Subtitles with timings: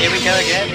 [0.00, 0.68] Here we go again.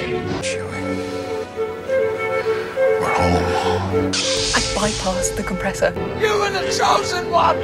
[3.02, 4.12] We're home.
[4.14, 5.92] I bypassed the compressor.
[6.22, 7.58] You were the chosen one!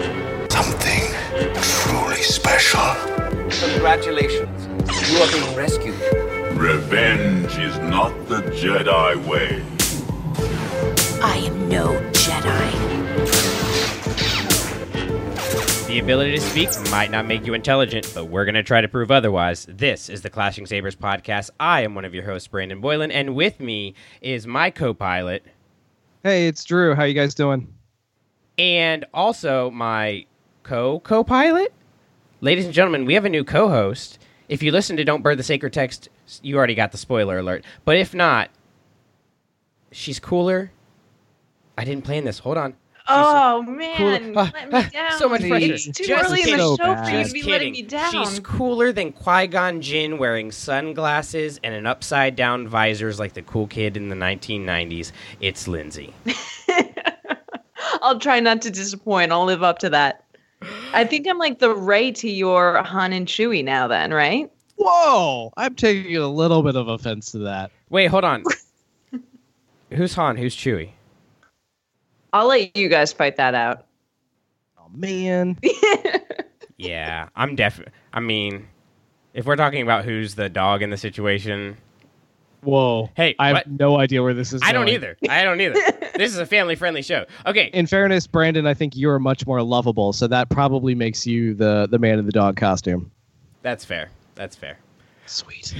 [0.50, 1.13] Something
[1.62, 2.96] truly special.
[3.70, 4.68] Congratulations.
[5.12, 5.94] You are being rescued.
[6.58, 9.64] Revenge is not the Jedi way.
[11.22, 12.12] I am no
[15.92, 18.88] The ability to speak might not make you intelligent, but we're going to try to
[18.88, 19.66] prove otherwise.
[19.67, 21.49] This is the Clashing Sabers podcast.
[21.59, 25.44] I am one of your hosts, Brandon Boylan, and with me is my co pilot
[26.23, 26.96] Hey, it's Drew.
[26.96, 27.68] How you guys doing?
[28.58, 30.26] and also my
[30.63, 31.73] co co pilot.
[32.40, 34.18] Ladies and gentlemen, we have a new co host.
[34.48, 36.08] If you listen to Don't Burn the Sacred Text,
[36.41, 37.66] you already got the spoiler alert.
[37.84, 38.49] But if not,
[39.91, 40.71] she's cooler.
[41.77, 42.40] I didn't plan this.
[42.40, 42.76] Hold on.
[43.14, 45.20] Oh Cool- man, Ah, let me ah, down.
[45.20, 45.74] so much pressure.
[45.74, 46.58] It's too Just early in the kidding.
[46.58, 47.26] show So for you bad.
[47.28, 47.86] to be Just letting kidding.
[47.86, 48.12] me down.
[48.26, 53.42] She's cooler than Qui Gon Jinn wearing sunglasses and an upside down visors like the
[53.42, 55.12] cool kid in the 1990s.
[55.40, 56.13] It's Lindsay.
[58.02, 59.32] I'll try not to disappoint.
[59.32, 60.24] I'll live up to that.
[60.94, 63.88] I think I'm like the Rey to your Han and Chewie now.
[63.88, 64.50] Then, right?
[64.78, 65.52] Whoa!
[65.57, 67.72] I'm taking a little bit of offense to that.
[67.89, 68.44] Wait, hold on.
[69.91, 70.38] Who's Han?
[70.38, 70.91] Who's Chewie?
[72.33, 73.85] I'll let you guys fight that out.
[74.79, 75.57] Oh man.
[76.81, 77.79] Yeah, I'm def.
[78.11, 78.67] I mean,
[79.35, 81.77] if we're talking about who's the dog in the situation,
[82.63, 83.09] Whoa.
[83.15, 83.69] Hey, I have what?
[83.69, 84.61] no idea where this is.
[84.63, 85.15] I don't either.
[85.29, 85.73] I don't either.
[86.15, 87.25] this is a family friendly show.
[87.45, 91.53] Okay, In fairness, Brandon, I think you're much more lovable, so that probably makes you
[91.53, 93.11] the the man in the dog costume.
[93.61, 94.09] that's fair.
[94.33, 94.79] That's fair.
[95.25, 95.73] Sweet.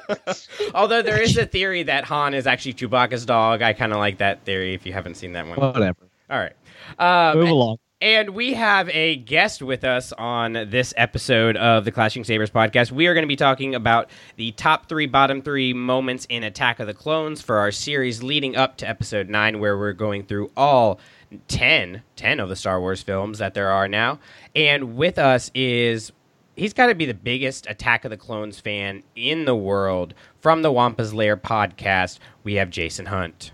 [0.74, 3.62] Although there is a theory that Han is actually Chewbacca's dog.
[3.62, 4.74] I kind of like that theory.
[4.74, 5.96] If you haven't seen that one, Whatever.
[6.30, 6.52] all right.
[6.98, 7.78] Um, Move along.
[8.02, 12.92] And we have a guest with us on this episode of the Clashing Sabers podcast.
[12.92, 16.78] We are going to be talking about the top three, bottom three moments in Attack
[16.78, 20.50] of the Clones for our series leading up to episode nine, where we're going through
[20.58, 21.00] all
[21.48, 24.18] 10, 10 of the Star Wars films that there are now.
[24.54, 26.12] And with us is.
[26.56, 30.14] He's got to be the biggest Attack of the Clones fan in the world.
[30.40, 33.52] From the Wampa's Lair podcast, we have Jason Hunt.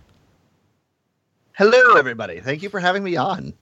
[1.54, 2.38] Hello, everybody.
[2.40, 3.54] Thank you for having me on.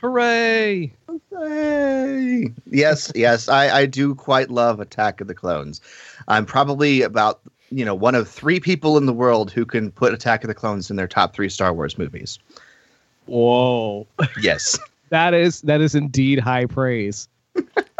[0.00, 0.90] Hooray!
[1.30, 2.48] Hey.
[2.70, 5.80] Yes, yes, I, I do quite love Attack of the Clones.
[6.26, 7.40] I'm probably about
[7.70, 10.54] you know one of three people in the world who can put Attack of the
[10.54, 12.38] Clones in their top three Star Wars movies.
[13.26, 14.06] Whoa.
[14.40, 14.78] Yes.
[15.10, 17.28] That is that is indeed high praise.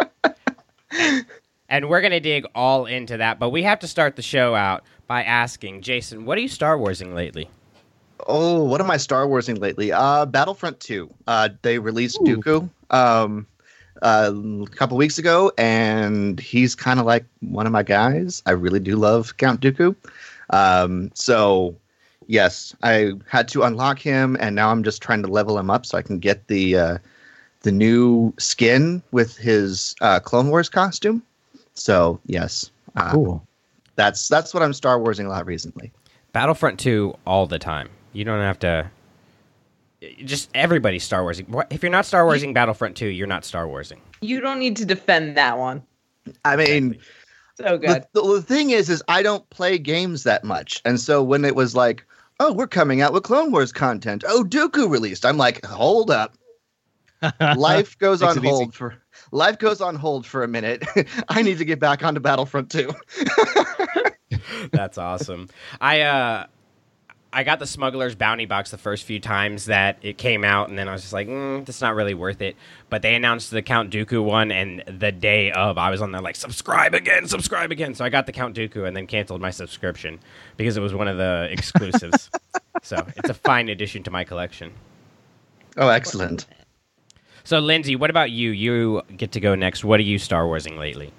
[1.72, 4.54] And we're going to dig all into that, but we have to start the show
[4.54, 7.48] out by asking Jason, what are you Star Warsing lately?
[8.26, 9.90] Oh, what am I Star Warsing lately?
[9.90, 11.08] Uh, Battlefront 2.
[11.26, 12.36] Uh, they released Ooh.
[12.36, 13.46] Dooku um,
[14.02, 18.42] uh, a couple weeks ago, and he's kind of like one of my guys.
[18.44, 19.96] I really do love Count Dooku.
[20.50, 21.74] Um, so,
[22.26, 25.86] yes, I had to unlock him, and now I'm just trying to level him up
[25.86, 26.98] so I can get the uh,
[27.62, 31.22] the new skin with his uh, Clone Wars costume.
[31.74, 33.46] So, yes, uh, Cool.
[33.96, 35.92] that's that's what I'm Star Warsing a lot recently.
[36.32, 37.88] Battlefront 2 all the time.
[38.12, 38.90] You don't have to.
[40.24, 41.46] Just everybody's Star Warsing.
[41.70, 44.00] If you're not Star Warsing Battlefront 2, you're not Star Warsing.
[44.20, 45.82] You don't need to defend that one.
[46.44, 46.98] I mean.
[47.56, 48.04] So good.
[48.12, 51.44] The, the, the thing is, is I don't play games that much, and so when
[51.44, 52.04] it was like,
[52.40, 56.34] "Oh, we're coming out with Clone Wars content," oh, Dooku released, I'm like, "Hold up,
[57.56, 58.48] life goes on it easy.
[58.48, 58.96] hold for
[59.30, 60.84] life goes on hold for a minute.
[61.28, 62.92] I need to get back onto Battlefront 2.
[64.72, 65.48] That's awesome.
[65.80, 66.46] I uh
[67.34, 70.78] I got the Smuggler's Bounty box the first few times that it came out, and
[70.78, 72.56] then I was just like, mm, "That's not really worth it."
[72.90, 76.20] But they announced the Count Dooku one, and the day of, I was on there
[76.20, 79.50] like, "Subscribe again, subscribe again." So I got the Count Dooku, and then canceled my
[79.50, 80.20] subscription
[80.58, 82.28] because it was one of the exclusives.
[82.82, 84.70] so it's a fine addition to my collection.
[85.78, 86.44] Oh, excellent.
[87.44, 88.50] So Lindsay, what about you?
[88.50, 89.84] You get to go next.
[89.84, 91.12] What are you Star Warsing lately?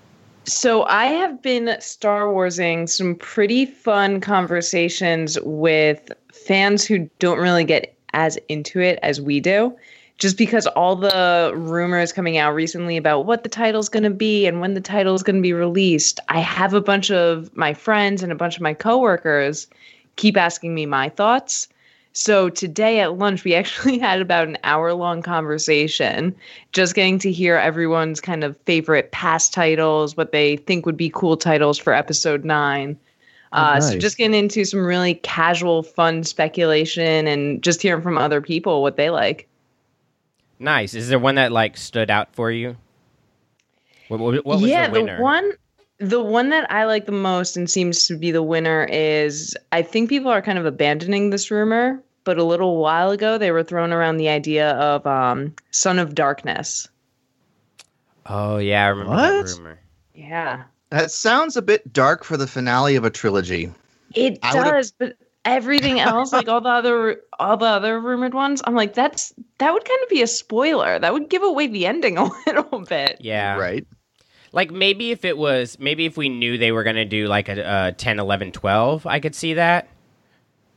[0.45, 7.63] So I have been Star Warsing some pretty fun conversations with fans who don't really
[7.63, 9.75] get as into it as we do.
[10.19, 14.45] Just because all the rumors coming out recently about what the title's going to be
[14.45, 18.21] and when the title's going to be released, I have a bunch of my friends
[18.21, 19.67] and a bunch of my coworkers
[20.15, 21.67] keep asking me my thoughts.
[22.13, 26.35] So today at lunch, we actually had about an hour long conversation,
[26.71, 31.09] just getting to hear everyone's kind of favorite past titles, what they think would be
[31.09, 32.97] cool titles for episode nine.
[33.51, 34.01] Uh, So nice.
[34.01, 38.95] just getting into some really casual, fun speculation and just hearing from other people what
[38.95, 39.47] they like.
[40.59, 40.93] Nice.
[40.93, 42.77] Is there one that like stood out for you?
[44.07, 45.21] What, what, what was yeah, the winner?
[45.21, 45.51] one
[46.03, 49.81] The one that I like the most and seems to be the winner is I
[49.81, 53.63] think people are kind of abandoning this rumor, but a little while ago they were
[53.63, 56.89] thrown around the idea of um, Son of Darkness.
[58.25, 59.45] Oh yeah, I remember What?
[59.45, 59.79] that rumor.
[60.13, 60.63] Yeah.
[60.89, 63.71] That sounds a bit dark for the finale of a trilogy.
[64.13, 68.33] It I would've- does, but everything else, like all the other all the other rumored
[68.33, 70.99] ones, I'm like, that's that would kind of be a spoiler.
[70.99, 73.17] That would give away the ending a little bit.
[73.19, 73.55] Yeah.
[73.57, 73.85] Right?
[74.53, 77.49] Like maybe if it was maybe if we knew they were going to do like
[77.49, 79.89] a, a 10 11 12, I could see that.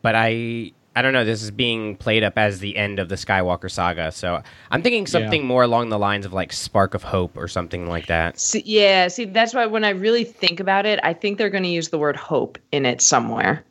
[0.03, 3.17] But I I don't know, this is being played up as the end of the
[3.17, 4.11] Skywalker saga.
[4.13, 7.87] So I'm thinking something more along the lines of like Spark of Hope or something
[7.87, 8.41] like that.
[8.41, 11.65] See, yeah, see, that's why when I really think about it, I think they're going
[11.65, 13.63] to use the word hope in it somewhere.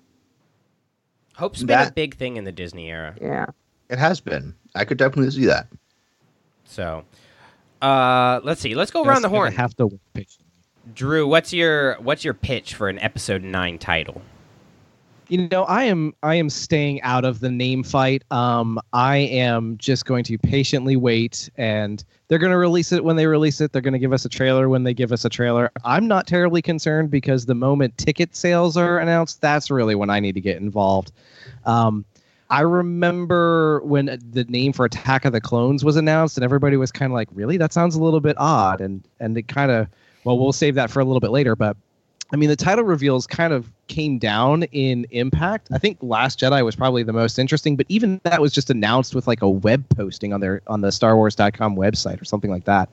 [1.35, 3.15] Hope's been a big thing in the Disney era.
[3.19, 3.47] Yeah.
[3.89, 4.53] It has been.
[4.75, 5.67] I could definitely see that.
[6.65, 7.03] So
[7.81, 8.75] uh let's see.
[8.75, 9.53] Let's go around the horn.
[9.53, 10.45] Have to patiently.
[10.93, 14.21] Drew, what's your what's your pitch for an episode 9 title?
[15.27, 18.23] You know, I am I am staying out of the name fight.
[18.29, 23.15] Um, I am just going to patiently wait, and they're going to release it when
[23.15, 23.71] they release it.
[23.71, 25.71] They're going to give us a trailer when they give us a trailer.
[25.83, 30.19] I'm not terribly concerned because the moment ticket sales are announced, that's really when I
[30.19, 31.11] need to get involved.
[31.65, 32.05] Um,
[32.49, 36.77] I remember when uh, the name for Attack of the Clones was announced, and everybody
[36.77, 37.57] was kind of like, "Really?
[37.57, 39.87] That sounds a little bit odd." And and it kind of,
[40.23, 41.55] well, we'll save that for a little bit later.
[41.55, 41.75] But
[42.31, 45.69] I mean, the title reveals kind of came down in impact.
[45.71, 49.15] I think Last Jedi was probably the most interesting, but even that was just announced
[49.15, 52.89] with like a web posting on their on the StarWars.com website or something like that.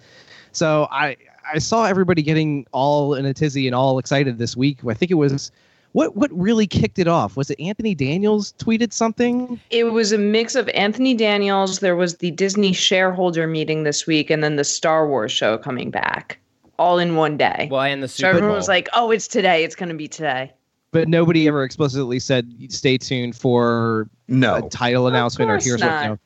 [0.53, 1.17] So I
[1.53, 4.79] I saw everybody getting all in a tizzy and all excited this week.
[4.87, 5.51] I think it was
[5.93, 9.61] what what really kicked it off was it Anthony Daniels tweeted something.
[9.71, 14.31] It was a mix of Anthony Daniels, there was the Disney shareholder meeting this week,
[14.31, 16.39] and then the Star Wars show coming back
[16.79, 17.69] all in one day.
[17.71, 18.57] Well, in the so Super everyone Bowl.
[18.57, 19.65] was like, oh, it's today.
[19.65, 20.53] It's going to be today.
[20.91, 24.57] But nobody ever explicitly said stay tuned for No.
[24.57, 26.11] a title announcement or course here's not.
[26.11, 26.19] what.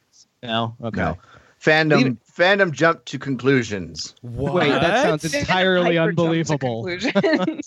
[0.42, 1.00] No, no, okay.
[1.00, 1.18] No.
[1.60, 4.14] Fandom Leave fandom jumped to conclusions.
[4.22, 6.88] Wait, that sounds entirely Hyper jump to unbelievable.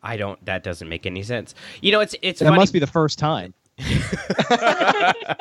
[0.00, 0.14] conclusions.
[0.14, 0.44] I don't.
[0.46, 1.54] That doesn't make any sense.
[1.82, 2.58] You know, it's it's That funny.
[2.58, 3.54] must be the first time.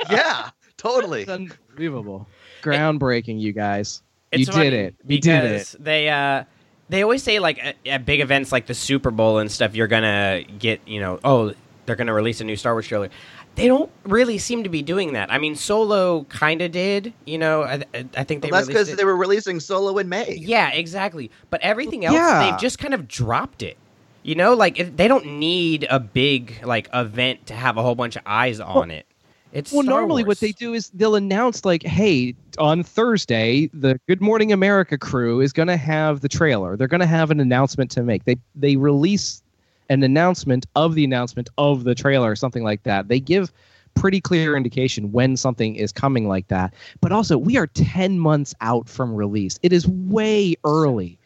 [0.10, 1.22] yeah, totally.
[1.22, 2.28] It's unbelievable.
[2.62, 4.02] Groundbreaking, you guys.
[4.32, 4.96] It's you did it.
[5.08, 5.76] You did it.
[5.80, 6.44] They uh
[6.90, 9.88] they always say like at, at big events like the Super Bowl and stuff, you're
[9.88, 11.54] gonna get you know oh
[11.86, 13.10] they're gonna release a new Star Wars trailer.
[13.56, 15.32] They don't really seem to be doing that.
[15.34, 17.14] I mean, Solo kind of did.
[17.26, 20.08] You know, I, I- I think they Well, that's because they were releasing Solo in
[20.08, 20.36] May.
[20.36, 21.30] Yeah, exactly.
[21.50, 22.52] But everything else, Yeah.
[22.52, 23.78] they've just kind of dropped it.
[24.24, 27.96] You know, like it, they don't need a big like event to have a whole
[27.96, 29.06] bunch of eyes on it.
[29.52, 34.00] It's Well, Star normally what they do is they'll announce like, "Hey, on Thursday, the
[34.08, 36.78] Good Morning America crew is going to have the trailer.
[36.78, 38.26] They're going to have an announcement to make.
[38.26, 39.42] They they release
[39.90, 43.08] an announcement of the announcement of the trailer or something like that.
[43.08, 43.52] They give
[43.96, 46.74] pretty clear indication when something is coming like that.
[47.02, 49.60] But also, we are 10 months out from release.
[49.64, 51.18] It is way early.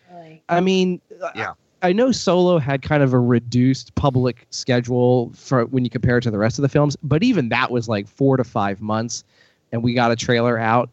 [0.50, 1.02] I mean,
[1.36, 1.52] Yeah.
[1.52, 6.18] Uh, I know Solo had kind of a reduced public schedule for when you compare
[6.18, 8.82] it to the rest of the films, but even that was like four to five
[8.82, 9.24] months,
[9.72, 10.90] and we got a trailer out.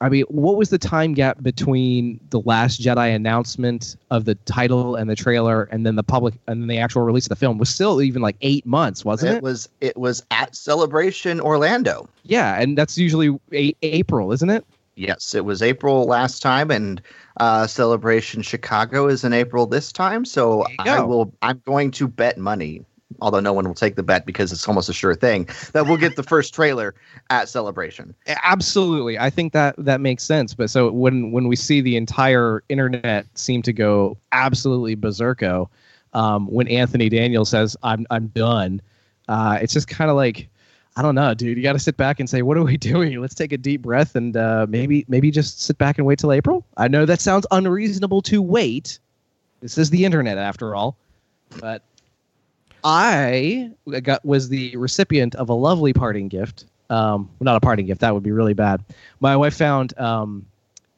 [0.00, 4.96] I mean, what was the time gap between the Last Jedi announcement of the title
[4.96, 7.58] and the trailer, and then the public and then the actual release of the film?
[7.58, 9.36] Was still even like eight months, wasn't it?
[9.36, 12.08] It was it was at Celebration Orlando.
[12.24, 14.64] yeah, and that's usually a- April, isn't it?
[14.94, 17.00] Yes, it was April last time, and
[17.38, 20.24] uh, Celebration Chicago is in April this time.
[20.24, 21.32] So I will.
[21.40, 22.84] I'm going to bet money,
[23.20, 25.96] although no one will take the bet because it's almost a sure thing that we'll
[25.96, 26.94] get the first trailer
[27.30, 28.14] at Celebration.
[28.26, 30.52] Absolutely, I think that that makes sense.
[30.52, 35.68] But so when when we see the entire internet seem to go absolutely berserko,
[36.12, 38.82] um, when Anthony Daniels says "I'm I'm done,"
[39.28, 40.50] uh, it's just kind of like
[40.96, 41.56] I don't know, dude.
[41.56, 43.82] You got to sit back and say, "What are we doing?" Let's take a deep
[43.82, 46.64] breath and uh, maybe maybe just sit back and wait till April.
[46.76, 48.98] I know that sounds unreasonable to wait.
[49.60, 50.96] This is the internet, after all,
[51.60, 51.82] but
[52.84, 53.70] I
[54.02, 56.66] got was the recipient of a lovely parting gift.
[56.90, 58.00] Um, well, not a parting gift.
[58.00, 58.84] That would be really bad.
[59.20, 60.44] My wife found um,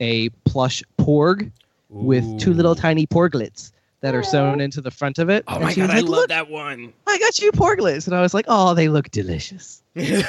[0.00, 1.52] a plush porg
[1.90, 3.70] with two little tiny porglets
[4.04, 5.44] that are sewn into the front of it.
[5.48, 6.92] Oh And my god, was I love "Look, that one.
[7.06, 10.28] I got you porglets, and I was like, "Oh, they look delicious." oh, it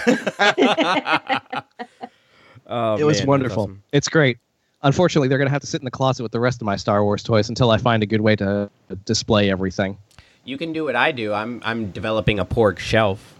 [2.68, 3.64] was man, that's wonderful.
[3.64, 3.84] awesome.
[3.92, 4.38] It's great.
[4.82, 6.78] Unfortunately, they're going to have to sit in the closet with the rest of my
[6.78, 8.70] Star Wars toys until I find a good way to
[9.04, 9.98] display everything.
[10.46, 11.34] You can do what I do.
[11.34, 13.34] I'm I'm developing a porg shelf.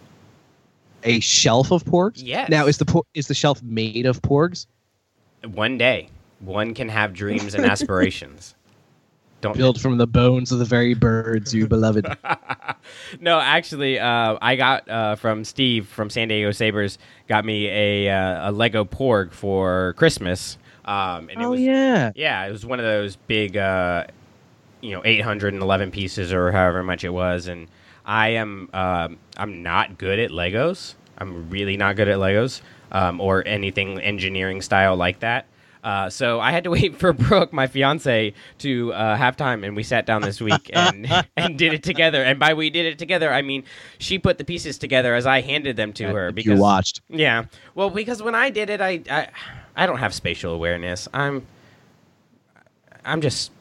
[1.04, 2.20] A shelf of porgs.
[2.22, 2.50] Yes.
[2.50, 4.66] Now, is the por- is the shelf made of porgs?
[5.44, 6.08] One day,
[6.40, 8.54] one can have dreams and aspirations.
[9.46, 12.04] Don't Built from the bones of the very birds, you beloved.
[13.20, 16.98] no, actually, uh, I got uh, from Steve from San Diego Sabers
[17.28, 20.58] got me a uh, a Lego Porg for Christmas.
[20.84, 22.10] Um, and it oh was, yeah.
[22.16, 24.06] yeah, it was one of those big, uh,
[24.80, 27.46] you know, 811 pieces or however much it was.
[27.46, 27.68] And
[28.04, 30.94] I am, um, I'm not good at Legos.
[31.18, 32.62] I'm really not good at Legos
[32.92, 35.46] um, or anything engineering style like that.
[35.86, 39.76] Uh, so I had to wait for Brooke, my fiance, to uh, have time, and
[39.76, 42.24] we sat down this week and and did it together.
[42.24, 43.62] And by we did it together, I mean
[43.98, 46.32] she put the pieces together as I handed them to her.
[46.32, 47.02] Because you watched.
[47.08, 47.44] yeah,
[47.76, 49.28] well, because when I did it, I, I
[49.76, 51.06] I don't have spatial awareness.
[51.14, 51.46] I'm
[53.04, 53.52] I'm just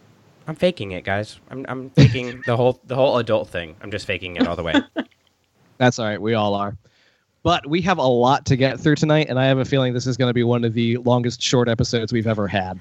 [0.48, 1.40] I'm faking it, guys.
[1.52, 3.76] I'm I'm faking the whole the whole adult thing.
[3.82, 4.74] I'm just faking it all the way.
[5.78, 6.20] That's all right.
[6.20, 6.76] We all are.
[7.46, 10.08] But we have a lot to get through tonight, and I have a feeling this
[10.08, 12.80] is going to be one of the longest short episodes we've ever had.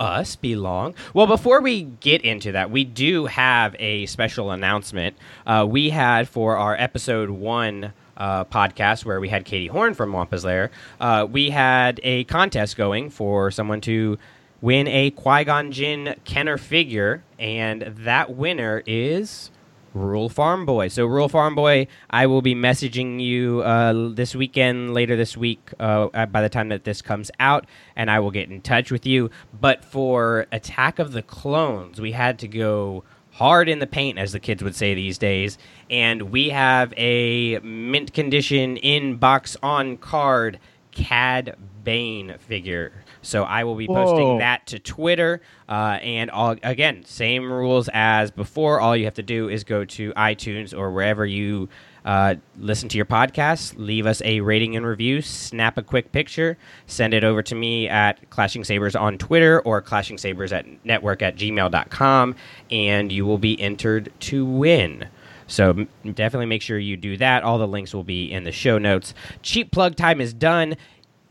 [0.00, 0.94] Us be long.
[1.12, 5.18] Well, before we get into that, we do have a special announcement.
[5.46, 10.14] Uh, we had for our episode one uh, podcast where we had Katie Horn from
[10.14, 10.70] Wampa's Lair.
[10.98, 14.16] Uh, we had a contest going for someone to
[14.62, 19.50] win a Qui Gon Jinn Kenner figure, and that winner is
[19.96, 20.88] Rural Farm Boy.
[20.88, 25.70] So, Rural Farm Boy, I will be messaging you uh, this weekend, later this week,
[25.80, 29.06] uh, by the time that this comes out, and I will get in touch with
[29.06, 29.30] you.
[29.58, 34.32] But for Attack of the Clones, we had to go hard in the paint, as
[34.32, 35.58] the kids would say these days,
[35.90, 40.58] and we have a mint condition in box on card
[40.90, 43.04] Cad Bane figure.
[43.26, 44.38] So I will be posting Whoa.
[44.38, 45.40] that to Twitter.
[45.68, 48.80] Uh, and all, again, same rules as before.
[48.80, 51.68] All you have to do is go to iTunes or wherever you
[52.06, 56.56] uh, listen to your podcast, leave us a rating and review, snap a quick picture,
[56.86, 61.20] send it over to me at Clashing Sabers on Twitter or Clashing Sabers at network
[61.20, 62.36] at gmail.com,
[62.70, 65.08] and you will be entered to win.
[65.48, 67.42] So definitely make sure you do that.
[67.42, 69.14] All the links will be in the show notes.
[69.42, 70.76] Cheap plug time is done.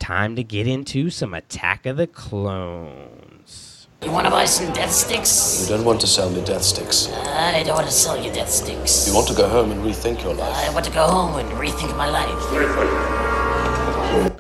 [0.06, 3.88] Time to get into some Attack of the Clones.
[4.04, 5.64] You want to buy some death sticks?
[5.64, 7.10] You don't want to sell me death sticks.
[7.12, 9.08] I don't want to sell you death sticks.
[9.08, 10.56] You want to go home and rethink your life.
[10.58, 12.30] I want to go home and rethink my life.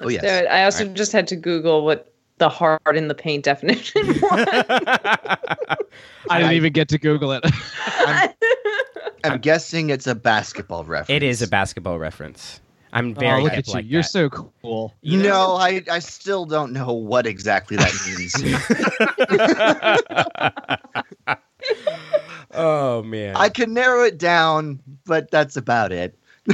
[0.03, 0.21] Oh yes.
[0.21, 4.21] So I also just had to Google what the heart in the paint definition was.
[6.29, 7.43] I didn't even get to Google it.
[9.23, 11.09] I'm guessing it's a basketball reference.
[11.09, 12.61] It is a basketball reference.
[12.95, 13.73] I'm oh, very look at you.
[13.73, 14.07] like You're that.
[14.07, 14.93] so cool.
[15.01, 18.33] You know- no, I, I still don't know what exactly that means.
[22.53, 23.35] oh man.
[23.35, 26.17] I can narrow it down, but that's about it.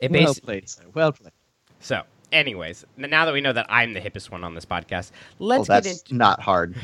[0.00, 0.84] it Well basi- played, sir.
[0.94, 1.32] Well played.
[1.80, 2.02] so,
[2.32, 5.84] anyways, now that we know that I'm the hippest one on this podcast, let's get
[5.84, 6.14] that's into.
[6.14, 6.74] not hard.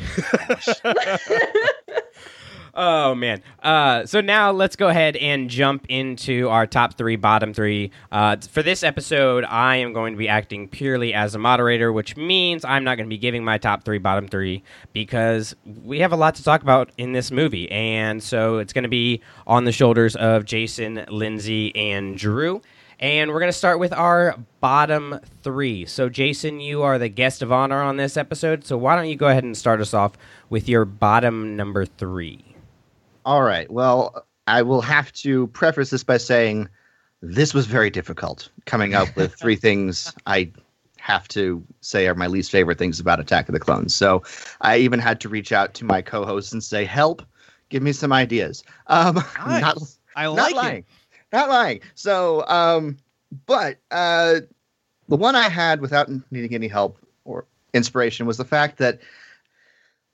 [2.74, 3.42] Oh man.
[3.62, 7.90] Uh, so now let's go ahead and jump into our top three, bottom three.
[8.10, 12.16] Uh, for this episode, I am going to be acting purely as a moderator, which
[12.16, 14.62] means I'm not going to be giving my top three, bottom three,
[14.94, 18.84] because we have a lot to talk about in this movie, and so it's going
[18.84, 22.62] to be on the shoulders of Jason, Lindsay, and Drew.
[23.00, 25.84] And we're going to start with our bottom three.
[25.86, 28.64] So, Jason, you are the guest of honor on this episode.
[28.64, 30.12] So, why don't you go ahead and start us off
[30.48, 32.51] with your bottom number three?
[33.24, 33.70] All right.
[33.70, 36.68] Well, I will have to preface this by saying
[37.20, 40.50] this was very difficult coming up with three things I
[40.98, 43.94] have to say are my least favorite things about Attack of the Clones.
[43.94, 44.22] So
[44.60, 47.22] I even had to reach out to my co-host and say, "Help,
[47.68, 49.14] give me some ideas." Um,
[49.46, 49.78] not,
[50.16, 50.84] I not lying, it.
[51.32, 51.80] not lying.
[51.94, 52.98] So, um,
[53.46, 54.40] but uh,
[55.08, 59.00] the one I had without needing any help or inspiration was the fact that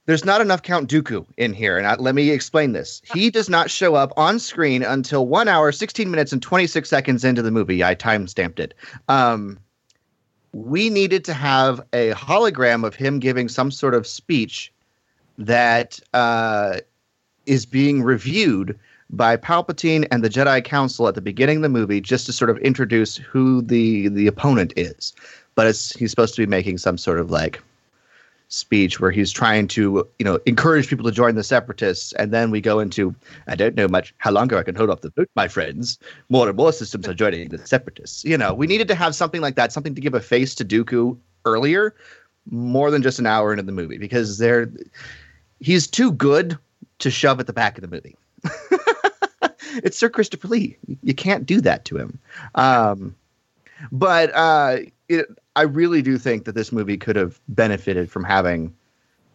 [0.09, 1.77] there's not enough Count Dooku in here.
[1.77, 3.03] And I, let me explain this.
[3.13, 7.25] He does not show up on screen until one hour, 16 minutes, and 26 seconds
[7.25, 7.85] into the movie.
[7.85, 8.73] I time stamped it.
[9.09, 9.59] Um,
[10.53, 14.73] we needed to have a hologram of him giving some sort of speech
[15.37, 16.79] that uh,
[17.45, 18.79] is being reviewed
[19.11, 22.49] by Palpatine and the Jedi Council at the beginning of the movie, just to sort
[22.49, 25.13] of introduce who the the opponent is.
[25.55, 27.61] But it's he's supposed to be making some sort of like
[28.49, 32.13] speech where he's trying to you know encourage people to join the separatists.
[32.15, 33.15] And then we go into
[33.47, 35.99] i don't know much how longer i can hold off the boat my friends.
[36.29, 38.25] More and more systems are joining the separatists.
[38.25, 40.65] You know we needed to have something like that something to give a face to
[40.65, 41.95] dooku earlier
[42.51, 44.71] more than just an hour into the movie because they're
[45.61, 46.57] he's too good
[47.01, 48.17] to shove at the back of the movie.
[49.85, 50.77] It's sir christopher lee.
[51.03, 52.19] You can't do that to him.
[52.55, 53.15] Um
[53.93, 54.79] but uh
[55.09, 55.27] it,
[55.59, 58.73] I really do think that this movie could have benefited from having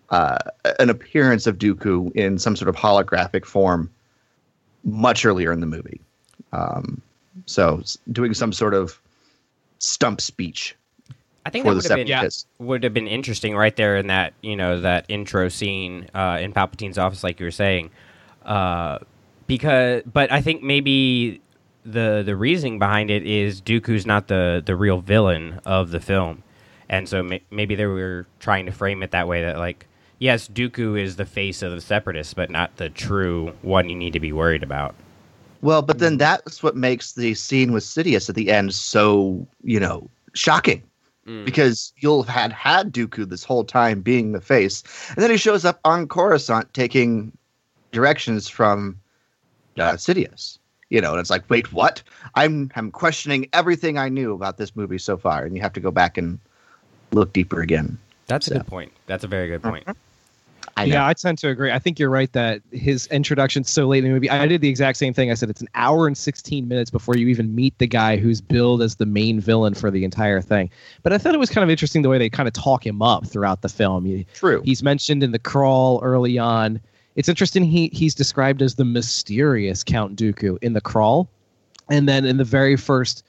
[0.10, 0.38] uh,
[0.80, 3.92] an appearance of Dooku in some sort of holographic form
[4.86, 6.00] much earlier in the movie.
[6.54, 7.02] Um,
[7.46, 9.02] so doing some sort of
[9.80, 10.78] stump speech
[11.46, 12.46] I think that would have been separatists.
[12.60, 16.54] would have been interesting right there in that you know that intro scene uh, in
[16.54, 17.90] Palpatine's office, like you were saying,
[18.46, 19.00] uh,
[19.46, 21.42] because but I think maybe
[21.86, 26.44] the the reasoning behind it is Dooku's not the the real villain of the film,
[26.90, 29.88] and so may, maybe they were trying to frame it that way that like
[30.20, 34.14] yes, Dooku is the face of the Separatists, but not the true one you need
[34.14, 34.96] to be worried about.
[35.62, 39.80] Well, but then that's what makes the scene with Sidious at the end so, you
[39.80, 40.84] know, shocking.
[41.46, 45.38] Because you'll have had had Dooku this whole time being the face, and then he
[45.38, 47.32] shows up on Coruscant taking
[47.94, 49.00] directions from
[49.78, 50.58] uh, Sidious.
[50.94, 52.04] You know, and it's like, wait, what?
[52.36, 55.80] I'm I'm questioning everything I knew about this movie so far, and you have to
[55.80, 56.38] go back and
[57.12, 57.98] look deeper again.
[58.28, 58.92] That's So- a good point.
[59.08, 59.86] That's a very good point.
[59.88, 59.96] Uh-huh.
[60.78, 60.94] I know.
[60.94, 61.72] yeah, I tend to agree.
[61.72, 64.30] I think you're right that his introduction so late in the movie.
[64.30, 65.30] I did the exact same thing.
[65.30, 68.40] I said it's an hour and 16 minutes before you even meet the guy who's
[68.42, 70.70] billed as the main villain for the entire thing.
[71.04, 73.02] But I thought it was kind of interesting the way they kind of talk him
[73.04, 74.26] up throughout the film.
[74.34, 74.62] True.
[74.64, 76.80] He's mentioned in the crawl early on.
[77.16, 77.64] It's interesting.
[77.64, 81.30] He he's described as the mysterious Count Dooku in the crawl,
[81.90, 83.24] and then in the very first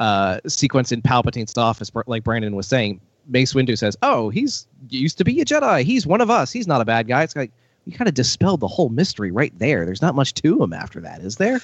[0.00, 5.18] uh, sequence in Palpatine's office, like Brandon was saying, Mace Windu says, "Oh, he's used
[5.18, 5.82] to be a Jedi.
[5.82, 6.52] He's one of us.
[6.52, 7.50] He's not a bad guy." It's like
[7.86, 9.84] you kind of dispelled the whole mystery right there.
[9.84, 11.60] There's not much to him after that, is there?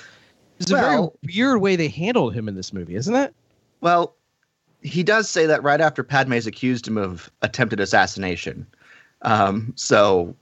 [0.58, 3.34] It's a very weird way they handled him in this movie, isn't it?
[3.80, 4.14] Well,
[4.82, 8.66] he does say that right after Padme's accused him of attempted assassination.
[9.22, 10.36] Um, so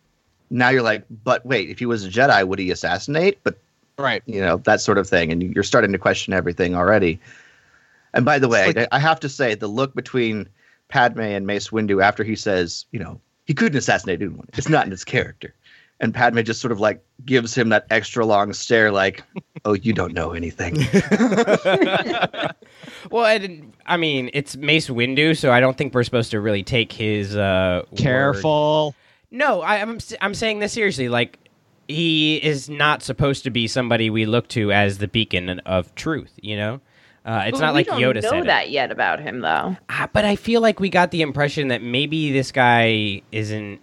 [0.51, 3.39] now you're like, but wait, if he was a Jedi, would he assassinate?
[3.43, 3.59] But
[3.99, 4.23] Right.
[4.27, 7.19] you know that sort of thing, and you're starting to question everything already.
[8.15, 10.49] And by the way, like- I I have to say the look between
[10.89, 14.47] Padme and Mace Windu after he says, you know, he couldn't assassinate anyone.
[14.57, 15.53] It's not in his character.
[16.01, 19.25] And Padme just sort of like gives him that extra long stare, like,
[19.65, 20.77] "Oh, you don't know anything."
[23.11, 26.63] Well, I, I mean, it's Mace Windu, so I don't think we're supposed to really
[26.63, 27.97] take his uh, word.
[29.31, 31.09] No, I, I'm s- I'm saying this seriously.
[31.09, 31.39] Like,
[31.87, 36.33] he is not supposed to be somebody we look to as the beacon of truth.
[36.41, 36.81] You know,
[37.25, 38.47] uh, it's But not we like don't Yoda know said it.
[38.47, 39.77] that yet about him, though.
[39.91, 43.81] Ah, but I feel like we got the impression that maybe this guy isn't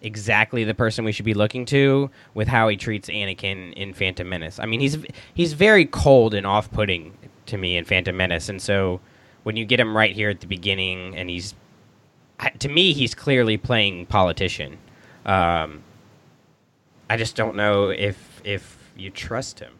[0.00, 4.28] exactly the person we should be looking to with how he treats Anakin in Phantom
[4.28, 4.58] Menace.
[4.58, 4.96] I mean, he's
[5.34, 7.12] he's very cold and off-putting
[7.46, 9.00] to me in Phantom Menace, and so
[9.42, 11.54] when you get him right here at the beginning, and he's
[12.58, 14.78] to me he's clearly playing politician.
[15.26, 15.82] Um,
[17.10, 19.72] I just don't know if if you trust him.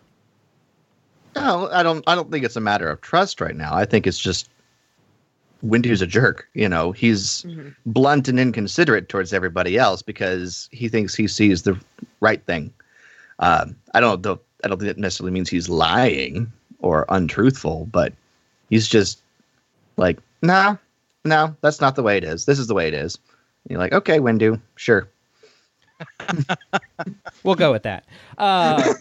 [1.36, 2.02] No, I don't.
[2.06, 3.74] I don't think it's a matter of trust right now.
[3.74, 4.48] I think it's just
[5.62, 6.48] Windu's a jerk.
[6.54, 7.44] You know, he's
[7.86, 11.78] blunt and inconsiderate towards everybody else because he thinks he sees the
[12.20, 12.72] right thing.
[13.38, 14.24] Um, I don't.
[14.24, 14.40] know.
[14.64, 18.12] I don't think that necessarily means he's lying or untruthful, but
[18.70, 19.20] he's just
[19.96, 20.76] like, nah,
[21.24, 22.44] no, that's not the way it is.
[22.44, 23.16] This is the way it is.
[23.64, 25.08] And you're like, okay, Windu, sure.
[27.44, 28.04] We'll go with that.
[28.36, 28.82] Uh,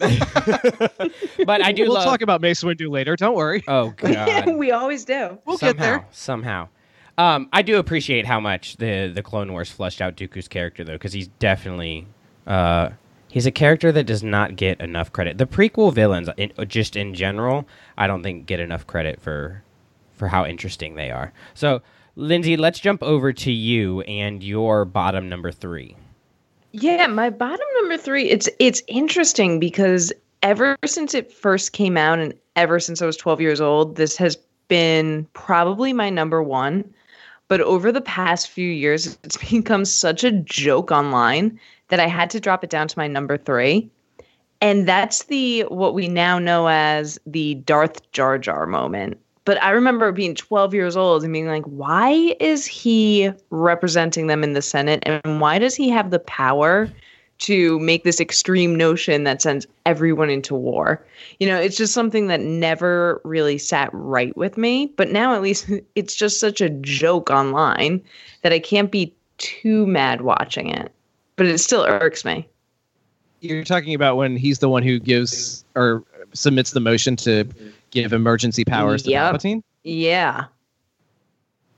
[1.44, 2.04] but I do We'll love.
[2.04, 3.16] talk about Mace Windu later.
[3.16, 3.62] Don't worry.
[3.68, 4.46] oh God.
[4.56, 5.38] we always do.
[5.44, 6.06] We'll somehow, get there.
[6.12, 6.68] Somehow.
[7.18, 10.92] Um, I do appreciate how much the the Clone Wars flushed out Dooku's character though,
[10.92, 12.06] because he's definitely
[12.46, 12.90] uh,
[13.28, 15.36] he's a character that does not get enough credit.
[15.36, 17.66] The prequel villains, in, just in general,
[17.98, 19.62] I don't think get enough credit for
[20.14, 21.32] for how interesting they are.
[21.54, 21.82] So,
[22.18, 25.96] Lindsay, let's jump over to you and your bottom number three.
[26.72, 28.28] Yeah, my bottom number three.
[28.28, 33.16] It's it's interesting because ever since it first came out, and ever since I was
[33.16, 36.92] twelve years old, this has been probably my number one.
[37.46, 42.30] But over the past few years, it's become such a joke online that I had
[42.30, 43.88] to drop it down to my number three.
[44.60, 49.18] And that's the what we now know as the Darth Jar Jar moment.
[49.48, 54.44] But I remember being 12 years old and being like, why is he representing them
[54.44, 55.02] in the Senate?
[55.06, 56.92] And why does he have the power
[57.38, 61.02] to make this extreme notion that sends everyone into war?
[61.40, 64.92] You know, it's just something that never really sat right with me.
[64.98, 68.02] But now at least it's just such a joke online
[68.42, 70.92] that I can't be too mad watching it.
[71.36, 72.46] But it still irks me.
[73.40, 77.48] You're talking about when he's the one who gives or submits the motion to
[77.90, 79.34] give emergency powers to Yep.
[79.34, 79.62] Palpatine.
[79.84, 80.44] Yeah.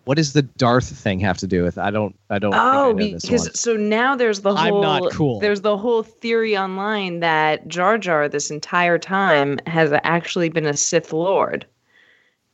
[0.05, 1.79] What does the Darth thing have to do with?
[1.79, 2.18] I don't.
[2.31, 2.55] I don't.
[2.55, 3.55] Oh, think I know this because one.
[3.55, 4.59] so now there's the whole.
[4.66, 5.40] I'm whole not cool.
[5.40, 10.77] there's the whole theory online that Jar Jar this entire time has actually been a
[10.77, 11.66] Sith Lord.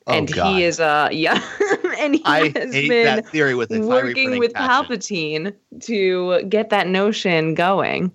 [0.09, 0.55] Oh, and God.
[0.57, 1.41] he is uh yeah,
[1.99, 4.97] and he I has hate been that theory with working with passion.
[4.97, 8.13] Palpatine to get that notion going.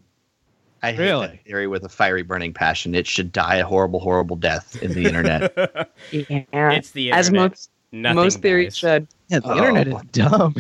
[0.84, 1.28] I hate Really?
[1.28, 2.96] that theory with a fiery burning passion.
[2.96, 5.92] It should die a horrible, horrible death in the internet.
[6.12, 8.78] Yeah, It's the as most Nothing most theories dies.
[8.78, 9.08] should.
[9.28, 9.58] Yeah, the Oh.
[9.58, 10.56] internet is dumb.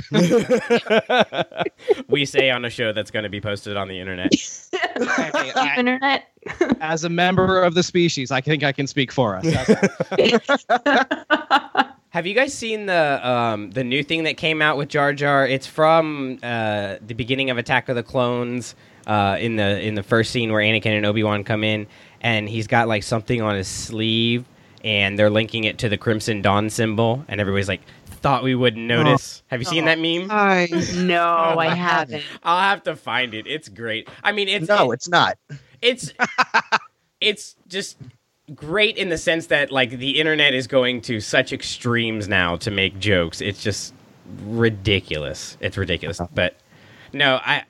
[2.10, 4.34] we say on a show that's going to be posted on the internet.
[4.34, 6.28] Hey, I- Internet.
[6.82, 9.46] as a member of the species, I think I can speak for us.
[12.10, 15.48] Have you guys seen the um, the new thing that came out with Jar Jar?
[15.48, 18.76] It's from uh, the beginning of Attack of the Clones.
[19.08, 21.88] Uh, in the in the first scene where Anakin and Obi Wan come in,
[22.22, 24.46] and he's got like something on his sleeve,
[24.84, 28.86] and they're linking it to the Crimson Dawn symbol, and everybody's like, "Thought we wouldn't
[28.86, 30.28] notice." Have you seen that meme?
[30.30, 32.24] I no, I haven't.
[32.44, 33.48] I'll have to find it.
[33.48, 34.08] It's great.
[34.24, 35.38] I mean, it's no, it's not.
[35.82, 36.14] it's
[37.22, 37.98] it's just
[38.56, 42.72] great in the sense that like the internet is going to such extremes now to
[42.72, 43.42] make jokes.
[43.42, 43.94] It's just
[44.44, 45.58] ridiculous.
[45.60, 46.20] It's ridiculous.
[46.34, 46.56] But
[47.14, 47.64] no, I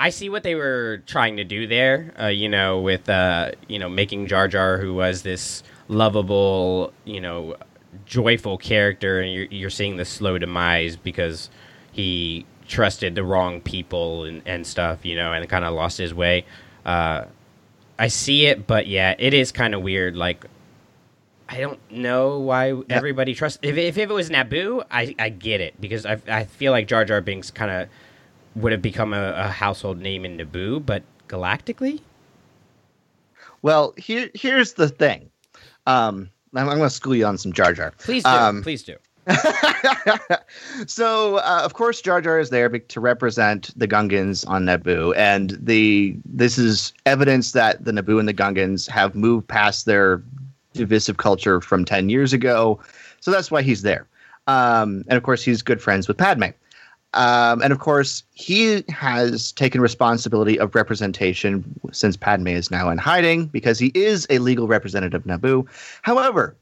[0.00, 2.14] I see what they were trying to do there.
[2.18, 7.20] Uh, you know, with uh, you know making Jar Jar, who was this lovable, you
[7.20, 7.56] know,
[8.06, 11.50] joyful character, and you're you're seeing the slow demise because
[11.92, 16.14] he trusted the wrong people and, and stuff, you know, and kind of lost his
[16.14, 16.46] way.
[16.86, 17.26] Uh,
[17.98, 20.16] I see it, but yeah, it is kind of weird.
[20.16, 20.46] Like,
[21.46, 23.58] I don't know why everybody trusts.
[23.60, 27.04] If, if it was Naboo, I, I get it because I, I feel like Jar
[27.04, 27.88] Jar Binks kind of
[28.56, 32.00] would have become a, a household name in Naboo, but galactically,
[33.62, 35.30] Well, here here's the thing.
[35.86, 37.92] Um, I'm, I'm going to school you on some Jar Jar.
[37.98, 38.96] please do, Um, please do.
[40.86, 45.56] so, uh, of course, Jar Jar is there to represent the Gungans on Naboo, and
[45.60, 50.22] the this is evidence that the Naboo and the Gungans have moved past their
[50.72, 52.80] divisive culture from ten years ago.
[53.20, 54.08] So that's why he's there.
[54.46, 56.50] Um, and of course, he's good friends with Padme.
[57.14, 62.98] Um, and of course, he has taken responsibility of representation since Padme is now in
[62.98, 65.66] hiding because he is a legal representative of Naboo.
[66.02, 66.56] However,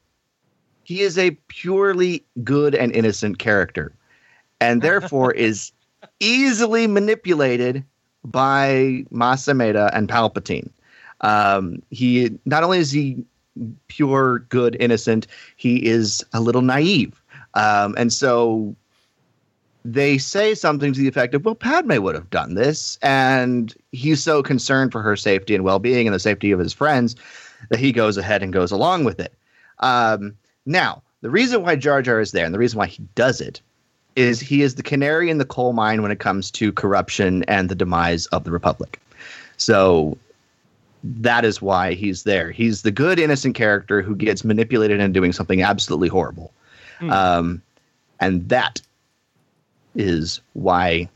[0.85, 3.93] he is a purely good and innocent character,
[4.61, 5.71] and therefore is
[6.19, 7.85] easily manipulated
[8.25, 10.71] by Mas Amedda and Palpatine.
[11.21, 13.23] Um, he not only is he
[13.89, 17.21] pure good innocent, he is a little naive,
[17.53, 18.75] um, and so
[19.93, 24.23] they say something to the effect of, "Well, Padme would have done this," and he's
[24.23, 27.17] so concerned for her safety and well-being and the safety of his friends
[27.71, 29.33] that he goes ahead and goes along with it.
[29.79, 30.35] Um,
[30.67, 33.61] now, the reason why Jar Jar is there and the reason why he does it
[34.17, 37.69] is he is the canary in the coal mine when it comes to corruption and
[37.69, 39.01] the demise of the Republic.
[39.57, 40.19] So
[41.05, 42.51] that is why he's there.
[42.51, 46.53] He's the good, innocent character who gets manipulated into doing something absolutely horrible.
[47.11, 47.63] Um,
[48.21, 48.81] and that
[49.99, 51.09] is why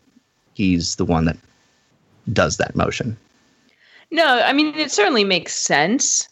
[0.53, 1.39] he's the one that
[2.33, 3.17] does that motion.
[4.11, 6.29] No, I mean it certainly makes sense.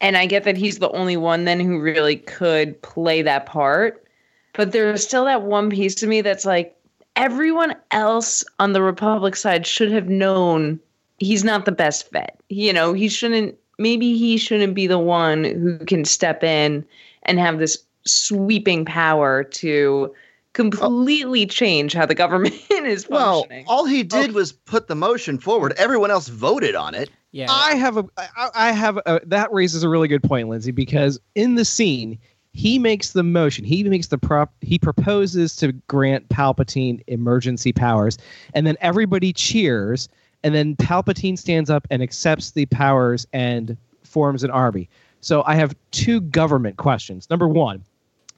[0.00, 4.04] And I get that he's the only one then who really could play that part.
[4.52, 6.76] But there's still that one piece to me that's like
[7.16, 10.78] everyone else on the Republic side should have known
[11.18, 12.36] he's not the best fit.
[12.48, 16.84] You know, he shouldn't maybe he shouldn't be the one who can step in
[17.24, 20.14] and have this sweeping power to
[20.56, 20.70] Oh.
[20.70, 25.74] completely change how the government is Well, all he did was put the motion forward.
[25.76, 27.10] Everyone else voted on it.
[27.32, 30.70] Yeah, I have a, I, I have a, that raises a really good point, Lindsay,
[30.70, 32.18] because in the scene,
[32.52, 33.64] he makes the motion.
[33.64, 34.54] He makes the prop.
[34.60, 38.16] He proposes to grant Palpatine emergency powers,
[38.54, 40.08] and then everybody cheers.
[40.44, 44.88] And then Palpatine stands up and accepts the powers and forms an army.
[45.20, 47.28] So I have two government questions.
[47.30, 47.82] Number one,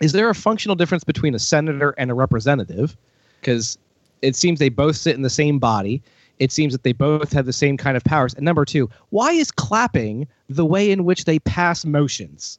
[0.01, 2.97] is there a functional difference between a senator and a representative?
[3.41, 3.79] Because
[4.23, 6.03] it seems they both sit in the same body.
[6.39, 8.35] It seems that they both have the same kind of powers.
[8.35, 12.59] And number two, why is clapping the way in which they pass motions?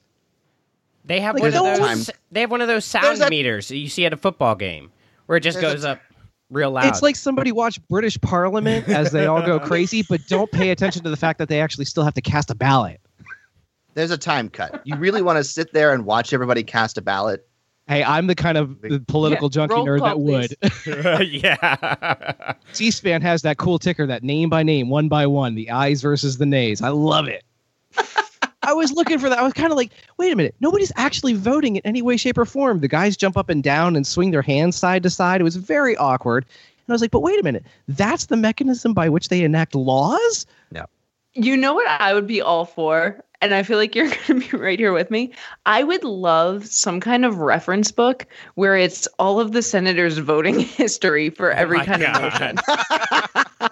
[1.06, 2.10] They have Like, one of no those.
[2.32, 4.56] They have one of those sound There's a- meters that you see at a football
[4.56, 4.92] game,
[5.28, 6.02] where it just There's a goes up
[6.50, 6.86] real loud.
[6.88, 11.04] It's like somebody watched British Parliament as they all go crazy, but don't pay attention
[11.04, 13.00] to the fact that they actually still have to cast a ballot.
[13.98, 14.80] There's a time cut.
[14.84, 17.48] You really want to sit there and watch everybody cast a ballot?
[17.88, 20.56] Hey, I'm the kind of political Yeah, junkie nerd call, that would.
[21.32, 22.54] yeah.
[22.74, 26.38] C-SPAN has that cool ticker that name by name, one by one, the ayes versus
[26.38, 26.80] the nays.
[26.80, 27.44] I love it.
[28.62, 29.40] I was looking for that.
[29.40, 32.38] I was kind of like, wait a minute, nobody's actually voting in any way, shape,
[32.38, 32.82] or form.
[32.82, 35.42] The guys jump up and down and swing their hands side to side.
[35.42, 36.46] It was very awkward.
[36.46, 39.74] And I was like, but wait a minute, that's the mechanism by which they enact
[39.74, 40.46] laws?
[40.70, 40.86] No.
[41.34, 43.24] You know what I would be all for?
[43.42, 45.32] And I feel like you're going to be right here with me.
[45.66, 50.60] I would love some kind of reference book where it's all of the senators' voting
[50.60, 52.58] history for oh every Oh my kind of motion.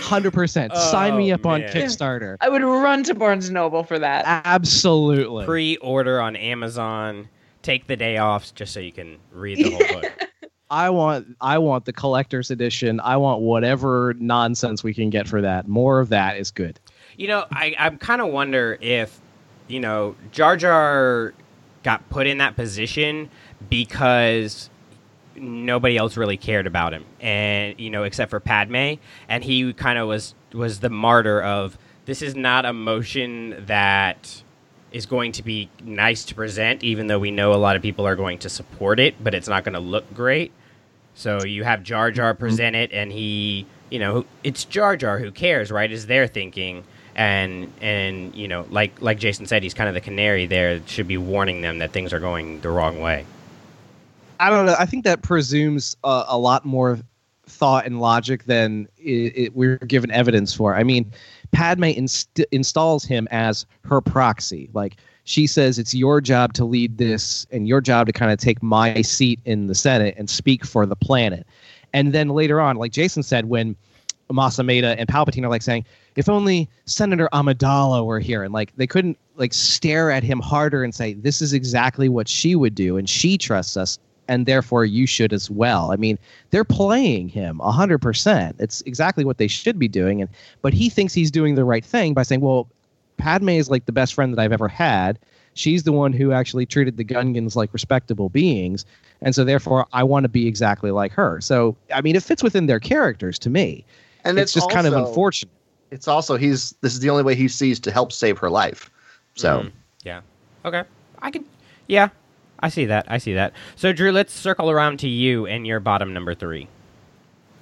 [0.00, 0.74] Hundred percent.
[0.74, 1.60] Sign me Oh, up on.
[1.62, 2.36] Kickstarter.
[2.40, 4.24] I would run to Barnes and Noble for that.
[4.44, 5.44] Absolutely.
[5.44, 7.28] Pre-order on Amazon.
[7.62, 10.12] Take the day off just so you can read the whole book.
[10.70, 12.98] I want I want the collector's edition.
[13.00, 15.68] I want whatever nonsense we can get for that.
[15.68, 16.80] More of that is good.
[17.16, 19.20] You know, I, I kind of wonder if,
[19.68, 21.34] you know, Jar Jar
[21.82, 23.30] got put in that position
[23.70, 24.70] because
[25.36, 28.94] nobody else really cared about him, and you know, except for Padme,
[29.28, 34.42] and he kind of was was the martyr of this is not a motion that
[34.92, 38.06] is going to be nice to present, even though we know a lot of people
[38.06, 40.52] are going to support it, but it's not going to look great.
[41.14, 42.40] So you have Jar Jar mm-hmm.
[42.40, 45.18] present it, and he, you know, it's Jar Jar.
[45.18, 45.90] Who cares, right?
[45.90, 46.84] Is their thinking,
[47.16, 50.80] and and you know, like like Jason said, he's kind of the canary there.
[50.86, 53.24] Should be warning them that things are going the wrong way.
[54.38, 54.76] I don't know.
[54.78, 56.98] I think that presumes a, a lot more
[57.46, 60.74] thought and logic than it, it, we're given evidence for.
[60.74, 61.10] I mean,
[61.52, 64.68] Padme inst- installs him as her proxy.
[64.74, 68.38] Like she says, it's your job to lead this, and your job to kind of
[68.38, 71.46] take my seat in the Senate and speak for the planet.
[71.94, 73.74] And then later on, like Jason said, when
[74.30, 78.74] Mas Amedda and Palpatine are like saying, if only Senator Amidala were here, and like
[78.76, 82.74] they couldn't like stare at him harder and say, this is exactly what she would
[82.74, 83.98] do, and she trusts us,
[84.28, 85.92] and therefore you should as well.
[85.92, 86.18] I mean,
[86.50, 88.56] they're playing him hundred percent.
[88.58, 90.30] It's exactly what they should be doing, and
[90.62, 92.66] but he thinks he's doing the right thing by saying, well,
[93.18, 95.18] Padme is like the best friend that I've ever had.
[95.54, 98.84] She's the one who actually treated the Gungans like respectable beings,
[99.20, 101.40] and so therefore I want to be exactly like her.
[101.40, 103.84] So I mean, it fits within their characters to me.
[104.24, 105.52] And it's, it's just kind of unfortunate.
[105.96, 108.90] It's also he's this is the only way he sees to help save her life.
[109.34, 109.72] So Mhm.
[110.04, 110.20] yeah,
[110.66, 110.82] okay,
[111.22, 111.42] I can,
[111.86, 112.10] yeah,
[112.60, 113.06] I see that.
[113.08, 113.54] I see that.
[113.76, 116.68] So Drew, let's circle around to you and your bottom number three.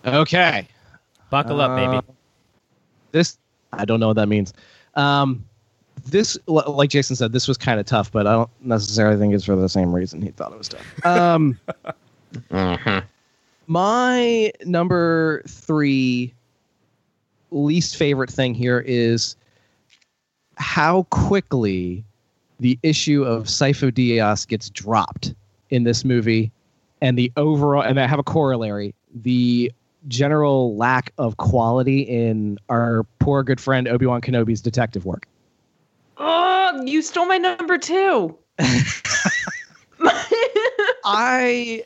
[0.05, 0.67] Okay.
[1.31, 1.99] Buckle up, baby.
[1.99, 2.13] Uh,
[3.13, 3.39] This
[3.73, 4.53] I don't know what that means.
[4.95, 5.45] Um,
[6.07, 9.45] this, like Jason said, this was kind of tough, but I don't necessarily think it's
[9.45, 11.07] for the same reason he thought it was tough.
[11.07, 11.57] Um,
[13.69, 16.35] my number three
[17.55, 19.37] least favorite thing here is
[20.57, 22.05] how quickly
[22.61, 25.35] the issue of Sifo Dyas gets dropped
[25.71, 26.53] in this movie,
[27.01, 29.73] and the overall, and I have a corollary: the
[30.09, 35.27] general lack of quality in our poor good friend Obi Wan Kenobi's detective work.
[36.19, 38.37] Oh, you stole my number two.
[41.05, 41.85] I.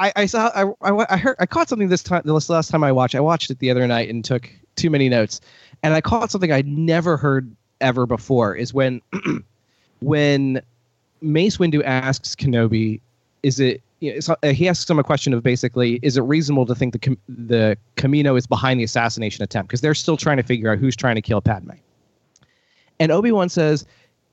[0.00, 2.82] I, I saw I, I, I heard I caught something this time this last time
[2.82, 5.42] I watched I watched it the other night and took too many notes.
[5.82, 9.02] And I caught something I'd never heard ever before is when
[10.00, 10.62] when
[11.20, 13.00] Mace Windu asks Kenobi
[13.42, 16.22] is it you know, it's, uh, he asks him a question of basically is it
[16.22, 19.68] reasonable to think the the Kamino is behind the assassination attempt?
[19.68, 21.72] Because they're still trying to figure out who's trying to kill Padme.
[22.98, 23.84] And Obi Wan says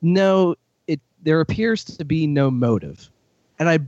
[0.02, 0.56] no
[0.88, 3.10] it there appears to be no motive.
[3.60, 3.80] And I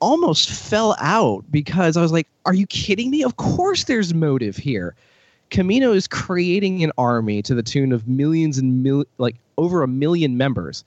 [0.00, 3.22] almost fell out because I was like, are you kidding me?
[3.22, 4.94] Of course there's motive here.
[5.50, 9.88] Kamino is creating an army to the tune of millions and mil- like over a
[9.88, 10.84] million members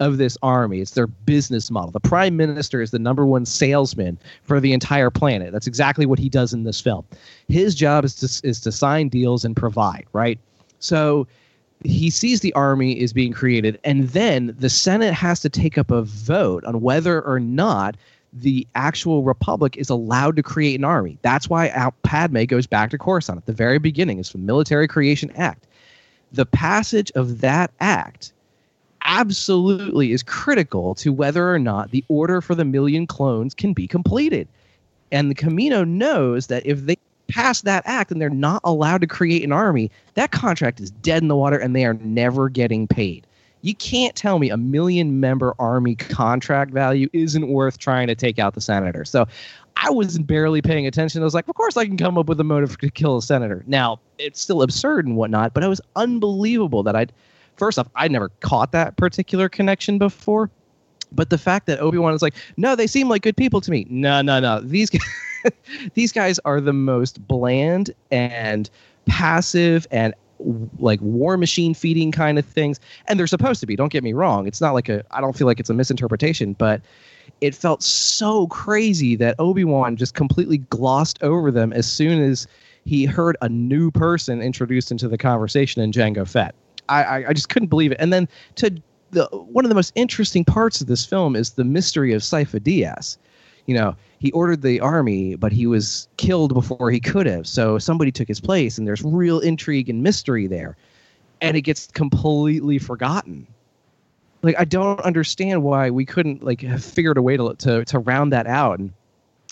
[0.00, 0.80] of this army.
[0.80, 1.90] It's their business model.
[1.90, 5.52] The prime minister is the number one salesman for the entire planet.
[5.52, 7.04] That's exactly what he does in this film.
[7.48, 10.38] His job is to is to sign deals and provide, right?
[10.80, 11.26] So
[11.82, 15.90] he sees the army is being created and then the Senate has to take up
[15.90, 17.96] a vote on whether or not
[18.32, 21.18] the actual republic is allowed to create an army.
[21.22, 24.18] That's why Padme goes back to Coruscant at the very beginning.
[24.18, 25.66] It's the Military Creation Act.
[26.32, 28.32] The passage of that act
[29.04, 33.88] absolutely is critical to whether or not the order for the million clones can be
[33.88, 34.46] completed.
[35.10, 39.06] And the Kamino knows that if they pass that act and they're not allowed to
[39.06, 42.86] create an army, that contract is dead in the water and they are never getting
[42.86, 43.26] paid.
[43.62, 48.38] You can't tell me a million member army contract value isn't worth trying to take
[48.38, 49.04] out the senator.
[49.04, 49.26] So
[49.76, 51.22] I was barely paying attention.
[51.22, 53.22] I was like, of course I can come up with a motive to kill a
[53.22, 53.64] senator.
[53.66, 57.12] Now, it's still absurd and whatnot, but it was unbelievable that I'd,
[57.56, 60.50] first off, I'd never caught that particular connection before.
[61.12, 63.70] But the fact that Obi Wan is like, no, they seem like good people to
[63.70, 63.86] me.
[63.90, 64.60] No, no, no.
[64.60, 65.02] These guys,
[65.94, 68.70] these guys are the most bland and
[69.06, 70.14] passive and
[70.78, 74.12] like war machine feeding kind of things and they're supposed to be don't get me
[74.12, 76.80] wrong it's not like a i don't feel like it's a misinterpretation but
[77.40, 82.46] it felt so crazy that obi-wan just completely glossed over them as soon as
[82.84, 86.54] he heard a new person introduced into the conversation in Jango Fett.
[86.88, 87.98] I, I, I just couldn't believe it.
[88.00, 88.74] And then to
[89.10, 92.60] the one of the most interesting parts of this film is the mystery of Sifo
[92.60, 93.18] Dyas.
[93.66, 97.46] You know, he ordered the army, but he was killed before he could have.
[97.46, 100.76] So somebody took his place, and there's real intrigue and mystery there.
[101.40, 103.46] And it gets completely forgotten.
[104.42, 107.98] Like I don't understand why we couldn't like have figured a way to to to
[107.98, 108.78] round that out.
[108.78, 108.92] And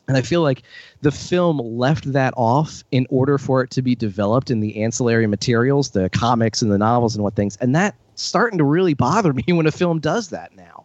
[0.09, 0.63] and I feel like
[1.03, 5.27] the film left that off in order for it to be developed in the ancillary
[5.27, 7.59] materials, the comics and the novels and what things.
[7.61, 10.85] And that's starting to really bother me when a film does that now.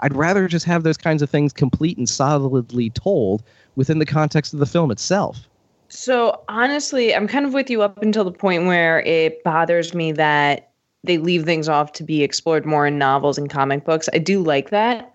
[0.00, 3.42] I'd rather just have those kinds of things complete and solidly told
[3.76, 5.48] within the context of the film itself.
[5.88, 10.12] So honestly, I'm kind of with you up until the point where it bothers me
[10.12, 10.70] that
[11.04, 14.08] they leave things off to be explored more in novels and comic books.
[14.12, 15.12] I do like that.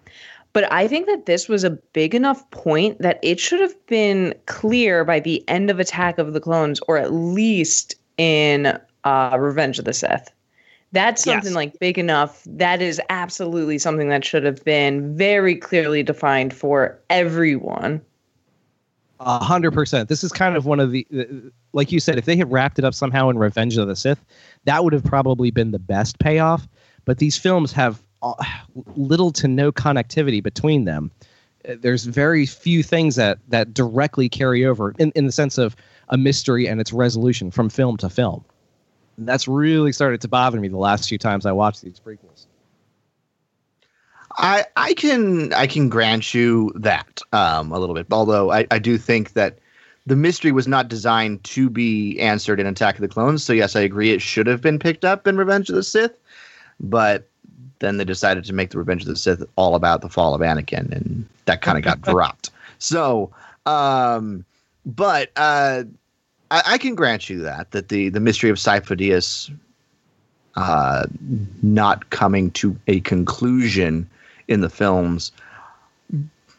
[0.53, 4.33] But I think that this was a big enough point that it should have been
[4.45, 9.79] clear by the end of Attack of the Clones, or at least in uh, Revenge
[9.79, 10.31] of the Sith.
[10.91, 11.55] That's something yes.
[11.55, 12.43] like big enough.
[12.47, 18.01] That is absolutely something that should have been very clearly defined for everyone.
[19.19, 20.09] A hundred percent.
[20.09, 21.05] This is kind of one of the,
[21.73, 24.23] like you said, if they had wrapped it up somehow in Revenge of the Sith,
[24.63, 26.67] that would have probably been the best payoff.
[27.05, 28.33] But these films have uh,
[28.95, 31.11] little to no connectivity between them.
[31.67, 35.75] Uh, there's very few things that that directly carry over in, in the sense of
[36.07, 38.43] a mystery and its resolution from film to film.
[39.19, 42.45] And that's really started to bother me the last few times I watched these prequels.
[44.37, 48.79] I I can I can grant you that um, a little bit, although I, I
[48.79, 49.59] do think that
[50.05, 53.43] the mystery was not designed to be answered in Attack of the Clones.
[53.43, 56.17] So yes, I agree it should have been picked up in Revenge of the Sith,
[56.79, 57.27] but
[57.79, 60.39] then they decided to make the Revenge of the Sith all about the fall of
[60.39, 62.51] Anakin, and that kind of got dropped.
[62.77, 63.31] So,
[63.65, 64.45] um,
[64.85, 65.83] but uh,
[66.51, 69.51] I, I, can grant you that that the the mystery of Sifo-Dyas
[70.55, 71.05] uh,
[71.61, 74.09] not coming to a conclusion
[74.47, 75.31] in the films,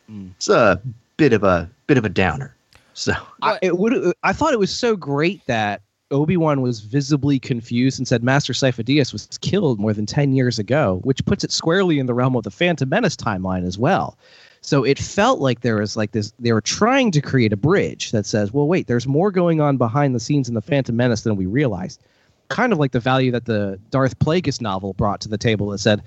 [0.08, 0.80] it's a
[1.16, 2.54] bit of a bit of a downer.
[2.94, 4.14] So I, it would.
[4.22, 8.52] I thought it was so great that Obi Wan was visibly confused and said Master
[8.52, 12.36] Sifo-Dyas was killed more than 10 years ago, which puts it squarely in the realm
[12.36, 14.18] of the Phantom Menace timeline as well.
[14.62, 18.10] So it felt like there was like this, they were trying to create a bridge
[18.10, 21.22] that says, well, wait, there's more going on behind the scenes in the Phantom Menace
[21.22, 22.02] than we realized.
[22.48, 25.78] Kind of like the value that the Darth Plagueis novel brought to the table that
[25.78, 26.02] said,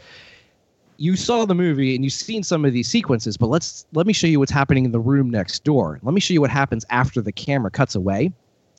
[0.98, 4.14] you saw the movie and you've seen some of these sequences, but let's let me
[4.14, 6.00] show you what's happening in the room next door.
[6.04, 8.32] Let me show you what happens after the camera cuts away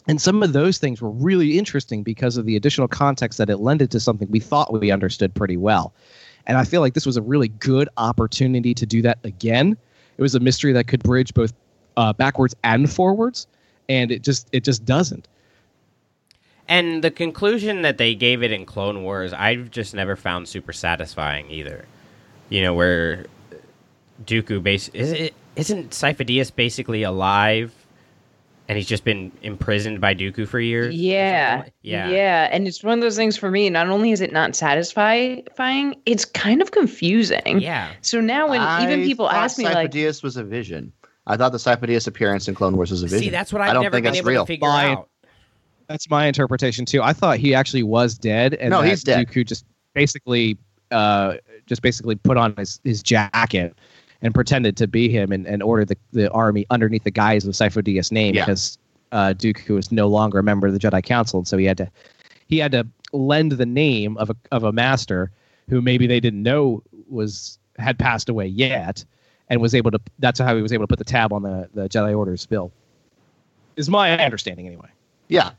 [0.06, 3.58] and some of those things were really interesting because of the additional context that it
[3.58, 5.94] lended to something we thought we understood pretty well.
[6.46, 9.76] And I feel like this was a really good opportunity to do that again.
[10.16, 11.52] It was a mystery that could bridge both
[11.96, 13.46] uh, backwards and forwards,
[13.88, 15.26] and it just it just doesn't.
[16.68, 20.72] And the conclusion that they gave it in Clone Wars, I've just never found super
[20.72, 21.85] satisfying either.
[22.48, 23.26] You know, where
[24.24, 27.72] Dooku base is it isn't Sifo-Dyas basically alive
[28.68, 30.94] and he's just been imprisoned by Dooku for years.
[30.94, 32.48] Yeah, yeah, yeah.
[32.50, 33.68] And it's one of those things for me.
[33.68, 35.44] Not only is it not satisfying,
[36.07, 37.61] it's kind of confusing.
[37.61, 37.92] Yeah.
[38.00, 40.92] So now when I even people ask me, like, Dyas was a vision.
[41.27, 43.24] I thought the Sifo-Dyas appearance in Clone Wars was a vision.
[43.24, 44.44] See, that's what I've I don't never think been able real.
[44.44, 45.09] to figure my, out.
[45.87, 47.03] That's my interpretation too.
[47.03, 49.27] I thought he actually was dead, and no, he's dead.
[49.27, 50.57] Dooku just basically,
[50.90, 51.35] uh,
[51.66, 53.77] just basically put on his his jacket
[54.24, 57.52] and pretended to be him and, and ordered the, the army underneath the guise of
[57.52, 58.44] Sifo-Dyas' name yeah.
[58.44, 58.78] because
[59.12, 61.76] uh, Dooku was no longer a member of the Jedi Council, and so he had
[61.76, 61.90] to
[62.48, 65.30] he had to lend the name of a of a master
[65.68, 69.04] who maybe they didn't know was had passed away yet,
[69.50, 70.00] and was able to.
[70.18, 72.72] That's how he was able to put the tab on the the Jedi Order's bill.
[73.76, 74.88] Is my understanding anyway.
[75.28, 75.50] Yeah.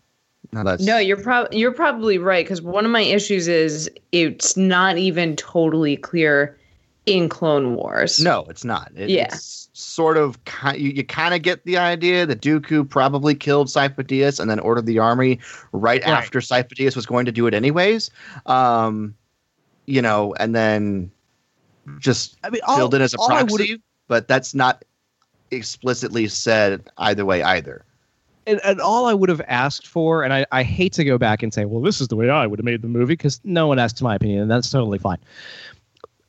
[0.51, 0.83] No, that's...
[0.83, 5.35] no you're probably you're probably right because one of my issues is it's not even
[5.35, 6.57] totally clear
[7.05, 8.19] in Clone Wars.
[8.19, 8.91] No, it's not.
[8.95, 9.25] It, yeah.
[9.25, 10.39] It's sort of
[10.75, 14.85] you, you kind of get the idea that Dooku probably killed Sifo-Dyas and then ordered
[14.85, 15.39] the army
[15.71, 16.07] right, right.
[16.07, 18.09] after Sifo-Dyas was going to do it anyways.
[18.45, 19.15] Um,
[19.85, 21.11] you know, and then
[21.99, 24.83] just I mean, all, filled in as a proxy, but that's not
[25.51, 27.85] explicitly said either way either.
[28.47, 31.41] And, and, all I would have asked for, and I, I hate to go back
[31.41, 33.65] and say, well, this is the way I would have made the movie, because no
[33.65, 35.17] one asked my opinion, and that's totally fine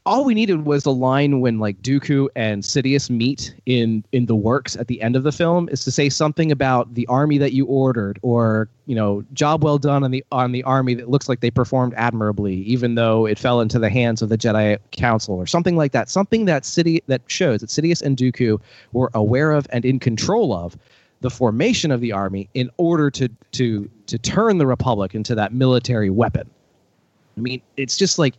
[0.06, 4.36] all we needed was a line when like Dooku and Sidious meet in in the
[4.36, 7.52] works at the end of the film is to say something about the army that
[7.52, 11.28] you ordered or you know job well done on the on the army that looks
[11.28, 15.34] like they performed admirably even though it fell into the hands of the Jedi Council
[15.34, 18.60] or something like that something that city that shows that Sidious and Dooku
[18.92, 20.78] were aware of and in control of
[21.20, 25.52] the formation of the army in order to to to turn the republic into that
[25.52, 26.48] military weapon.
[27.36, 28.34] I mean, it's just like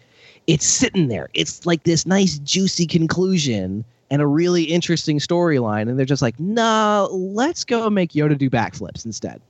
[0.48, 1.30] it's sitting there.
[1.34, 6.40] It's like this nice juicy conclusion and a really interesting storyline and they're just like,
[6.40, 9.42] "No, let's go make Yoda do backflips instead."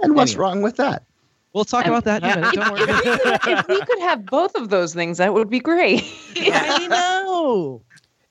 [0.00, 0.42] And what's Anyway.
[0.42, 1.02] wrong with that?
[1.52, 2.54] We'll talk about that in a minute.
[2.54, 2.82] Don't worry.
[2.82, 6.02] if, we could, if we could have both of those things, that would be great.
[6.36, 7.80] I know.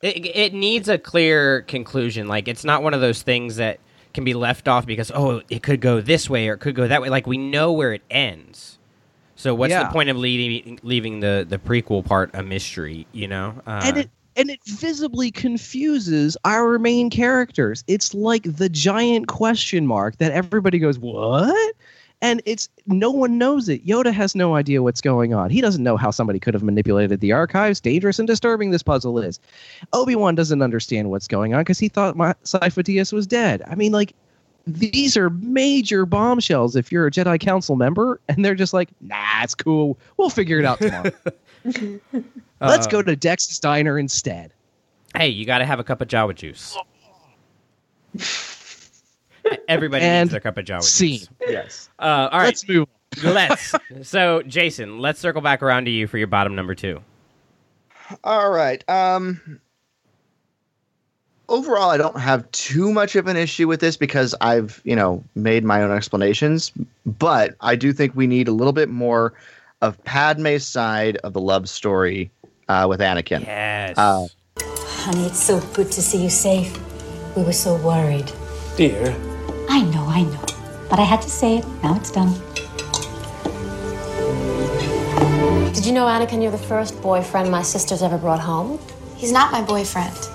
[0.02, 2.28] It, it needs a clear conclusion.
[2.28, 3.80] Like it's not one of those things that
[4.14, 6.88] can be left off because oh it could go this way or it could go
[6.88, 7.10] that way.
[7.10, 8.78] Like we know where it ends.
[9.44, 9.84] So what's Yeah.
[9.84, 13.06] the point of leaving leaving the the prequel part a mystery?
[13.12, 13.56] You know.
[13.68, 17.84] Uh, and it and it visibly confuses our main characters.
[17.88, 21.76] It's like the giant question mark that everybody goes, "What?"
[22.22, 23.86] And it's no one knows it.
[23.86, 25.50] Yoda has no idea what's going on.
[25.50, 27.82] He doesn't know how somebody could have manipulated the archives.
[27.82, 29.42] Dangerous and disturbing this puzzle is.
[29.92, 33.62] Obi Wan doesn't understand what's going on because he thought my Sifo-Dyas was dead.
[33.68, 34.14] I mean, like
[34.66, 36.76] these are major bombshells.
[36.76, 39.98] If you're a Jedi Council member, and they're just like, "Nah, it's cool.
[40.18, 41.12] We'll figure it out tomorrow.
[42.62, 44.52] Let's uh, go to Dex's diner instead."
[45.16, 46.78] Hey, you got to have a cup of Jawa juice.
[49.68, 51.20] Everybody And needs their cup of Jawa scene.
[51.20, 51.30] juice.
[51.48, 51.90] Yes.
[52.00, 52.88] Uh, all right, Let's move.
[53.26, 53.34] on.
[53.34, 53.76] let's.
[54.04, 57.02] So, Jason, let's circle back around to you for your bottom number two.
[58.24, 58.84] All right.
[58.90, 59.60] Um
[61.54, 65.24] overall I don't have too much of an issue with this because I've, you know,
[65.36, 66.72] made my own explanations,
[67.06, 69.34] but I do think we need a little bit more
[69.82, 72.32] of Padme's side of the love story
[72.70, 73.42] uh, with Anakin.
[73.42, 73.98] Yes.
[73.98, 74.28] Uh,
[74.60, 76.76] Honey, it's so good to see you safe.
[77.36, 78.32] We were so worried.
[78.76, 79.16] Dear,
[79.70, 80.46] I know, I know.
[80.90, 81.68] But I had to say it.
[81.84, 82.34] Now it's done.
[85.74, 88.80] Did you know, Anakin, you're the first boyfriend my sister's ever brought home?
[89.18, 90.33] He's not my boyfriend.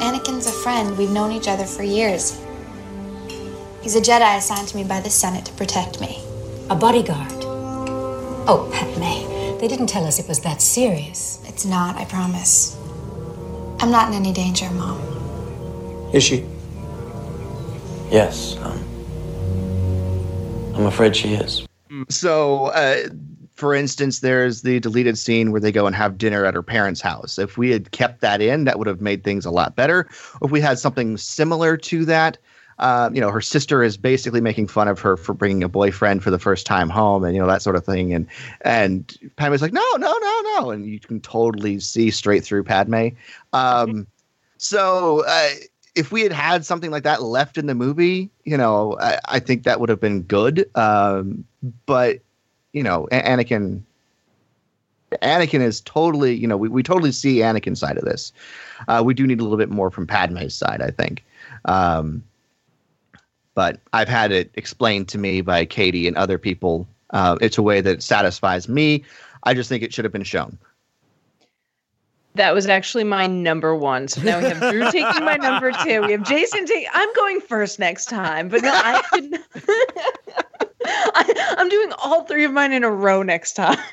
[0.00, 0.96] Anakin's a friend.
[0.96, 2.40] We've known each other for years.
[3.82, 6.22] He's a Jedi assigned to me by the Senate to protect me.
[6.70, 7.32] A bodyguard.
[8.48, 11.42] Oh, Padme, they didn't tell us it was that serious.
[11.46, 12.76] It's not, I promise.
[13.80, 14.98] I'm not in any danger, Mom.
[16.12, 16.44] is she?
[18.10, 18.56] Yes.
[18.58, 18.78] Um,
[20.74, 21.66] I'm afraid she is.
[22.08, 23.08] So, uh,
[23.60, 27.02] for instance, there's the deleted scene where they go and have dinner at her parents'
[27.02, 27.38] house.
[27.38, 30.08] If we had kept that in, that would have made things a lot better.
[30.42, 32.38] If we had something similar to that,
[32.78, 36.22] uh, you know, her sister is basically making fun of her for bringing a boyfriend
[36.22, 38.14] for the first time home, and you know that sort of thing.
[38.14, 38.26] And
[38.62, 43.08] and Padme's like, no, no, no, no, and you can totally see straight through Padme.
[43.52, 44.06] Um,
[44.56, 45.24] so.
[45.26, 45.50] Uh,
[45.96, 49.38] if we had had something like that left in the movie, you know, I, I
[49.40, 50.70] think that would have been good.
[50.76, 51.44] Um,
[51.84, 52.20] but
[52.72, 53.82] you know, Anakin,
[55.22, 58.32] Anakin is totally, you know, we, we totally see Anakin's side of this.
[58.88, 61.24] Uh, we do need a little bit more from Padme's side, I think.
[61.64, 62.22] Um,
[63.54, 66.86] but I've had it explained to me by Katie and other people.
[67.10, 69.04] Uh, it's a way that satisfies me.
[69.42, 70.58] I just think it should have been shown.
[72.36, 74.06] That was actually my number one.
[74.06, 76.02] So now we have Drew taking my number two.
[76.02, 76.86] We have Jason take.
[76.92, 80.39] I'm going first next time, but no, I could.
[80.92, 83.78] I, I'm doing all three of mine in a row next time.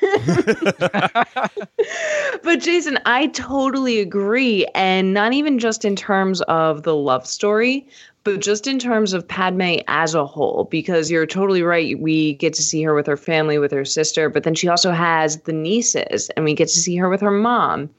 [2.42, 7.86] but Jason, I totally agree, and not even just in terms of the love story,
[8.24, 11.98] but just in terms of Padme as a whole, because you're totally right.
[11.98, 14.90] We get to see her with her family, with her sister, but then she also
[14.90, 17.90] has the nieces, and we get to see her with her mom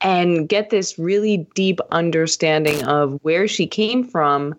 [0.00, 4.54] and get this really deep understanding of where she came from.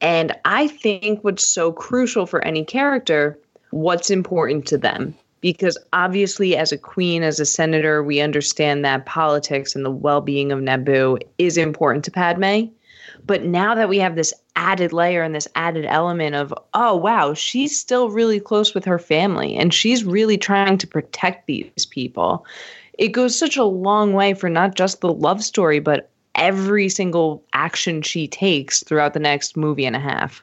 [0.00, 3.38] And I think what's so crucial for any character,
[3.70, 5.14] what's important to them.
[5.40, 10.20] Because obviously, as a queen, as a senator, we understand that politics and the well
[10.20, 12.66] being of Naboo is important to Padme.
[13.24, 17.34] But now that we have this added layer and this added element of, oh, wow,
[17.34, 22.44] she's still really close with her family and she's really trying to protect these people.
[22.98, 27.42] It goes such a long way for not just the love story, but every single
[27.52, 30.42] action she takes throughout the next movie and a half.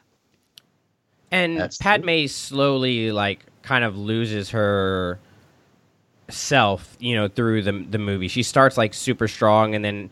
[1.30, 5.18] And Padme slowly, like, kind of loses her
[6.28, 8.28] self, you know, through the the movie.
[8.28, 10.10] She starts like super strong, and then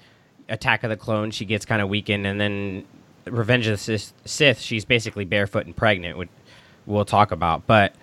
[0.49, 2.85] Attack of the Clones, she gets kind of weakened, and then
[3.27, 6.19] Revenge of the Sith, Sith, she's basically barefoot and pregnant.
[6.19, 6.29] Which
[6.87, 7.95] we'll talk about, but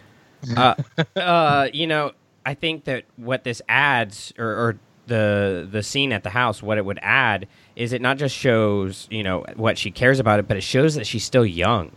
[0.55, 0.75] uh,
[1.15, 2.13] uh, you know,
[2.45, 6.77] I think that what this adds, or, or the the scene at the house, what
[6.77, 10.47] it would add is it not just shows you know what she cares about it,
[10.47, 11.91] but it shows that she's still young.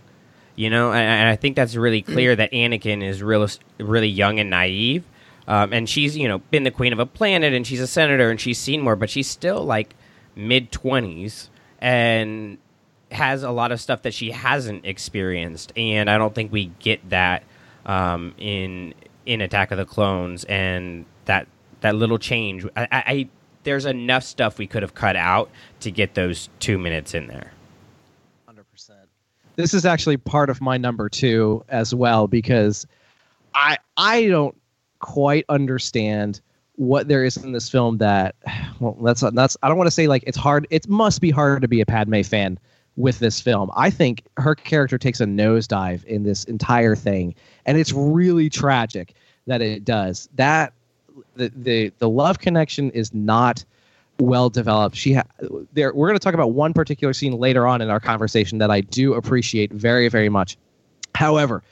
[0.57, 3.49] You know, and, and I think that's really clear that Anakin is real,
[3.81, 5.03] really young and naive,
[5.49, 8.31] um, and she's you know been the queen of a planet, and she's a senator,
[8.31, 9.95] and she's seen more, but she's still like
[10.37, 11.51] mid twenties,
[11.81, 12.59] and
[13.11, 17.09] has a lot of stuff that she hasn't experienced, and I don't think we get
[17.11, 17.43] that
[17.85, 18.95] um, in
[19.27, 21.49] in Attack of the Clones, and that
[21.81, 22.65] that little change.
[22.77, 23.29] I, I, I
[23.65, 25.51] there's enough stuff we could have cut out
[25.81, 27.53] to get those two minutes in there.
[28.49, 28.91] 100%.
[29.57, 32.87] this is actually part of my number two as well because
[33.55, 34.57] I I don't
[35.01, 36.41] quite understand
[36.77, 38.35] what there is in this film that
[38.81, 41.63] well that's that's I don't want to say like it's hard it must be hard
[41.63, 42.59] to be a Padme fan
[42.97, 43.71] with this film.
[43.75, 47.35] I think her character takes a nosedive in this entire thing
[47.67, 49.15] and it's really tragic
[49.47, 50.29] that it does.
[50.35, 50.73] That
[51.37, 53.65] the the the love connection is not
[54.19, 54.97] well developed.
[54.97, 55.25] She ha-
[55.73, 55.93] there.
[55.95, 58.81] We're going to talk about one particular scene later on in our conversation that I
[58.81, 60.57] do appreciate very very much.
[61.15, 61.63] However,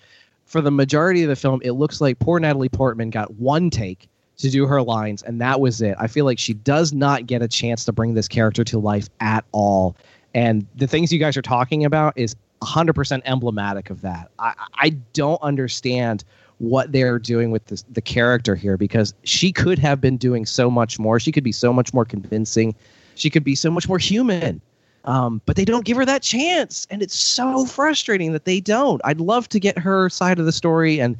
[0.45, 4.09] for the majority of the film, it looks like poor Natalie Portman got one take
[4.39, 5.97] to do her lines, and that was it.
[5.99, 9.09] I feel like she does not get a chance to bring this character to life
[9.21, 9.97] at all.
[10.35, 14.31] And the things you guys are talking about is 100% emblematic of that.
[14.39, 16.25] I, I don't understand
[16.63, 20.71] what they're doing with this, the character here because she could have been doing so
[20.71, 21.19] much more.
[21.19, 22.73] She could be so much more convincing.
[23.17, 24.61] She could be so much more human.
[25.05, 29.01] Um, but they don't give her that chance, and it's so frustrating that they don't.
[29.05, 31.17] I'd love to get her side of the story, and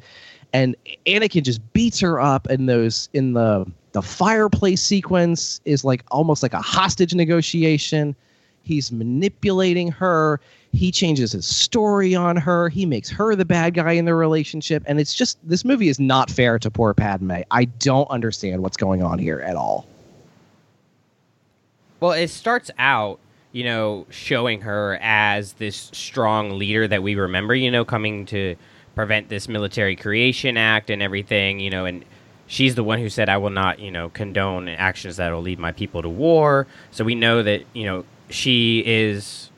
[0.53, 6.05] and Anakin just beats her up in those in the the fireplace sequence is like
[6.11, 8.15] almost like a hostage negotiation.
[8.63, 10.39] He's manipulating her.
[10.71, 12.69] He changes his story on her.
[12.69, 14.83] He makes her the bad guy in the relationship.
[14.87, 17.41] And it's just, this movie is not fair to poor Padme.
[17.51, 19.85] I don't understand what's going on here at all.
[21.99, 23.19] Well, it starts out,
[23.51, 28.55] you know, showing her as this strong leader that we remember, you know, coming to
[28.95, 32.03] prevent this military creation act and everything, you know, and
[32.47, 35.59] she's the one who said, I will not, you know, condone actions that will lead
[35.59, 36.67] my people to war.
[36.91, 39.49] So we know that, you know, she is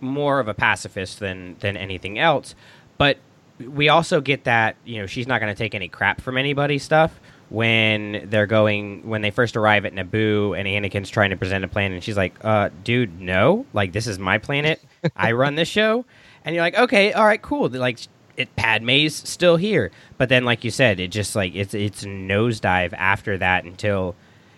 [0.00, 2.54] more of a pacifist than than anything else.
[2.96, 3.18] But
[3.58, 6.78] we also get that, you know, she's not going to take any crap from anybody
[6.78, 7.18] stuff
[7.48, 11.68] when they're going when they first arrive at Naboo and Anakin's trying to present a
[11.68, 13.66] plan and she's like, "Uh, dude, no.
[13.72, 14.80] Like this is my planet.
[15.16, 16.04] I run this show."
[16.44, 17.98] And you're like, "Okay, all right, cool." Like
[18.36, 19.90] it Padme's still here.
[20.18, 24.14] But then like you said, it just like it's it's nosedive after that until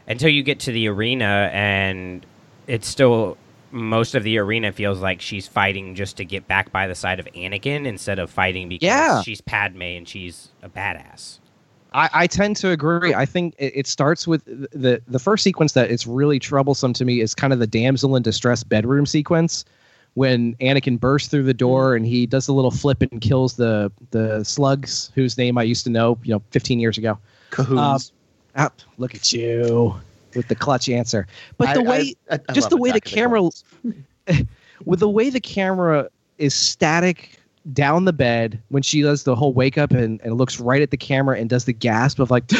[0.08, 2.26] until you get to the arena and
[2.66, 3.36] it's still
[3.72, 7.20] most of the arena feels like she's fighting just to get back by the side
[7.20, 9.22] of Anakin instead of fighting because Yeah.
[9.22, 11.38] she's Padme and she's a badass.
[11.92, 13.14] I, I tend to agree.
[13.14, 17.04] I think it, it starts with the the first sequence that is really troublesome to
[17.04, 19.64] me is kind of the damsel in distress bedroom sequence
[20.14, 23.90] when Anakin bursts through the door and he does a little flip and kills the
[24.12, 27.18] the slugs whose name I used to know, you know, 15 years ago.
[27.50, 28.12] Kouhuns.
[28.54, 29.94] Uh, ah, look at you
[30.34, 31.26] with the clutch answer.
[31.56, 33.94] But the I- way, I- I just the way the Attack of the
[34.26, 34.46] camera,
[34.84, 36.08] with the way the camera
[36.38, 37.40] is static
[37.72, 40.90] down the bed when she does the whole wake up and, and looks right at
[40.90, 42.44] the camera and does the gasp of like,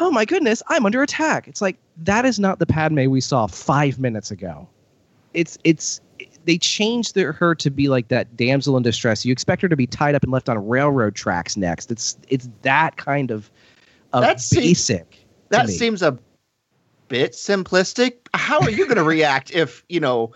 [0.00, 1.46] oh my goodness, I'm under attack.
[1.48, 4.68] It's like that is not the Padme we saw five minutes ago.
[5.34, 6.00] It's it's
[6.44, 9.24] they changed the, her to be like that damsel in distress.
[9.24, 11.92] You expect her to be tied up and left on railroad tracks next.
[11.92, 13.50] It's it's that kind of
[14.12, 15.26] of That basic.
[15.50, 16.18] That seems a
[17.08, 18.18] bit simplistic.
[18.34, 20.32] How are you going to react if, you know,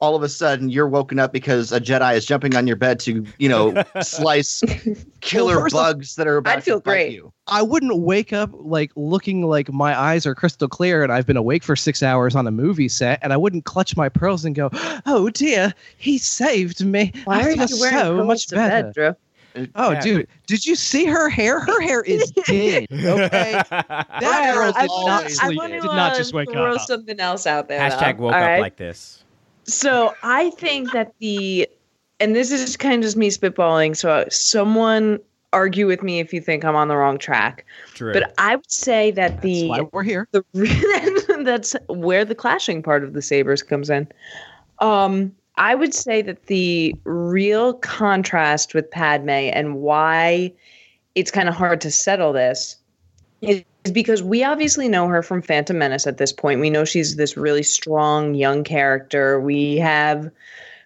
[0.00, 2.98] all of a sudden you're woken up because a Jedi is jumping on your bed
[3.00, 4.60] to, you know, slice
[5.20, 7.12] killer first off, bugs that are about I'd feel to bite great.
[7.12, 7.32] you?
[7.46, 11.36] I wouldn't wake up like looking like my eyes are crystal clear and I've been
[11.36, 14.56] awake for six hours on a movie set, and I wouldn't clutch my pearls and
[14.56, 14.70] go,
[15.06, 18.82] "Oh dear, he saved me." Why I are feel you wearing so much to better."
[18.82, 19.16] bed, Drew?
[19.74, 20.00] Oh, Yeah.
[20.00, 21.60] dude, did you see her hair?
[21.60, 22.86] Her hair is dead.
[22.92, 25.58] Okay, that girl did wanna- not I sleep.
[25.58, 26.54] wanna, Did not uh, just wake up.
[26.54, 26.80] throw up.
[26.80, 27.80] something else out there.
[27.80, 28.24] Hashtag though.
[28.24, 28.60] woke All up right?
[28.60, 29.24] like this.
[29.64, 31.68] So I think that the,
[32.20, 33.96] and this is kind of just me spitballing.
[33.96, 35.18] So someone
[35.52, 37.66] argue with me if you think I'm on the wrong track.
[37.94, 38.12] True.
[38.14, 40.26] But I would say that the Why we're here?
[40.32, 44.08] the re- that's where the clashing part of the sabers comes in.
[44.78, 50.52] Um, I would say that the real contrast with Padme and why
[51.14, 52.76] it's kind of hard to settle this
[53.42, 56.60] is because we obviously know her from Phantom Menace at this point.
[56.60, 59.40] We know she's this really strong young character.
[59.40, 60.30] We have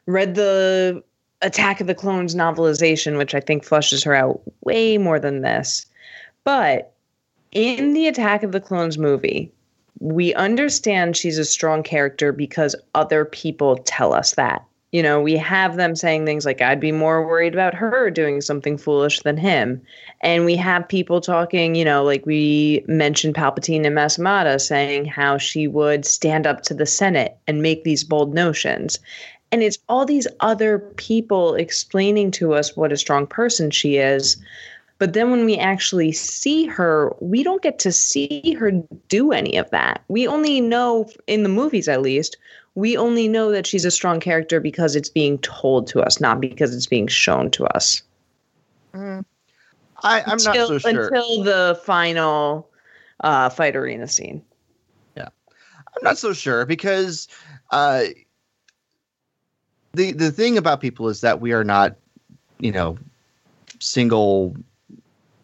[0.07, 1.03] read the
[1.43, 5.87] Attack of the Clones novelization, which I think flushes her out way more than this.
[6.45, 6.93] But
[7.53, 9.53] in the Attack of the Clones movie,
[10.01, 14.65] we understand she's a strong character because other people tell us that.
[14.93, 18.41] You know, we have them saying things like, I'd be more worried about her doing
[18.41, 19.83] something foolish than him.
[20.21, 25.07] And we have people talking, you know, like we mentioned Palpatine and Mas Amedda saying
[25.07, 28.99] how she would stand up to the Senate and make these bold notions.
[29.53, 34.37] And it's all these other people explaining to us what a strong person she is.
[34.99, 38.71] But then when we actually see her, we don't get to see her
[39.09, 40.03] do any of that.
[40.09, 42.39] We only know, in the movies at least,
[42.75, 46.41] we only know that she's a strong character because it's being told to us, not
[46.41, 48.03] because it's being shown to us.
[50.03, 51.09] I, I'm until, not so sure.
[51.09, 52.71] Until the final
[53.21, 54.43] uh, fight arena scene.
[55.17, 55.29] Yeah.
[55.49, 57.29] I'm not so sure because
[57.71, 58.05] uh,
[59.93, 61.97] the the thing about people is that we are not,
[62.59, 62.99] you know,
[63.79, 64.57] single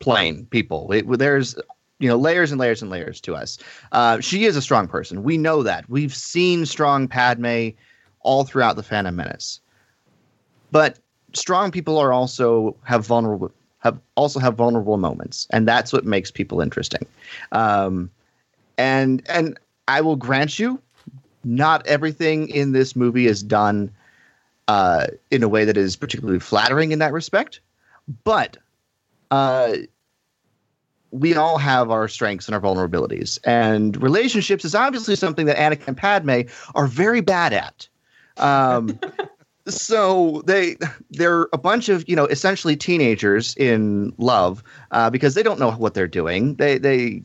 [0.03, 0.91] plane people.
[0.93, 1.57] It, there's
[1.99, 3.59] you know layers and layers and layers to us.
[3.93, 5.23] Uh, she is a strong person.
[5.23, 5.89] We know that.
[5.89, 7.69] We've seen strong Padme
[8.21, 9.61] all throughout the Phantom Menace.
[10.71, 10.99] But
[11.33, 16.31] strong people are also have vulnerable have also have vulnerable moments, and that's what makes
[16.31, 17.07] people interesting.
[17.53, 18.11] Um,
[18.79, 20.81] and and I will grant you,
[21.45, 23.91] not everything in this movie is done
[24.69, 27.61] uh, in a way that is particularly flattering in that respect,
[28.25, 28.57] but
[29.33, 29.77] uh,
[31.11, 35.89] we all have our strengths and our vulnerabilities, and relationships is obviously something that Anakin
[35.89, 36.41] and Padme
[36.75, 37.89] are very bad at.
[38.37, 39.01] Um,
[39.67, 40.77] so they
[41.11, 45.73] they're a bunch of you know essentially teenagers in love uh, because they don't know
[45.73, 46.57] what they're doing.
[46.57, 47.23] They they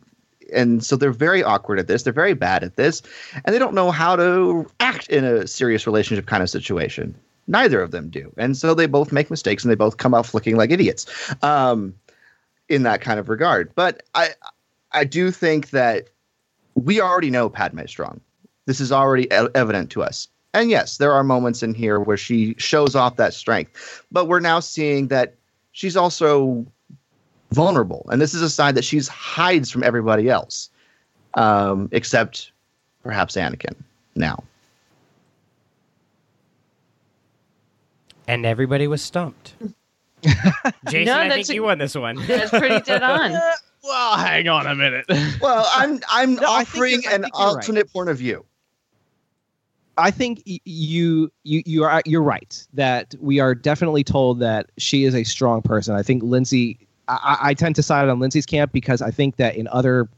[0.53, 2.03] and so they're very awkward at this.
[2.03, 3.01] They're very bad at this,
[3.43, 7.17] and they don't know how to act in a serious relationship kind of situation.
[7.47, 10.33] Neither of them do, and so they both make mistakes and they both come out
[10.33, 11.05] looking like idiots.
[11.43, 11.93] Um,
[12.69, 14.31] in that kind of regard, but I
[14.91, 16.09] I do think that
[16.75, 18.19] we already know Padme is strong.
[18.65, 20.27] This is already evident to us.
[20.53, 24.39] And yes, there are moments in here where she shows off that strength, but we're
[24.39, 25.35] now seeing that
[25.71, 26.65] she's also
[27.51, 30.69] vulnerable, and this is a side that she hides from everybody else,
[31.35, 32.51] um, except
[33.03, 33.75] perhaps Anakin.
[34.15, 34.43] Now,
[38.27, 39.55] And everybody was stumped.
[40.89, 42.15] Jason, No, I think a- you won this one.
[42.27, 43.31] That's pretty dead on.
[43.83, 45.05] well, hang on a minute.
[45.41, 47.31] well, I'm I'm No, offering an think you're right.
[47.55, 48.43] alternate point of view.
[49.99, 55.05] I think you you you are you're right that we are definitely told that she
[55.05, 55.95] is a strong person.
[55.95, 56.79] I think Lindsay.
[57.09, 60.09] I, I tend to side on Lindsay's camp because I think that in other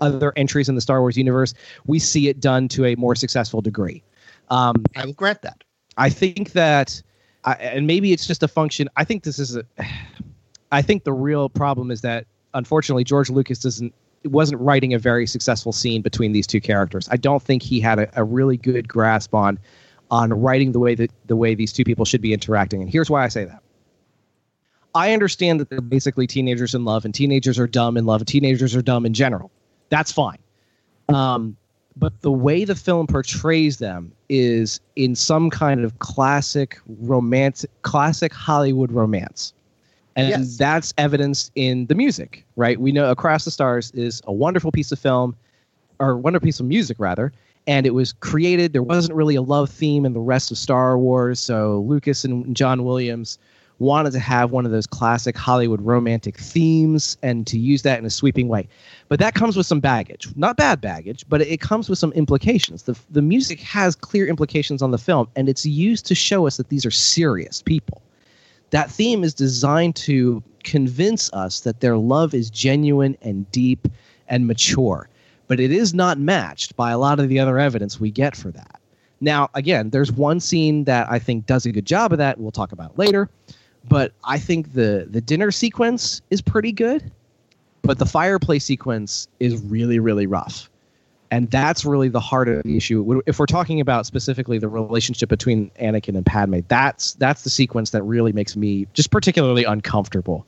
[0.00, 1.54] other entries in the Star Wars universe,
[1.86, 4.02] we see it done to a more successful degree.
[4.50, 5.62] Um, I will grant that.
[5.96, 7.00] I think that,
[7.48, 8.90] I, and maybe it's just a function.
[8.96, 9.64] I think this is a.
[10.70, 13.94] I think the real problem is that unfortunately George Lucas doesn't
[14.24, 17.08] wasn't writing a very successful scene between these two characters.
[17.10, 19.58] I don't think he had a, a really good grasp on
[20.10, 22.82] on writing the way that the way these two people should be interacting.
[22.82, 23.62] And here's why I say that.
[24.94, 28.28] I understand that they're basically teenagers in love, and teenagers are dumb in love, and
[28.28, 29.50] teenagers are dumb in general.
[29.88, 30.38] That's fine.
[31.08, 31.56] Um,
[31.98, 38.32] but the way the film portrays them is in some kind of classic romantic classic
[38.32, 39.52] Hollywood romance.
[40.16, 40.56] And Yes.
[40.56, 42.80] that's evidenced in the music, right?
[42.80, 45.36] We know Across the Stars is a wonderful piece of film,
[46.00, 47.32] or wonderful piece of music, rather.
[47.66, 50.98] And it was created, there wasn't really a love theme in the rest of Star
[50.98, 51.38] Wars.
[51.38, 53.38] So Lucas and John Williams
[53.78, 58.04] wanted to have one of those classic Hollywood romantic themes and to use that in
[58.04, 58.68] a sweeping way.
[59.08, 60.28] But that comes with some baggage.
[60.36, 62.82] Not bad baggage, but it comes with some implications.
[62.82, 66.56] The, the music has clear implications on the film, and it's used to show us
[66.56, 68.02] that these are serious people.
[68.70, 73.88] That theme is designed to convince us that their love is genuine and deep
[74.28, 75.08] and mature,
[75.46, 78.50] but it is not matched by a lot of the other evidence we get for
[78.50, 78.80] that.
[79.20, 82.38] Now, again, there's one scene that I think does a good job of that.
[82.38, 83.28] We'll talk about later.
[83.88, 87.10] But I think the the dinner sequence is pretty good,
[87.82, 90.70] but the fireplace sequence is really really rough.
[91.30, 93.20] And that's really the heart of the issue.
[93.26, 97.90] If we're talking about specifically the relationship between Anakin and Padme, that's that's the sequence
[97.90, 100.46] that really makes me just particularly uncomfortable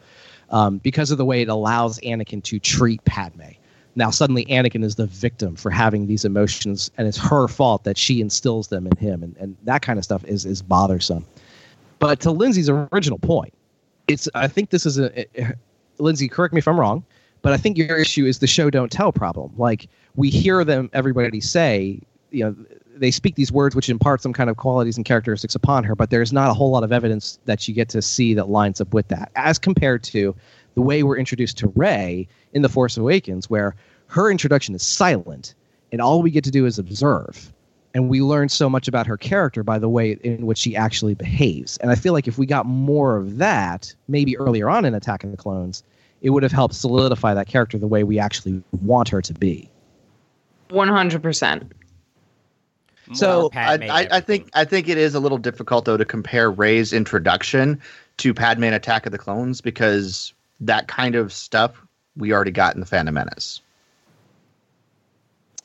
[0.50, 3.52] um, because of the way it allows Anakin to treat Padme.
[3.96, 7.98] Now suddenly Anakin is the victim for having these emotions, and it's her fault that
[7.98, 11.26] she instills them in him, and, and that kind of stuff is is bothersome.
[12.00, 13.54] But to Lindsay's original point,
[14.08, 15.26] it's I think this is a
[15.98, 16.28] Lindsay.
[16.28, 17.04] Correct me if I'm wrong,
[17.42, 19.52] but I think your issue is the show don't tell problem.
[19.56, 19.86] Like
[20.16, 22.56] we hear them, everybody say, you know,
[22.96, 26.10] they speak these words which impart some kind of qualities and characteristics upon her, but
[26.10, 28.92] there's not a whole lot of evidence that you get to see that lines up
[28.92, 30.34] with that, as compared to
[30.74, 33.76] the way we're introduced to Rey in The Force Awakens, where
[34.06, 35.54] her introduction is silent,
[35.92, 37.52] and all we get to do is observe
[37.94, 41.14] and we learn so much about her character by the way in which she actually
[41.14, 41.76] behaves.
[41.78, 45.24] And I feel like if we got more of that, maybe earlier on in Attack
[45.24, 45.82] of the Clones,
[46.22, 49.68] it would have helped solidify that character the way we actually want her to be.
[50.68, 51.70] 100%.
[53.12, 56.48] So I, I, I think I think it is a little difficult though to compare
[56.48, 57.80] Rey's introduction
[58.18, 61.84] to Padme in Attack of the Clones because that kind of stuff
[62.16, 63.62] we already got in the Phantom Menace.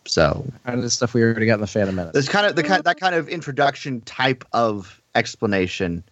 [0.05, 2.13] So kind of the stuff we already got in the Phantom Menace.
[2.13, 6.03] This kind of the kind that kind of introduction type of explanation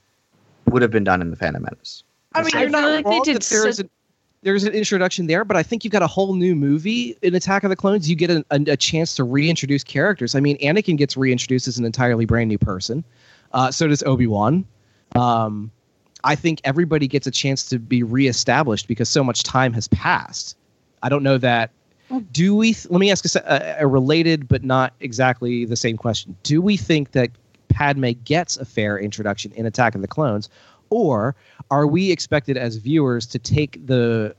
[0.70, 2.04] would have been done in the Phantom Menace.
[2.34, 3.90] I mean, you're not like they wrong did that there is such- an
[4.44, 7.64] there's an introduction there, but I think you've got a whole new movie in Attack
[7.64, 8.10] of the Clones.
[8.10, 10.36] You get a, a, a chance to reintroduce characters.
[10.36, 13.06] I mean, Anakin gets reintroduced as an entirely brand new person.
[13.54, 14.66] Uh, so does Obi Wan.
[15.16, 15.72] Um,
[16.26, 20.58] I think everybody gets a chance to be reestablished because so much time has passed.
[21.02, 21.72] I don't know that.
[22.20, 22.74] Do we?
[22.74, 26.36] Th- let me ask a, a, a related but not exactly the same question.
[26.44, 27.32] Do we think that
[27.70, 30.50] Padme gets a fair introduction in Attack of the Clones,
[30.90, 31.36] or
[31.72, 34.36] are we expected as viewers to take the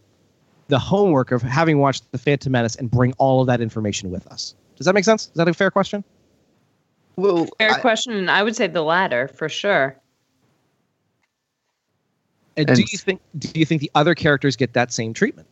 [0.68, 4.26] the homework of having watched the Phantom Menace and bring all of that information with
[4.28, 4.54] us?
[4.76, 5.26] Does that make sense?
[5.26, 6.04] Is that a fair question?
[7.16, 8.14] Well, Fair question.
[8.14, 9.96] and I would say the latter for sure.
[12.56, 15.48] And, do you think do you think the other characters get that same treatment?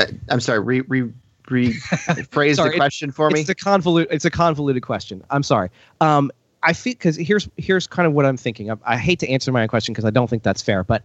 [0.00, 0.60] Uh, I'm sorry.
[0.60, 1.02] Re, re,
[1.46, 3.40] rephrase Sorry, the it- question for me.
[3.40, 4.12] It's a convoluted.
[4.12, 5.22] It's a convoluted question.
[5.30, 5.70] I'm sorry.
[6.00, 6.30] Um,
[6.62, 8.70] I think because here's here's kind of what I'm thinking.
[8.70, 10.84] I, I hate to answer my own question because I don't think that's fair.
[10.84, 11.02] But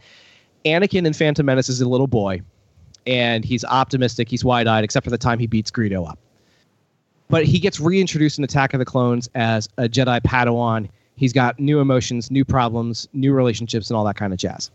[0.66, 2.41] Anakin in Phantom Menace is a little boy,
[3.08, 4.30] and he's optimistic.
[4.30, 6.20] He's wide eyed, except for the time he beats Greedo up.
[7.30, 10.89] But he gets reintroduced in Attack of the Clones as a Jedi Padawan.
[11.16, 14.70] He's got new emotions, new problems, new relationships, and all that kind of jazz.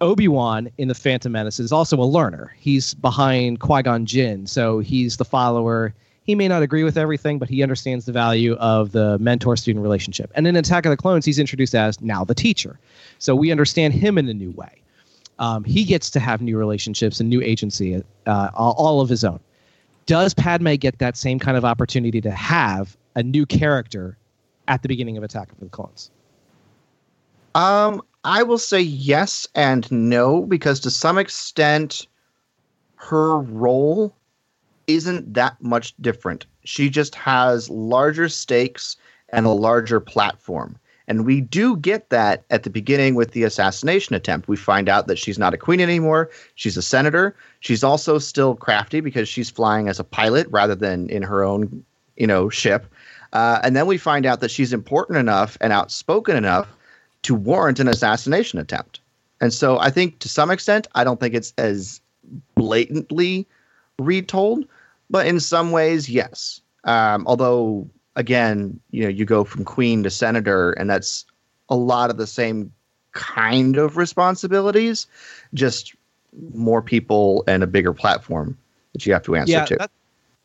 [0.00, 2.54] Obi Wan in the Phantom Menace is also a learner.
[2.58, 5.94] He's behind Qui Gon Jinn, so he's the follower.
[6.24, 9.82] He may not agree with everything, but he understands the value of the mentor student
[9.82, 10.30] relationship.
[10.34, 12.78] And in Attack of the Clones, he's introduced as now the teacher.
[13.18, 14.82] So we understand him in a new way.
[15.38, 19.40] Um, he gets to have new relationships and new agency, uh, all, of his own.
[20.06, 24.16] Does Padme get that same kind of opportunity to have a new character
[24.66, 26.10] at the beginning of Attack of the Clones?
[27.54, 32.06] Um, I will say yes and no because to some extent,
[32.96, 34.14] her role
[34.86, 36.44] isn't that much different.
[36.62, 38.98] She just has larger stakes
[39.30, 40.76] and a larger platform.
[41.06, 44.46] And we do get that at the beginning with the assassination attempt.
[44.46, 46.28] We find out that she's not a queen anymore.
[46.54, 47.34] She's a senator.
[47.60, 51.82] She's also still crafty because she's flying as a pilot rather than in her own,
[52.18, 52.92] you know, ship.
[53.32, 56.68] Uh, and then we find out that she's important enough and outspoken enough
[57.28, 59.00] to warrant an assassination attempt.
[59.42, 62.00] And so I think to some extent, I don't think it's as
[62.54, 63.46] blatantly
[63.98, 64.64] retold,
[65.10, 66.62] but in some ways, yes.
[66.84, 71.26] Um, although, again, you know, you go from queen to senator, and that's
[71.68, 72.72] a lot of the same
[73.12, 75.06] kind of responsibilities,
[75.52, 75.94] just
[76.54, 78.56] more people and a bigger platform
[78.94, 79.76] that you have to answer yeah, to.
[79.76, 79.90] that-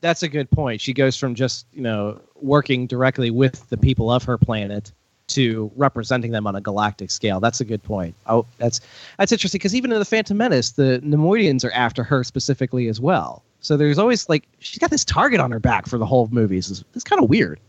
[0.01, 0.81] that's a good point.
[0.81, 4.91] She goes from just you know working directly with the people of her planet
[5.33, 7.39] to representing them on a galactic scale.
[7.39, 8.15] That's a good point.
[8.27, 8.81] Oh, that's
[9.17, 12.99] that's interesting because even in the Phantom Menace, the Neimoidians are after her specifically as
[12.99, 13.43] well.
[13.59, 16.69] So there's always like she's got this target on her back for the whole movies.
[16.69, 17.59] It's, it's kind of weird.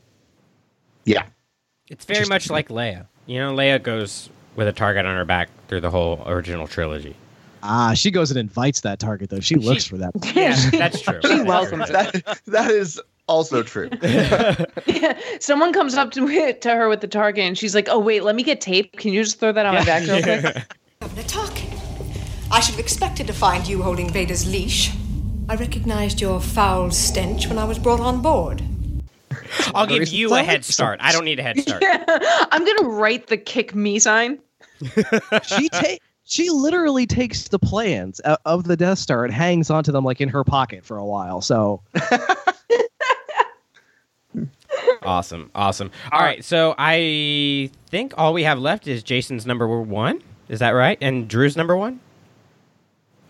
[1.04, 1.24] Yeah,
[1.88, 3.06] It's very much like Leia.
[3.26, 7.14] You know, Leia goes with a target on her back through the whole original trilogy.
[7.62, 9.40] Ah, she goes and invites that target though.
[9.40, 10.12] She looks for that.
[10.34, 11.20] Yeah, that's true.
[11.24, 13.90] She welcomes that, that is also true.
[15.40, 18.34] Someone comes up to, to her with the target and she's like, "Oh wait, let
[18.34, 18.96] me get tape.
[18.96, 20.64] Can you just throw that on my back real quick?"
[21.00, 21.70] Governor Tarkin.
[22.50, 24.92] I should have expected to find you holding Vader's leash.
[25.48, 28.62] I recognized your foul stench when I was brought on board.
[29.74, 31.00] I'll give you a head start.
[31.02, 31.82] I don't need a head start.
[31.82, 32.04] Yeah.
[32.52, 34.38] I'm gonna write the kick me sign.
[35.44, 40.04] she take she literally takes the plans of the Death Star and hangs onto them
[40.04, 41.40] like in her pocket for a while.
[41.40, 41.82] So
[45.04, 45.90] Awesome, awesome.
[46.06, 50.22] Uh, all right, so I think all we have left is Jason's number one.
[50.48, 50.98] Is that right?
[51.00, 52.00] And Drew's number one.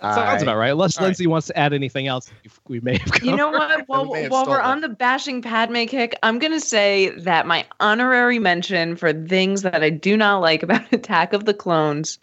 [0.05, 0.71] Uh, sounds about right.
[0.71, 1.09] Unless All right.
[1.09, 2.31] Lindsay wants to add anything else,
[2.69, 3.23] we may have.
[3.23, 3.85] You know what?
[3.89, 4.71] While, may have while we're stolen.
[4.71, 9.83] on the bashing Padme kick, I'm gonna say that my honorary mention for things that
[9.83, 12.19] I do not like about Attack of the Clones.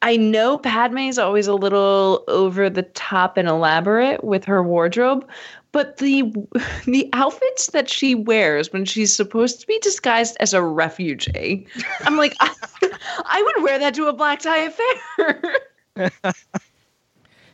[0.00, 5.28] I know Padme is always a little over the top and elaborate with her wardrobe,
[5.72, 6.32] but the
[6.86, 11.66] the outfits that she wears when she's supposed to be disguised as a refugee,
[12.00, 12.54] I'm like, I,
[13.24, 15.56] I would wear that to a black tie affair.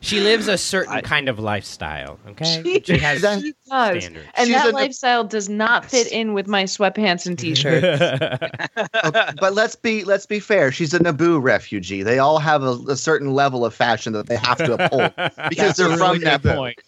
[0.05, 2.19] She lives a certain kind of lifestyle.
[2.29, 3.53] Okay, She, she has she does.
[4.03, 4.27] standards.
[4.35, 8.01] And She's that a- lifestyle does not fit in with my sweatpants and t-shirts.
[8.93, 10.71] Uh, but let's be let's be fair.
[10.71, 12.03] She's a Naboo refugee.
[12.03, 15.13] They all have a, a certain level of fashion that they have to uphold
[15.49, 16.55] because That's a they're really from good Naboo.
[16.55, 16.81] point.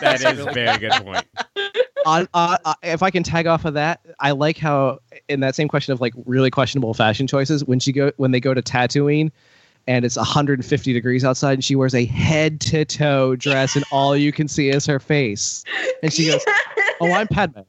[0.00, 1.24] that is a very good point.
[2.06, 4.98] on, uh, uh, if I can tag off of that, I like how
[5.28, 8.40] in that same question of like really questionable fashion choices when she go when they
[8.40, 9.30] go to Tatooine
[9.86, 14.16] and it's 150 degrees outside and she wears a head to toe dress and all
[14.16, 15.64] you can see is her face
[16.02, 16.44] and she goes,
[17.00, 17.60] "Oh, I'm Padme."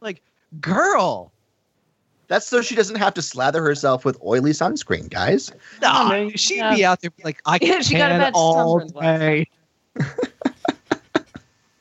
[0.00, 0.22] Like,
[0.60, 1.32] girl,
[2.28, 5.50] That's so she doesn't have to slather herself with oily sunscreen, guys.
[5.82, 8.80] no, she'd be out there like I Yeah, can she got a tan bad all
[8.80, 9.46] sunburn last day.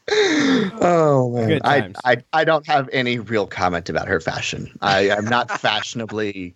[0.10, 1.92] Oh man, Good I.
[2.06, 4.72] I I don't have any real comment about her fashion.
[4.82, 6.56] I am not fashionably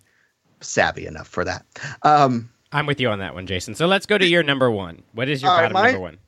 [0.60, 1.66] savvy enough for that.
[2.02, 3.74] Um, I'm with you on that one, Jason.
[3.74, 5.02] So let's go to your number one.
[5.12, 6.18] What is your All right, bottom my- number one?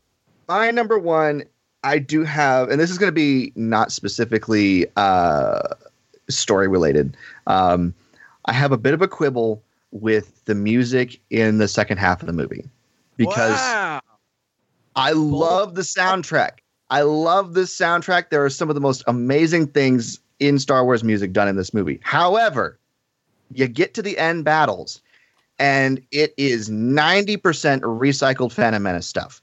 [0.48, 1.42] my number one,
[1.82, 5.60] I do have, and this is going to be not specifically uh,
[6.28, 7.16] story related.
[7.46, 7.94] Um,
[8.46, 12.26] I have a bit of a quibble with the music in the second half of
[12.26, 12.64] the movie
[13.16, 13.58] because
[14.96, 16.58] I love the soundtrack.
[16.90, 18.28] I love this soundtrack.
[18.30, 21.72] There are some of the most amazing things in Star Wars music done in this
[21.72, 22.00] movie.
[22.02, 22.78] However,
[23.52, 25.00] you get to the end battles,
[25.58, 27.38] and it is 90%
[27.80, 29.42] recycled Phantom Menace stuff.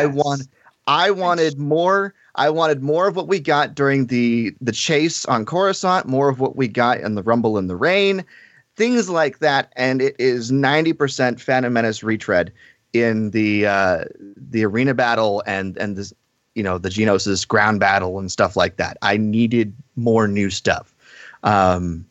[0.00, 0.48] I want
[0.86, 5.44] I wanted more I wanted more of what we got during the the chase on
[5.44, 8.24] Coruscant, more of what we got in the Rumble in the Rain,
[8.76, 12.52] things like that and it is 90% Phantom Menace retread
[12.94, 14.04] in the uh
[14.36, 16.12] the arena battle and and this
[16.54, 18.96] you know the Geonosis ground battle and stuff like that.
[19.02, 20.94] I needed more new stuff.
[21.42, 22.06] Um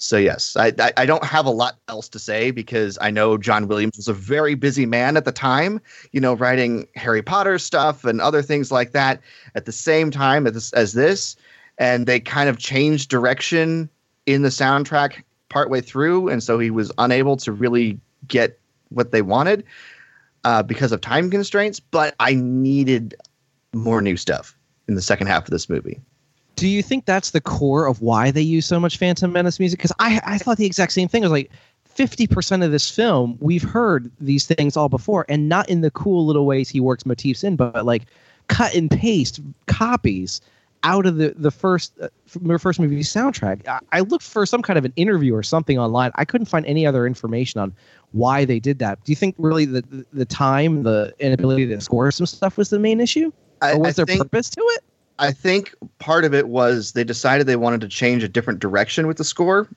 [0.00, 3.66] so yes, I, I don't have a lot else to say because I know John
[3.66, 5.80] Williams was a very busy man at the time,
[6.12, 9.20] you know, writing Harry Potter stuff and other things like that
[9.54, 11.36] at the same time as this, as this,
[11.78, 13.88] and they kind of changed direction
[14.26, 18.58] in the soundtrack partway through, and so he was unable to really get
[18.90, 19.64] what they wanted
[20.44, 21.80] uh, because of time constraints.
[21.80, 23.14] But I needed
[23.72, 26.00] more new stuff in the second half of this movie.
[26.58, 29.78] Do you think that's the core of why they use so much Phantom Menace music?
[29.78, 31.22] Because I I thought the exact same thing.
[31.24, 31.50] I was like,
[31.84, 35.90] fifty percent of this film we've heard these things all before, and not in the
[35.90, 38.02] cool little ways he works motifs in, but like
[38.48, 40.40] cut and paste copies
[40.84, 42.08] out of the the first uh,
[42.58, 43.66] first movie soundtrack.
[43.66, 46.12] I, I looked for some kind of an interview or something online.
[46.14, 47.74] I couldn't find any other information on
[48.12, 49.02] why they did that.
[49.04, 52.70] Do you think really the the, the time, the inability to score some stuff was
[52.70, 54.84] the main issue, I- or was I there think- purpose to it?
[55.18, 59.06] I think part of it was they decided they wanted to change a different direction
[59.06, 59.68] with the score,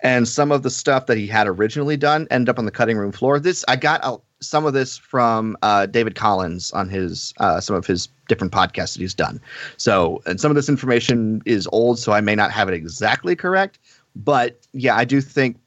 [0.00, 2.96] and some of the stuff that he had originally done ended up on the cutting
[2.96, 3.40] room floor.
[3.40, 7.86] This I got some of this from uh, David Collins on his uh, some of
[7.86, 9.40] his different podcasts that he's done.
[9.76, 13.34] So, and some of this information is old, so I may not have it exactly
[13.34, 13.78] correct.
[14.14, 15.58] But yeah, I do think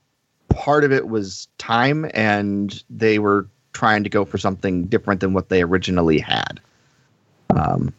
[0.50, 5.34] part of it was time, and they were trying to go for something different than
[5.34, 6.60] what they originally had.
[7.56, 7.94] Um,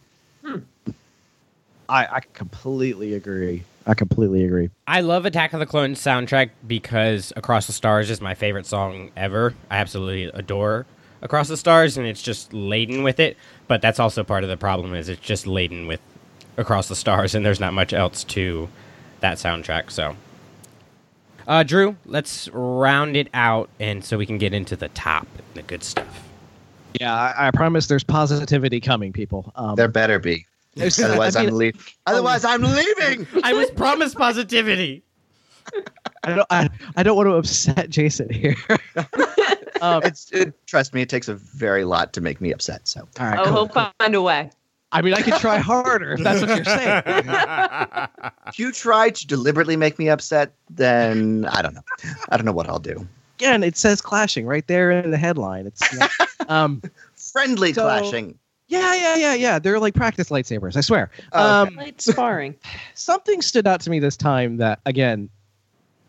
[1.91, 3.65] I, I completely agree.
[3.87, 4.71] I completely agree.
[4.87, 9.11] I love Attack of the Clones soundtrack because Across the Stars is my favorite song
[9.17, 9.55] ever.
[9.71, 10.87] I absolutely adore
[11.21, 13.37] Across the Stars, and it's just laden with it.
[13.67, 16.01] But that's also part of the problem is it's just laden with
[16.57, 18.69] Across the Stars, and there's not much else to
[19.19, 19.91] that soundtrack.
[19.91, 20.15] So,
[21.49, 25.63] uh, Drew, let's round it out, and so we can get into the top, the
[25.63, 26.29] good stuff.
[27.01, 29.53] Yeah, I, I promise there's positivity coming, people.
[29.57, 30.47] Um, there better be.
[30.75, 31.81] There's- Otherwise, I I mean- am leaving.
[32.07, 33.27] Otherwise, I'm leaving.
[33.45, 35.03] I was promised positivity.
[36.25, 36.47] I don't.
[36.51, 38.57] I, I don't want to upset Jason here.
[39.81, 42.89] um, it's it, trust me, it takes a very lot to make me upset.
[42.89, 43.91] So, all right, oh, cool, he'll cool.
[44.01, 44.51] find a way.
[44.93, 47.03] I mean, I can try harder if that's what you're saying.
[48.49, 51.83] if you try to deliberately make me upset, then I don't know.
[52.31, 53.07] I don't know what I'll do.
[53.39, 55.67] Again, it says clashing right there in the headline.
[55.69, 56.11] It's not-
[56.49, 56.83] um,
[57.15, 58.37] Friendly So- clashing.
[58.71, 59.59] Yeah, yeah, yeah, yeah.
[59.59, 60.77] They're like practice lightsabers.
[60.77, 61.11] I swear.
[61.33, 61.71] Oh, okay.
[61.73, 62.55] Um, Light sparring.
[62.95, 65.29] something stood out to me this time that again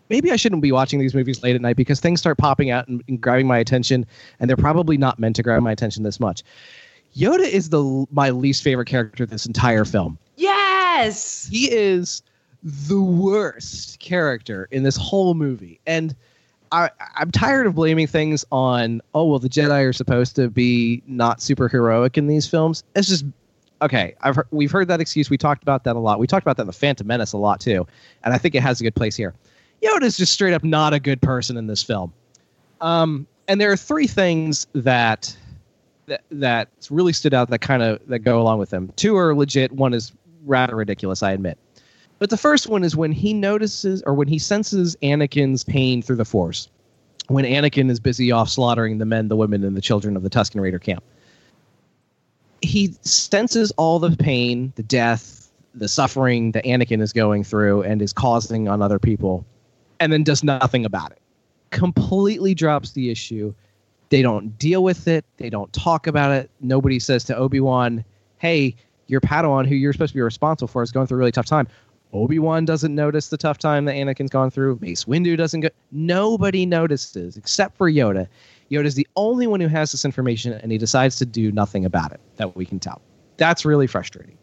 [0.09, 2.85] maybe i shouldn't be watching these movies late at night because things start popping out
[2.89, 4.05] and, and grabbing my attention
[4.39, 6.43] and they're probably not meant to grab my attention this much
[7.15, 11.47] yoda is the my least favorite character this entire film Yes.
[11.49, 12.21] he is
[12.63, 16.13] the worst character in this whole movie and
[16.71, 21.03] I, I'm tired of blaming things on, oh, well, the Jedi are supposed to be
[21.05, 22.83] not super heroic in these films.
[22.95, 23.25] It's just,
[23.81, 25.29] okay, I've we've heard that excuse.
[25.29, 26.19] We talked about that a lot.
[26.19, 27.85] We talked about that in The Phantom Menace a lot, too.
[28.23, 29.33] And I think it has a good place here.
[29.83, 32.13] Yoda's just straight up not a good person in this film.
[32.79, 35.35] Um, and there are three things that
[36.05, 38.91] that that really stood out that kind of that go along with him.
[38.95, 39.71] Two are legit.
[39.71, 40.11] One is
[40.45, 41.57] rather ridiculous, I admit.
[42.21, 46.17] But the first one is when he notices or when he senses Anakin's pain through
[46.17, 46.69] the Force.
[47.29, 50.29] When Anakin is busy off slaughtering the men, the women, and the children of the
[50.29, 51.03] Tusken Raider camp.
[52.61, 58.03] He senses all the pain, the death, the suffering that Anakin is going through and
[58.03, 59.43] is causing on other people,
[59.99, 61.17] and then does nothing about it.
[61.71, 63.51] Completely drops the issue.
[64.09, 65.25] They don't deal with it.
[65.37, 66.51] They don't talk about it.
[66.59, 68.05] Nobody says to Obi Wan,
[68.37, 68.75] "Hey,
[69.07, 71.47] your Padawan, who you're supposed to be responsible for, is going through a really tough
[71.47, 71.67] time."
[72.13, 74.77] Obi Wan doesn't notice the tough time that Anakin's gone through.
[74.81, 75.69] Mace Windu doesn't go.
[75.91, 78.27] Nobody notices except for Yoda.
[78.69, 82.11] Yoda's the only one who has this information, and he decides to do nothing about
[82.11, 83.01] it that we can tell.
[83.37, 84.37] That's really frustrating.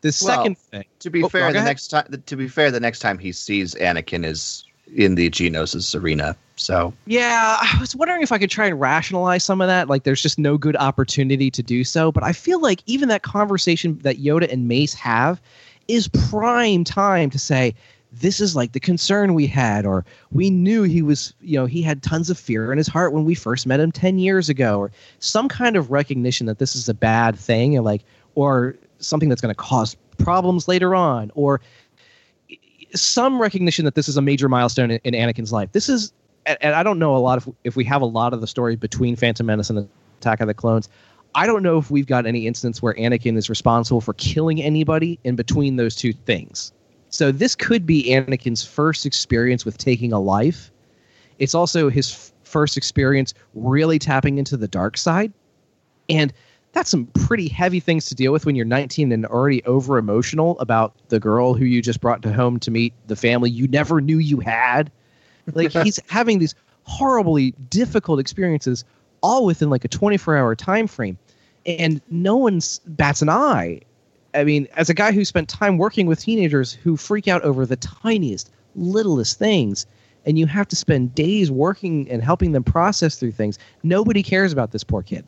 [0.00, 1.68] The Well, second thing, To be Oh, fair, the ahead.
[1.68, 4.64] next time to be fair, the next time he sees Anakin is
[4.96, 6.36] in the Geonosis arena.
[6.56, 9.88] So Yeah, I was wondering if I could try and rationalize some of that.
[9.88, 12.10] Like, there's just no good opportunity to do so.
[12.10, 15.40] But I feel like even that conversation that Yoda and Mace have
[15.92, 17.74] is prime time to say,
[18.12, 21.82] this is like the concern we had, or we knew he was, you know, he
[21.82, 24.78] had tons of fear in his heart when we first met him 10 years ago,
[24.78, 28.02] or some kind of recognition that this is a bad thing, or like,
[28.34, 31.60] or something that's going to cause problems later on, or
[32.94, 35.72] some recognition that this is a major milestone in, in Anakin's life.
[35.72, 36.12] This is,
[36.46, 38.46] and, and I don't know a lot of if we have a lot of the
[38.46, 39.88] story between Phantom Menace and
[40.20, 40.88] Attack of the Clones.
[41.34, 45.18] I don't know if we've got any instance where Anakin is responsible for killing anybody
[45.24, 46.72] in between those two things.
[47.08, 50.70] So this could be Anakin's first experience with taking a life.
[51.38, 55.32] It's also his f- first experience really tapping into the dark side.
[56.08, 56.32] And
[56.72, 60.58] that's some pretty heavy things to deal with when you're 19 and already over emotional
[60.58, 64.00] about the girl who you just brought to home to meet the family you never
[64.00, 64.90] knew you had.
[65.52, 66.54] Like he's having these
[66.84, 68.84] horribly difficult experiences
[69.22, 71.18] all within like a 24 hour time frame
[71.66, 73.80] and no one's bats an eye.
[74.34, 77.66] I mean, as a guy who spent time working with teenagers who freak out over
[77.66, 79.86] the tiniest, littlest things,
[80.24, 84.52] and you have to spend days working and helping them process through things, nobody cares
[84.52, 85.24] about this poor kid.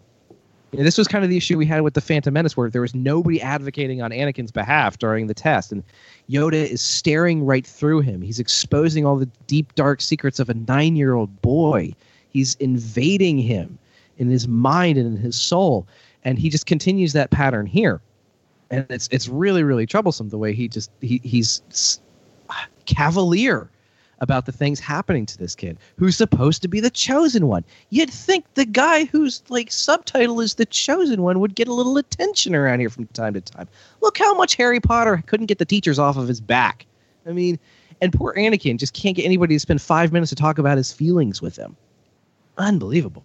[0.73, 2.71] You know, this was kind of the issue we had with the Phantom Menace, where
[2.71, 5.85] there was nobody advocating on Anakin's behalf during the test, and
[6.29, 8.23] Yoda is staring right through him.
[8.23, 11.95] He's exposing all the deep, dark secrets of a nine-year-old boy.
[12.31, 13.79] He's invading him
[14.19, 15.87] in his mind and in his soul,
[16.25, 18.01] and he just continues that pattern here.
[18.71, 21.63] And it's it's really really troublesome the way he just he he's
[22.87, 23.71] cavalier
[24.21, 27.65] about the things happening to this kid who's supposed to be the chosen one.
[27.91, 31.99] You'd think the guy whose like subtitle is the chosen one would get a little
[31.99, 33.69] attention around here from time to time.
[34.01, 36.87] Look how much Harry Potter couldn't get the teachers off of his back.
[37.27, 37.59] I mean,
[38.01, 40.93] and poor Anakin just can't get anybody to spend five minutes to talk about his
[40.93, 41.77] feelings with him.
[42.57, 43.25] Unbelievable.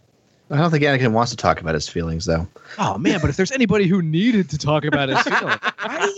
[0.52, 2.48] I don't think Anakin wants to talk about his feelings, though.
[2.78, 6.10] Oh man, but if there's anybody who needed to talk about his feelings, right?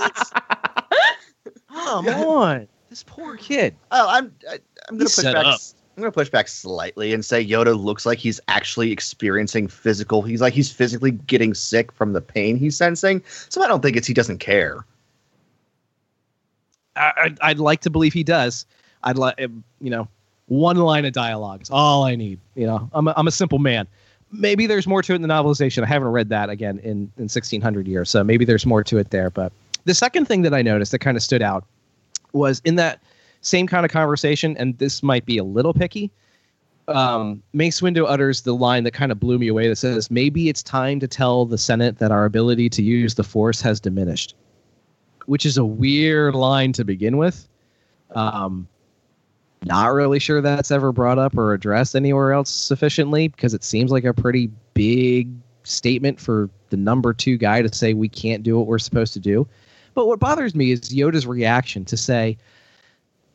[1.70, 3.76] Come on, this poor kid.
[3.92, 4.54] Oh, I'm I,
[4.88, 5.46] I'm gonna He's push set back.
[5.46, 5.60] up.
[5.98, 10.22] I'm gonna push back slightly and say Yoda looks like he's actually experiencing physical.
[10.22, 13.22] He's like he's physically getting sick from the pain he's sensing.
[13.50, 14.86] So I don't think it's he doesn't care.
[16.96, 18.66] I, I'd, I'd like to believe he does.
[19.04, 20.08] I'd like, um, you know,
[20.48, 22.40] one line of dialogue is all I need.
[22.56, 23.88] You know, I'm a, I'm a simple man.
[24.32, 25.84] Maybe there's more to it in the novelization.
[25.84, 29.10] I haven't read that again in, in 1600 years, so maybe there's more to it
[29.10, 29.30] there.
[29.30, 29.52] But
[29.86, 31.66] the second thing that I noticed that kind of stood out
[32.34, 33.02] was in that
[33.42, 36.12] same kind of conversation, and this might be a little picky.
[36.88, 40.50] Um, Mace Windu utters the line that kind of blew me away that says, Maybe
[40.50, 44.36] it's time to tell the Senate that our ability to use the Force has diminished
[45.26, 47.48] which is a weird line to begin with.
[48.12, 48.68] Um,
[49.64, 53.92] not really sure that's ever brought up or addressed anywhere else sufficiently because it seems
[53.92, 55.30] like a pretty big
[55.64, 59.20] statement for the number two guy to say we can't do what we're supposed to
[59.20, 59.48] do.
[59.94, 62.38] But what bothers me is Yoda's reaction to say,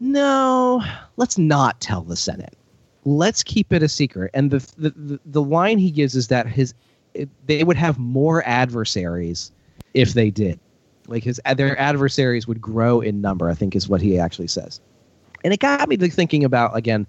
[0.01, 0.83] no,
[1.17, 2.57] let's not tell the Senate.
[3.05, 4.31] Let's keep it a secret.
[4.35, 6.75] And the the, the, the line he gives is that his
[7.47, 9.53] they would have more adversaries
[9.95, 10.59] if they did
[11.09, 14.81] like his their adversaries would grow in number i think is what he actually says
[15.45, 17.07] and it got me to thinking about again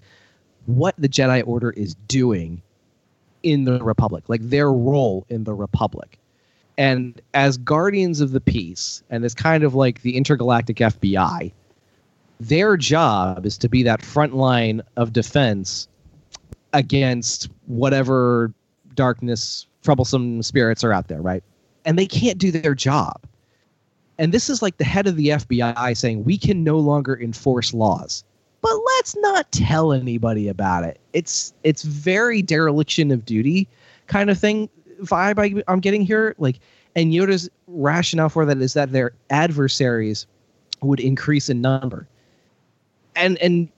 [0.66, 2.62] what the jedi order is doing
[3.44, 6.18] in the republic like their role in the republic.
[6.80, 11.52] And as guardians of the peace and as kind of like the intergalactic fbi
[12.40, 15.88] their job is to be that front line of defense
[16.74, 18.54] against whatever
[18.94, 21.44] darkness troublesome spirits are out there right?
[21.86, 23.22] And they can't do their job
[24.18, 27.74] and this is like the head of the FBI saying we can no longer enforce
[27.74, 28.24] laws.
[28.62, 31.00] But let's not tell anybody about it.
[31.14, 33.68] It's it's very dereliction of duty
[34.08, 34.70] kind of thing
[35.02, 36.36] vibe I, I'm getting here.
[36.38, 36.60] Like,
[36.96, 40.26] and Yoda's rationale for that is that their adversaries
[40.82, 42.08] would increase in number,
[43.16, 43.70] and and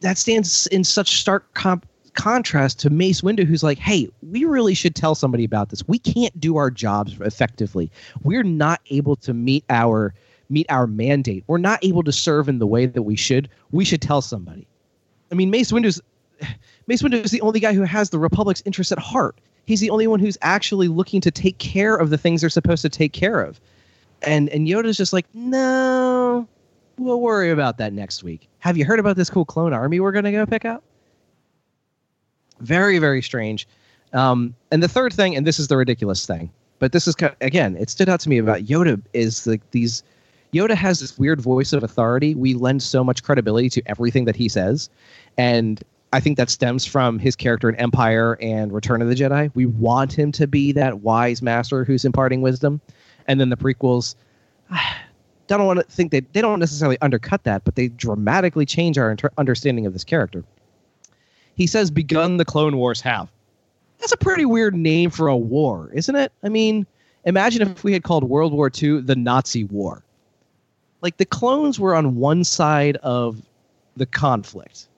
[0.00, 1.87] that stands in such stark comp-
[2.18, 5.86] contrast to Mace Windu, who's like, hey, we really should tell somebody about this.
[5.86, 7.90] We can't do our jobs effectively.
[8.22, 10.12] We're not able to meet our
[10.50, 11.44] meet our mandate.
[11.46, 13.48] We're not able to serve in the way that we should.
[13.70, 14.66] We should tell somebody.
[15.30, 16.00] I mean, Mace Windu's
[16.86, 19.36] Mace Windu is the only guy who has the Republic's interest at heart.
[19.66, 22.82] He's the only one who's actually looking to take care of the things they're supposed
[22.82, 23.60] to take care of.
[24.22, 26.48] And and Yoda's just like, no,
[26.96, 28.48] we'll worry about that next week.
[28.58, 30.82] Have you heard about this cool clone army we're gonna go pick up?
[32.60, 33.66] Very, very strange.
[34.12, 37.76] Um, and the third thing, and this is the ridiculous thing, but this is again,
[37.76, 40.02] it stood out to me about Yoda is like these
[40.52, 42.34] Yoda has this weird voice of authority.
[42.34, 44.88] We lend so much credibility to everything that he says.
[45.36, 45.82] And
[46.12, 49.50] I think that stems from his character in Empire and Return of the Jedi.
[49.54, 52.80] We want him to be that wise master who's imparting wisdom.
[53.26, 54.14] And then the prequels,
[54.70, 54.96] I
[55.48, 59.10] don't want to think they, they don't necessarily undercut that, but they dramatically change our
[59.10, 60.44] inter- understanding of this character.
[61.58, 63.28] He says, begun the Clone Wars have.
[63.98, 66.32] That's a pretty weird name for a war, isn't it?
[66.42, 66.86] I mean,
[67.24, 70.02] imagine if we had called World War II the Nazi War
[71.00, 73.40] like the clones were on one side of
[73.96, 74.88] the conflict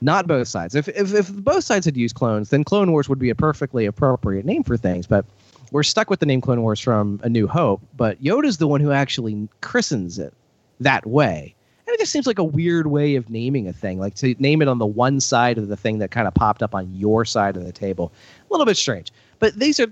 [0.00, 3.18] not both sides if, if, if both sides had used clones then clone wars would
[3.18, 5.24] be a perfectly appropriate name for things but
[5.72, 8.80] we're stuck with the name clone wars from a new hope but yoda's the one
[8.80, 10.34] who actually christens it
[10.80, 11.54] that way
[11.86, 14.62] and it just seems like a weird way of naming a thing like to name
[14.62, 17.24] it on the one side of the thing that kind of popped up on your
[17.24, 18.12] side of the table
[18.48, 19.86] a little bit strange but these are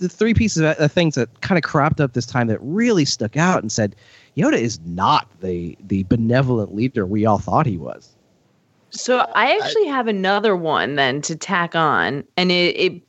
[0.00, 3.04] the three pieces of uh, things that kind of cropped up this time that really
[3.04, 3.94] stuck out and said
[4.36, 8.16] Yoda is not the the benevolent leader we all thought he was.
[8.90, 13.02] So I actually have another one then to tack on, and it, it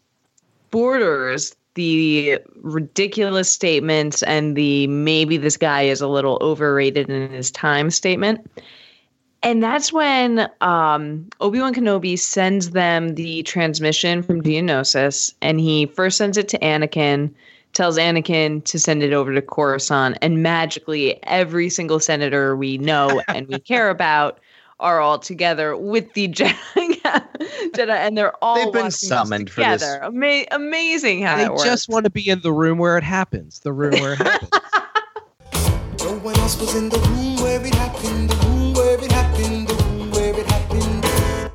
[0.69, 7.51] borders the ridiculous statements and the maybe this guy is a little overrated in his
[7.51, 8.49] time statement.
[9.43, 15.87] And that's when um, Obi Wan Kenobi sends them the transmission from Geonosis, and he
[15.87, 17.33] first sends it to Anakin
[17.73, 23.21] tells Anakin to send it over to Coruscant, and magically every single senator we know
[23.27, 24.39] and we care about
[24.81, 26.53] are all together with the Jedi,
[27.73, 29.77] Jedi and they're all They've been summoned for together.
[29.77, 29.99] this.
[30.03, 31.63] Ama- amazing how they that works.
[31.63, 33.59] just want to be in the room where it happens.
[33.59, 34.49] The room where it happens.
[36.03, 39.67] No one else was in the room where it happened, the room where it happened,
[39.67, 41.51] the room where it happened.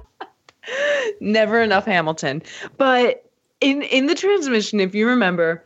[1.21, 2.43] Never enough Hamilton.
[2.77, 3.25] But
[3.61, 5.65] in in the transmission, if you remember,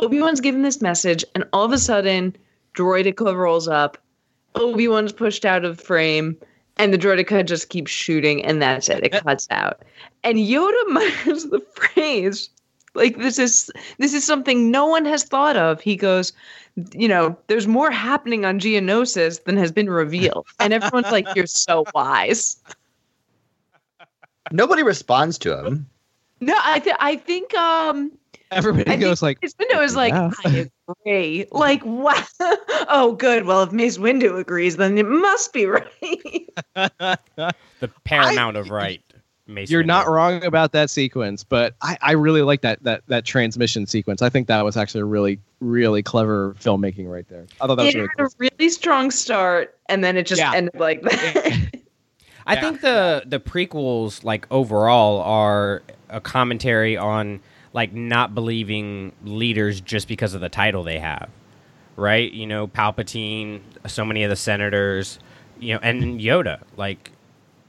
[0.00, 2.34] Obi Wan's given this message, and all of a sudden,
[2.74, 3.98] Droideka rolls up.
[4.54, 6.36] Obi Wan's pushed out of frame,
[6.76, 9.04] and the Droideka just keeps shooting, and that's it.
[9.04, 9.82] It cuts out.
[10.24, 12.50] And Yoda mutters the phrase,
[12.94, 15.80] like this is this is something no one has thought of.
[15.80, 16.32] He goes,
[16.94, 21.46] you know, there's more happening on Geonosis than has been revealed, and everyone's like, "You're
[21.46, 22.60] so wise."
[24.50, 25.88] Nobody responds to him.
[26.40, 28.12] No, I th- I think um
[28.52, 30.30] Everybody I goes like, Mace Windu is like, Yeah.
[30.44, 30.68] I
[31.06, 31.46] agree.
[31.52, 32.28] Like, what?
[32.88, 33.44] oh, good.
[33.46, 36.48] Well, if Mace Windu agrees, then it must be right.
[37.80, 39.02] The paramount of right.
[39.48, 39.86] Mace You're Windu.
[39.86, 44.22] not wrong about that sequence, but I, I really like that that that transmission sequence.
[44.22, 47.46] I think that was actually a really really clever filmmaking right there.
[47.60, 50.52] I thought that was really had a really strong start, and then it just Yeah.
[50.54, 51.70] ended like that.
[52.46, 57.40] I think the the prequels, like overall, are a commentary on
[57.72, 61.30] like not believing leaders just because of the title they have,
[61.96, 62.30] right?
[62.30, 65.18] You know, Palpatine, so many of the senators,
[65.58, 66.60] you know, and Yoda.
[66.76, 67.10] Like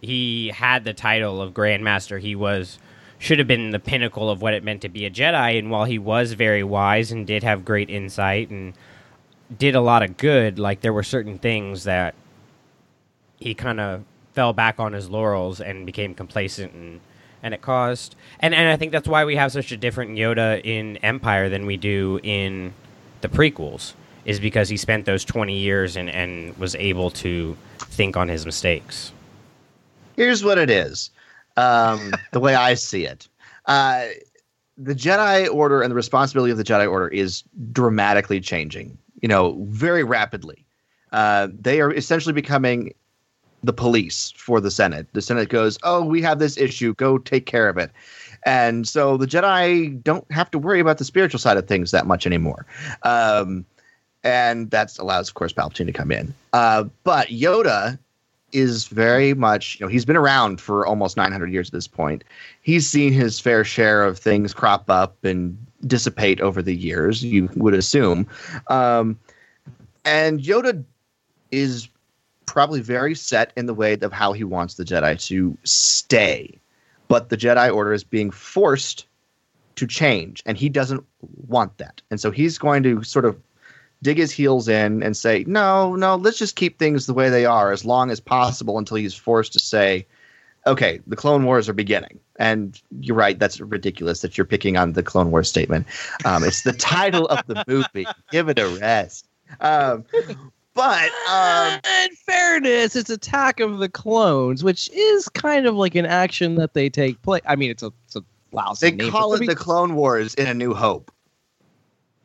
[0.02, 2.20] he had the title of Grandmaster.
[2.20, 2.80] He was
[3.20, 5.58] should have been the pinnacle of what it meant to be a Jedi.
[5.58, 8.74] And while he was very wise and did have great insight and
[9.58, 12.16] did a lot of good, like there were certain things that
[13.40, 14.04] he kind of
[14.34, 17.00] fell back on his laurels and became complacent and
[17.44, 20.62] and it caused and and I think that's why we have such a different Yoda
[20.64, 22.74] in Empire than we do in
[23.22, 23.94] the prequels
[24.26, 28.46] is because he spent those 20 years and and was able to think on his
[28.46, 29.12] mistakes.
[30.16, 31.12] Here's what it is.
[31.58, 33.28] Um, the way I see it.
[33.66, 34.08] Uh,
[34.78, 39.64] the Jedi Order and the responsibility of the Jedi Order is dramatically changing, you know,
[39.70, 40.66] very rapidly.
[41.12, 42.94] Uh, they are essentially becoming
[43.64, 45.08] the police for the Senate.
[45.14, 47.92] The Senate goes, Oh, we have this issue, go take care of it.
[48.46, 52.06] And so the Jedi don't have to worry about the spiritual side of things that
[52.06, 52.66] much anymore.
[53.04, 53.66] Um,
[54.24, 56.34] and that allows, of course, Palpatine to come in.
[56.52, 57.98] Uh, but Yoda
[58.52, 62.24] is very much, you know, he's been around for almost 900 years at this point.
[62.62, 65.58] He's seen his fair share of things crop up and
[65.88, 68.28] dissipate over the years, you would assume.
[68.68, 69.20] Um,
[70.06, 70.84] and Yoda
[71.52, 71.88] is
[72.46, 76.60] probably very set in the way of how he wants the Jedi to stay.
[77.08, 79.06] but the Jedi Order is being forced
[79.76, 81.06] to change, and he doesn't
[81.48, 82.02] want that.
[82.10, 83.40] And so he's going to sort of
[84.02, 87.46] dig his heels in and say, no, no, let's just keep things the way they
[87.46, 90.06] are as long as possible until he's forced to say,
[90.66, 92.20] okay, the Clone Wars are beginning.
[92.38, 95.86] And you're right, that's ridiculous that you're picking on the Clone Wars statement.
[96.26, 98.08] Um, it's the title of the movie.
[98.32, 99.28] Give it a rest.
[99.60, 100.06] Um,
[100.74, 106.06] but um, in fairness, it's Attack of the Clones, which is kind of like an
[106.06, 107.42] action that they take place.
[107.48, 110.48] I mean, it's a, it's a lousy they name, call it the Clone Wars in
[110.48, 111.12] A New Hope.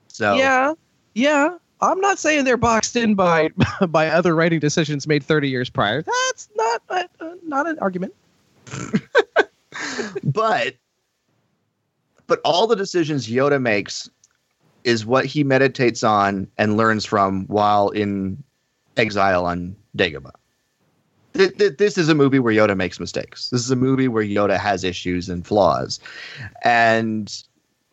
[0.08, 0.74] So Yeah,
[1.14, 1.56] yeah.
[1.80, 3.50] I'm not saying they're boxed in by
[3.88, 6.02] by other writing decisions made 30 years prior.
[6.02, 8.14] That's not uh, uh, not an argument.
[10.24, 10.74] but
[12.26, 14.10] but all the decisions Yoda makes
[14.84, 18.42] is what he meditates on and learns from while in
[18.96, 20.32] exile on Dagobah.
[21.34, 23.50] Th- th- This is a movie where Yoda makes mistakes.
[23.50, 26.00] This is a movie where Yoda has issues and flaws.
[26.64, 27.32] And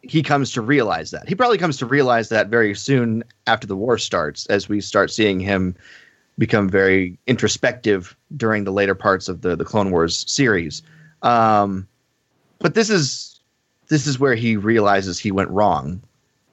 [0.02, 1.28] he comes to realize that.
[1.28, 5.12] He probably comes to realize that very soon after the war starts, as we start
[5.12, 5.76] seeing him
[6.38, 10.82] become very introspective during the later parts of the, the Clone Wars series.
[11.22, 11.88] Um,
[12.60, 13.40] but this is
[13.88, 16.02] this is where he realizes he went wrong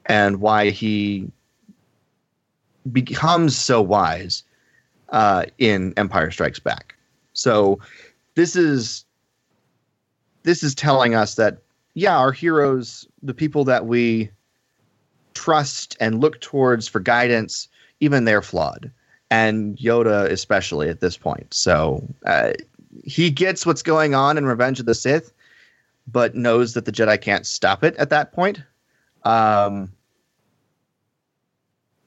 [0.07, 1.31] and why he
[2.91, 4.43] becomes so wise
[5.11, 6.97] uh, in Empire Strikes Back.
[7.33, 7.79] So
[8.35, 9.05] this is
[10.43, 11.59] this is telling us that
[11.95, 14.31] yeah, our heroes, the people that we
[15.35, 17.69] trust and look towards for guidance,
[18.01, 18.91] even they're flawed,
[19.31, 21.53] and Yoda especially at this point.
[21.53, 22.53] So uh,
[23.05, 25.33] he gets what's going on in Revenge of the Sith,
[26.07, 28.63] but knows that the Jedi can't stop it at that point.
[29.25, 29.91] Um,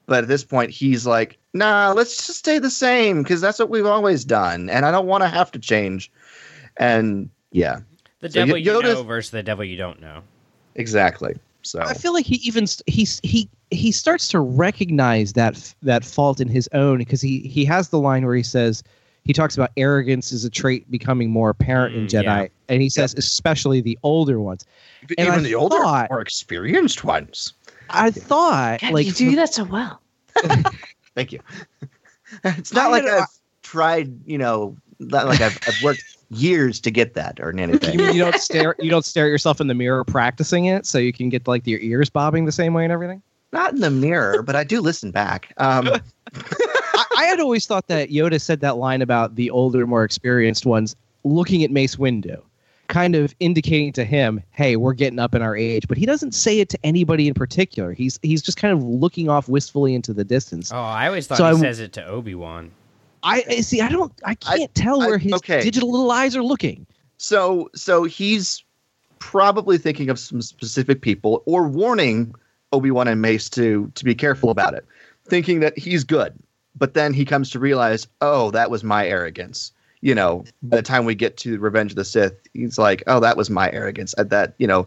[0.06, 3.70] but at this point, he's like, "Nah, let's just stay the same because that's what
[3.70, 6.10] we've always done, and I don't want to have to change."
[6.76, 7.80] And yeah,
[8.20, 10.22] The So devil you Yoda's- know versus the devil you don't know.
[10.74, 11.34] exactly.
[11.62, 16.04] So I feel like he even st- he's he he starts to recognize that that
[16.04, 18.84] fault in his own because he he has the line where he says
[19.26, 22.46] he talks about arrogance as a trait becoming more apparent in Mm, Jedi, yeah.
[22.68, 24.64] and he says especially the older ones.
[25.18, 27.52] And even I the older, thought- more experienced ones.
[27.90, 30.00] I thought God, like you do that so well.
[31.14, 31.40] Thank you.
[32.44, 33.26] it's not like I've
[33.62, 37.98] tried, you know, not like I've, I've worked years to get that or anything.
[37.98, 40.98] You you don't stare you don't stare at yourself in the mirror practicing it so
[40.98, 43.22] you can get like your ears bobbing the same way and everything?
[43.52, 45.52] Not in the mirror, but I do listen back.
[45.58, 45.88] Um,
[47.16, 50.66] I, I had always thought that Yoda said that line about the older, more experienced
[50.66, 50.94] ones
[51.24, 52.40] looking at Mace Windu,
[52.88, 56.32] kind of indicating to him, "Hey, we're getting up in our age." But he doesn't
[56.32, 57.92] say it to anybody in particular.
[57.92, 60.70] He's he's just kind of looking off wistfully into the distance.
[60.72, 62.70] Oh, I always thought So he I'm- says it to Obi Wan.
[63.22, 63.80] I I- see.
[63.80, 64.12] I don't.
[64.24, 65.62] I can't tell where his okay.
[65.62, 66.86] digital little eyes are looking.
[67.18, 68.62] so, so he's
[69.18, 72.34] probably thinking of some specific people or warning
[72.72, 74.84] Obi Wan and Mace to to be careful about it,
[75.26, 76.34] thinking that he's good.
[76.76, 79.72] But then he comes to realize, oh, that was my arrogance.
[80.02, 83.18] You know, by the time we get to Revenge of the Sith, he's like, oh,
[83.20, 84.14] that was my arrogance.
[84.18, 84.86] At that, you know,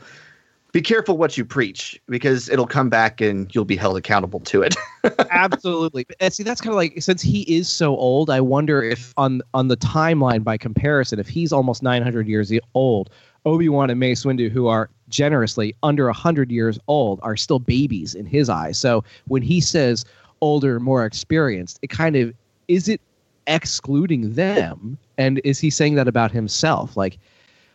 [0.71, 4.61] be careful what you preach because it'll come back and you'll be held accountable to
[4.61, 4.75] it.
[5.31, 6.05] Absolutely.
[6.19, 9.41] And see, that's kind of like since he is so old, I wonder if on
[9.53, 13.09] on the timeline by comparison, if he's almost 900 years old,
[13.45, 18.13] Obi Wan and Mace Windu, who are generously under 100 years old, are still babies
[18.13, 18.77] in his eyes.
[18.77, 20.05] So when he says
[20.41, 22.33] older, more experienced, it kind of
[22.67, 23.01] is it
[23.47, 26.95] excluding them, and is he saying that about himself?
[26.95, 27.17] Like,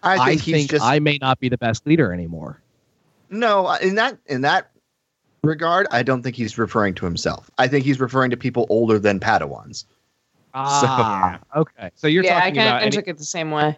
[0.02, 2.60] I I think think, just- I may not be the best leader anymore.
[3.30, 4.70] No, in that in that
[5.42, 7.50] regard, I don't think he's referring to himself.
[7.58, 9.84] I think he's referring to people older than Padawans.
[10.54, 11.90] Ah, okay.
[11.96, 13.76] So you're yeah, I talking kind about of any- took it the same way.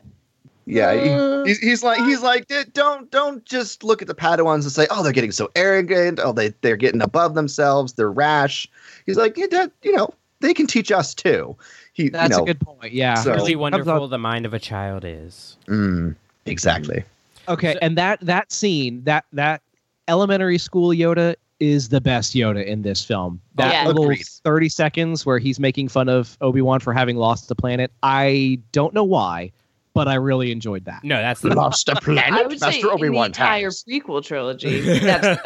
[0.66, 4.62] Yeah, Uh, he, he's, he's like he's like don't don't just look at the Padawans
[4.62, 8.66] and say oh they're getting so arrogant oh they they're getting above themselves they're rash.
[9.06, 10.10] He's like yeah, that, you know
[10.40, 11.56] they can teach us too.
[11.92, 12.92] He That's you know, a good point.
[12.92, 13.14] Yeah.
[13.14, 15.56] So- Really wonderful the mind of a child is.
[15.66, 16.14] Mm,
[16.44, 17.04] exactly.
[17.48, 19.62] Okay, and that that scene, that that
[20.08, 23.40] elementary school Yoda is the best Yoda in this film.
[23.54, 23.86] That Yeah.
[23.86, 24.26] little Agreed.
[24.26, 27.90] 30 seconds where he's making fun of Obi-Wan for having lost the planet.
[28.02, 29.52] I don't know why,
[29.96, 31.02] but I really enjoyed that.
[31.04, 33.64] No, that's the Lost a I planet, would say Master in Obi the Wan entire
[33.64, 33.82] has.
[33.82, 34.80] prequel trilogy.
[35.00, 35.42] That's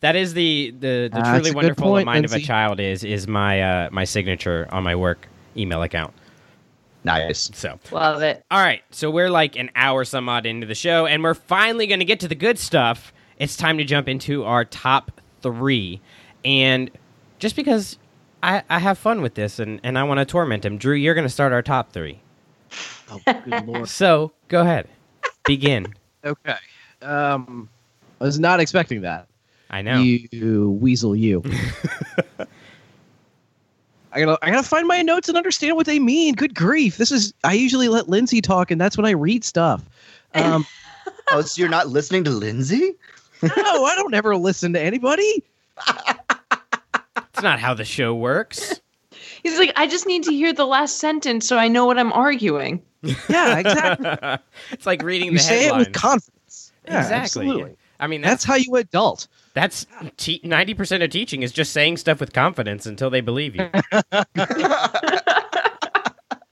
[0.00, 3.28] that is the the, the That's truly wonderful point, mind of a child is is
[3.28, 6.12] my uh, my signature on my work email account.
[7.04, 7.52] Nice.
[7.54, 8.44] So love it.
[8.50, 11.86] all right, so we're like an hour some odd into the show, and we're finally
[11.86, 13.12] going to get to the good stuff.
[13.38, 16.00] It's time to jump into our top three,
[16.44, 16.90] and
[17.38, 17.96] just because
[18.42, 21.14] I, I have fun with this and, and I want to torment him, Drew, you're
[21.14, 22.20] going to start our top three.
[23.10, 23.88] Oh, good lord.
[23.88, 24.88] So go ahead.
[25.44, 25.92] Begin.
[26.24, 26.54] Okay.
[27.02, 27.68] Um,
[28.20, 29.26] I was not expecting that.
[29.70, 30.00] I know.
[30.00, 31.42] You weasel, you.
[34.12, 36.34] I gotta, I gotta find my notes and understand what they mean.
[36.34, 36.98] Good grief!
[36.98, 37.34] This is.
[37.42, 39.82] I usually let Lindsay talk, and that's when I read stuff.
[40.34, 40.64] Um,
[41.32, 42.94] oh, so you're not listening to Lindsay?
[43.42, 45.42] no, I don't ever listen to anybody.
[45.88, 48.80] It's not how the show works.
[49.42, 52.12] He's like, I just need to hear the last sentence so I know what I'm
[52.12, 52.82] arguing.
[53.28, 54.38] Yeah, exactly.
[54.70, 55.86] it's like reading you the say headlines.
[55.86, 56.72] it with confidence.
[56.86, 57.46] Yeah, exactly.
[57.46, 57.76] absolutely.
[57.98, 59.28] I mean, That's that's how you adult.
[59.54, 59.86] that's
[60.42, 63.68] ninety percent of teaching is just saying stuff with confidence until they believe you.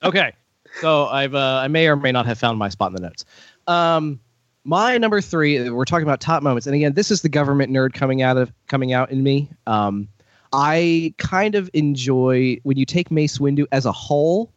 [0.02, 0.32] Okay,
[0.80, 3.26] so I've uh, I may or may not have found my spot in the notes.
[3.66, 4.18] Um,
[4.64, 7.92] my number three, we're talking about top moments, and again, this is the government nerd
[7.92, 9.50] coming out of coming out in me.
[9.66, 10.08] Um,
[10.52, 14.50] I kind of enjoy when you take Mace Windu as a whole,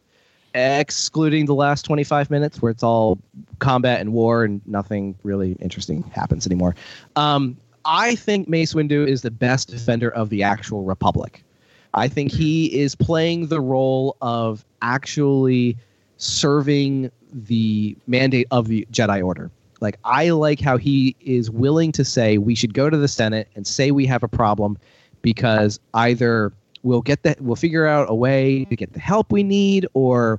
[0.54, 3.18] excluding the last twenty five minutes where it's all
[3.58, 6.74] combat and war and nothing really interesting happens anymore.
[7.16, 11.44] Um, I think Mace Windu is the best defender of the actual Republic.
[11.92, 15.76] I think he is playing the role of actually
[16.16, 19.50] serving the mandate of the Jedi Order.
[19.80, 23.48] Like I like how he is willing to say we should go to the Senate
[23.54, 24.78] and say we have a problem
[25.24, 26.52] because either
[26.84, 30.38] we'll get that we'll figure out a way to get the help we need or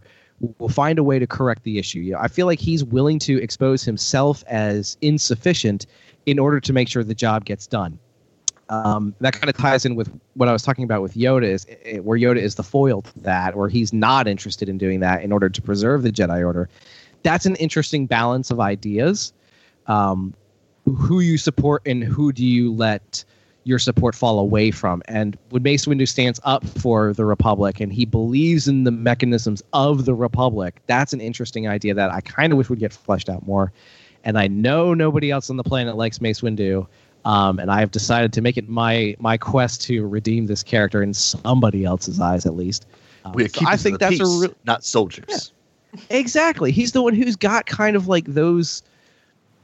[0.59, 1.99] we'll find a way to correct the issue.
[1.99, 5.85] You know, I feel like he's willing to expose himself as insufficient
[6.25, 7.99] in order to make sure the job gets done
[8.69, 11.67] um, that kind of ties in with what I was talking about with Yoda, is
[11.83, 15.23] eh, where Yoda is the foil to that, where he's not interested in doing that
[15.23, 16.69] in order to preserve the Jedi Order.
[17.23, 19.33] That's an interesting balance of ideas.
[19.87, 20.33] Um,
[20.85, 23.23] who you support and who do you let
[23.65, 25.01] your support fall away from?
[25.07, 29.61] And when Mace Windu stands up for the Republic and he believes in the mechanisms
[29.73, 33.27] of the Republic, that's an interesting idea that I kind of wish would get fleshed
[33.27, 33.73] out more.
[34.23, 36.87] And I know nobody else on the planet likes Mace Windu.
[37.25, 41.01] Um, and I have decided to make it my my quest to redeem this character
[41.01, 42.85] in somebody else's eyes, at least.
[43.25, 45.51] Um, so I think that's a peace, real not soldiers.
[46.11, 46.71] exactly.
[46.71, 48.83] He's the one who's got kind of like those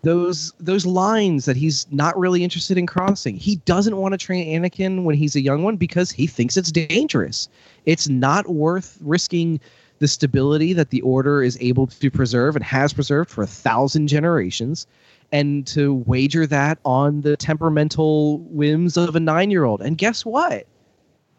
[0.03, 3.35] those those lines that he's not really interested in crossing.
[3.35, 6.71] He doesn't want to train Anakin when he's a young one because he thinks it's
[6.71, 7.49] dangerous.
[7.85, 9.59] It's not worth risking
[9.99, 14.07] the stability that the order is able to preserve and has preserved for a thousand
[14.07, 14.87] generations
[15.31, 19.81] and to wager that on the temperamental whims of a nine-year-old.
[19.81, 20.65] And guess what?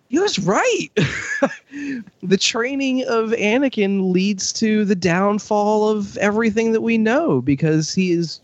[0.08, 0.88] He was right.
[2.22, 8.12] the training of Anakin leads to the downfall of everything that we know because he
[8.12, 8.40] is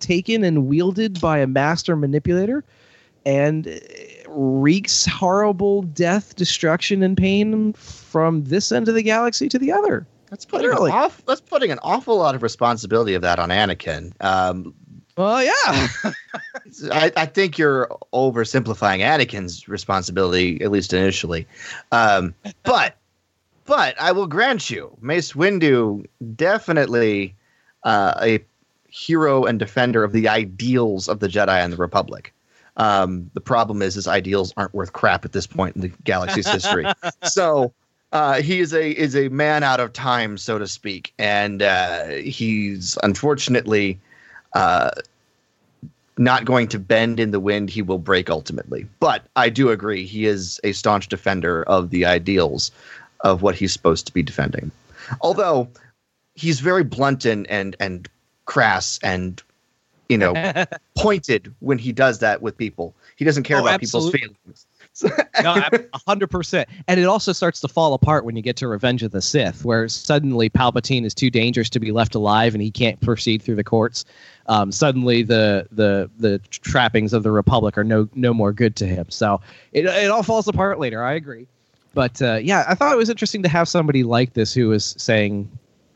[0.00, 2.64] taken and wielded by a master manipulator
[3.26, 3.80] and
[4.28, 10.06] wreaks horrible death, destruction, and pain from this end of the galaxy to the other.
[10.30, 14.12] That's putting an off, that's putting an awful lot of responsibility of that on Anakin.
[14.20, 14.74] Um,
[15.16, 15.88] well, yeah.
[16.92, 21.46] I, I think you're oversimplifying Anakin's responsibility, at least initially.
[21.90, 22.96] Um, but
[23.66, 27.36] but I will grant you, Mace Windu definitely
[27.82, 28.44] uh, a
[28.90, 32.32] hero and defender of the ideals of the Jedi and the Republic.
[32.76, 36.48] Um, the problem is his ideals aren't worth crap at this point in the galaxy's
[36.48, 36.86] history.
[37.24, 37.72] So
[38.12, 42.06] uh, he is a is a man out of time, so to speak, and uh,
[42.08, 44.00] he's unfortunately
[44.54, 44.90] uh,
[46.18, 47.70] not going to bend in the wind.
[47.70, 48.86] He will break ultimately.
[48.98, 52.72] But I do agree, he is a staunch defender of the ideals
[53.20, 54.70] of what he's supposed to be defending.
[55.20, 55.68] Although
[56.34, 58.08] he's very blunt and and and
[58.50, 59.42] crass and
[60.08, 60.34] you know
[60.98, 62.94] pointed when he does that with people.
[63.16, 64.18] He doesn't care Oh, about absolutely.
[64.18, 64.66] people's feelings.
[65.42, 65.62] no,
[65.92, 66.68] a hundred percent.
[66.88, 69.64] And it also starts to fall apart when you get to Revenge of the Sith,
[69.64, 73.54] where suddenly Palpatine is too dangerous to be left alive, and he can't proceed through
[73.54, 74.04] the courts.
[74.46, 78.86] Um, suddenly, the the the trappings of the Republic are no no more good to
[78.86, 79.06] him.
[79.10, 79.40] So
[79.72, 81.04] it it all falls apart later.
[81.04, 81.46] I agree.
[81.94, 84.94] But uh, yeah, I thought it was interesting to have somebody like this who was
[84.98, 85.48] saying,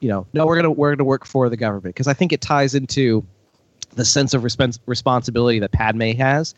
[0.05, 1.95] you know, no, we're gonna we're gonna work for the government.
[1.95, 3.25] Because I think it ties into
[3.95, 6.55] the sense of respons- responsibility that Padme has.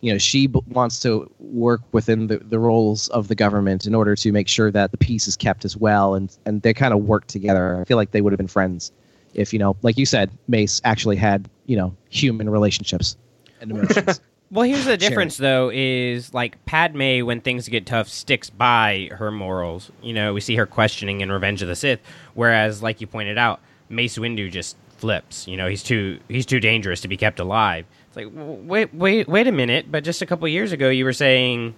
[0.00, 3.96] You know she b- wants to work within the, the roles of the government in
[3.96, 6.94] order to make sure that the peace is kept as well and and they kind
[6.94, 7.80] of work together.
[7.80, 8.92] I feel like they would have been friends
[9.32, 13.16] if you know like you said mace actually had you know human relationships
[13.60, 14.20] and emotions
[14.54, 19.32] Well, here's the difference, though, is like Padme, when things get tough, sticks by her
[19.32, 19.90] morals.
[20.00, 21.98] You know, we see her questioning in Revenge of the Sith,
[22.34, 23.58] whereas, like you pointed out,
[23.88, 25.48] Mace Windu just flips.
[25.48, 27.84] You know, he's too he's too dangerous to be kept alive.
[28.06, 29.90] It's like, wait, wait, wait a minute!
[29.90, 31.74] But just a couple years ago, you were saying,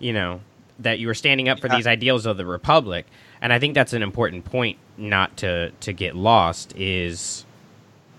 [0.00, 0.40] you know,
[0.80, 3.06] that you were standing up for these ideals of the Republic,
[3.40, 6.74] and I think that's an important point not to to get lost.
[6.76, 7.46] Is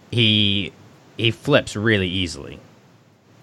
[0.10, 0.72] he
[1.18, 2.62] he flips really easily.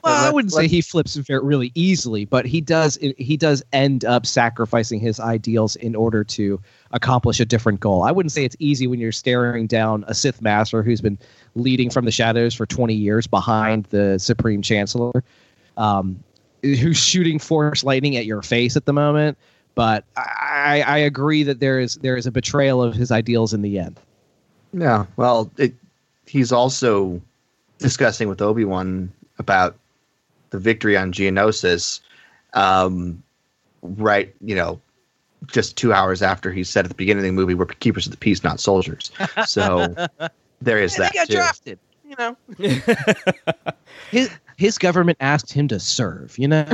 [0.06, 2.96] Well, I wouldn't say he flips very, really easily, but he does.
[3.18, 6.60] He does end up sacrificing his ideals in order to
[6.92, 8.04] accomplish a different goal.
[8.04, 11.18] I wouldn't say it's easy when you're staring down a Sith master who's been
[11.56, 15.24] leading from the shadows for 20 years behind the Supreme Chancellor,
[15.76, 16.22] um,
[16.62, 19.36] who's shooting Force lightning at your face at the moment.
[19.74, 23.62] But I, I agree that there is there is a betrayal of his ideals in
[23.62, 23.98] the end.
[24.72, 25.74] Yeah, well, it,
[26.26, 27.20] he's also
[27.78, 29.76] discussing with Obi Wan about
[30.50, 32.00] the victory on Geonosis,
[32.54, 33.22] um,
[33.82, 34.34] right?
[34.40, 34.80] You know,
[35.46, 38.12] just two hours after he said at the beginning of the movie, "We're keepers of
[38.12, 39.10] the peace, not soldiers."
[39.46, 39.94] So
[40.60, 41.34] there is Yeah, that he got too.
[41.34, 41.78] drafted.
[42.08, 42.36] You know,
[44.10, 46.38] his his government asked him to serve.
[46.38, 46.66] You know,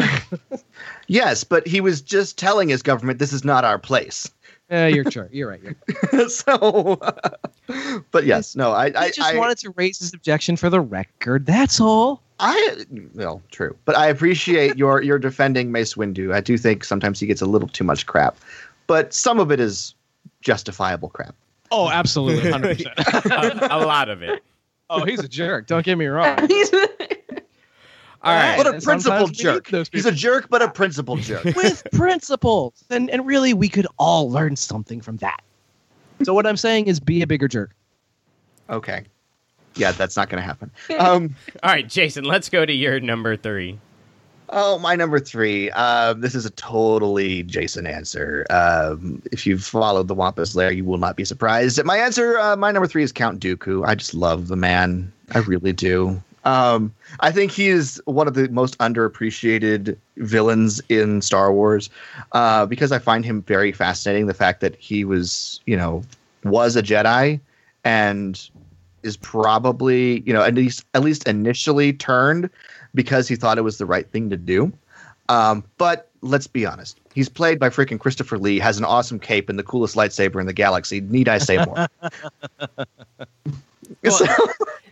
[1.08, 4.30] Yes, but he was just telling his government, "This is not our place."
[4.72, 5.28] Yeah, you're sure.
[5.30, 5.60] You're right.
[5.62, 6.98] You're so,
[8.10, 10.80] but yes, no, I, He I just I, wanted to raise his objection for the
[10.80, 11.44] record.
[11.44, 12.22] That's all.
[12.40, 12.84] I
[13.14, 16.34] well, true, but I appreciate your your defending Mace Windu.
[16.34, 18.36] I do think sometimes he gets a little too much crap,
[18.86, 19.94] but some of it is
[20.40, 21.34] justifiable crap.
[21.70, 23.26] Oh, absolutely, hundred percent.
[23.26, 24.42] a, a lot of it.
[24.88, 25.66] Oh, he's a jerk.
[25.66, 26.48] Don't get me wrong.
[28.24, 28.56] All right.
[28.56, 29.68] What a and principled sometimes we need jerk.
[29.68, 31.44] those He's a jerk, but a principled jerk.
[31.56, 35.42] with principles, and and really, we could all learn something from that.
[36.22, 37.74] So what I'm saying is, be a bigger jerk.
[38.70, 39.04] okay,
[39.74, 40.70] yeah, that's not going to happen.
[40.98, 43.78] Um, All right, Jason, let's go to your number three.
[44.50, 45.70] Oh, my number three.
[45.70, 48.46] Uh, this is a totally Jason answer.
[48.50, 51.82] Um, if you've followed the Wampus Lair, you will not be surprised.
[51.84, 53.86] My answer, uh, my number three is Count Dooku.
[53.86, 55.10] I just love the man.
[55.32, 56.22] I really do.
[56.44, 61.88] Um, I think he is one of the most underappreciated villains in Star Wars
[62.32, 64.26] uh, because I find him very fascinating.
[64.26, 66.02] The fact that he was, you know,
[66.44, 67.38] was a Jedi
[67.84, 68.48] and
[69.02, 72.50] is probably, you know, at least at least initially turned
[72.94, 74.72] because he thought it was the right thing to do.
[75.28, 76.98] Um, but let's be honest.
[77.14, 80.46] He's played by freaking Christopher Lee, has an awesome cape and the coolest lightsaber in
[80.46, 81.00] the galaxy.
[81.00, 81.86] Need I say more?
[84.10, 84.26] So-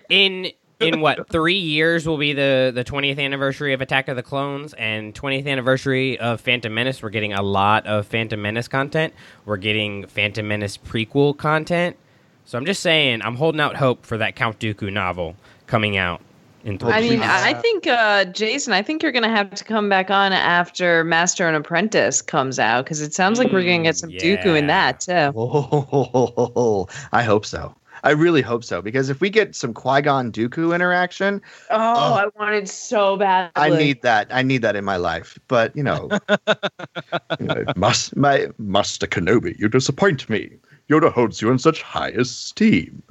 [0.09, 4.23] In in what three years will be the the 20th anniversary of Attack of the
[4.23, 7.03] Clones and 20th anniversary of Phantom Menace.
[7.03, 9.15] We're getting a lot of Phantom Menace content.
[9.45, 11.97] We're getting Phantom Menace prequel content.
[12.45, 15.37] So I'm just saying, I'm holding out hope for that Count Dooku novel
[15.67, 16.21] coming out
[16.65, 16.93] in three.
[16.93, 17.23] I mean, years.
[17.25, 21.05] I think uh, Jason, I think you're going to have to come back on after
[21.05, 24.59] Master and Apprentice comes out because it sounds like we're going to get some Dooku
[24.59, 25.33] in that too.
[25.37, 27.75] Oh, I hope so.
[28.03, 32.15] I really hope so because if we get some Qui Gon Dooku interaction, oh, oh,
[32.15, 33.53] I wanted so badly.
[33.57, 34.29] I need that.
[34.31, 35.39] I need that in my life.
[35.49, 36.09] But you know,
[37.41, 40.51] you know, Mas- my Master Kenobi, you disappoint me.
[40.89, 43.03] Yoda holds you in such high esteem.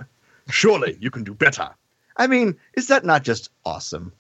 [0.50, 1.70] Surely you can do better.
[2.18, 4.12] I mean, is that not just awesome?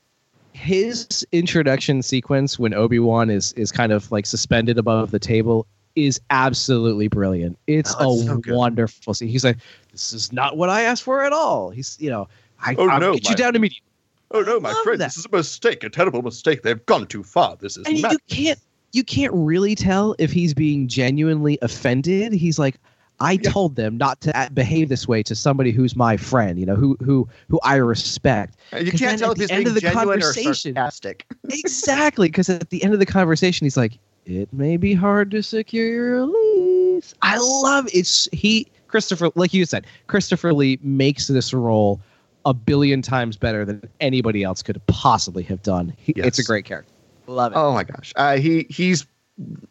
[0.54, 5.68] His introduction sequence when Obi Wan is is kind of like suspended above the table
[5.95, 7.57] is absolutely brilliant.
[7.68, 9.28] It's Oh, a so wonderful scene.
[9.28, 9.57] He's like,
[9.91, 12.28] "This is not what I asked for at all." He's, you know,
[12.61, 13.84] I, Oh, I'll no, get you down immediately.
[14.32, 15.07] Oh no, my friend, that.
[15.07, 16.61] this is a mistake, a terrible mistake.
[16.61, 17.56] They've gone too far.
[17.60, 18.60] This is And you can't
[18.94, 22.34] you can't really tell if he's being genuinely offended.
[22.34, 22.76] He's like,
[23.20, 26.76] I told them not to behave this way to somebody who's my friend, you know,
[26.76, 28.56] who who who I respect.
[28.72, 30.76] Uh, you can't tell at if the he's end being of the genuine or conversation-
[30.76, 31.26] sarcastic.
[31.49, 33.98] exactly, because at the end of the conversation, he's like,
[34.30, 39.65] "It may be hard to secure your release." I love it's he Christopher, like you
[39.65, 42.01] said, Christopher Lee makes this role
[42.45, 45.93] a billion times better than anybody else could possibly have done.
[45.97, 46.93] He, It's a great character.
[47.27, 47.56] Love it.
[47.56, 49.06] Oh my gosh, uh, he he's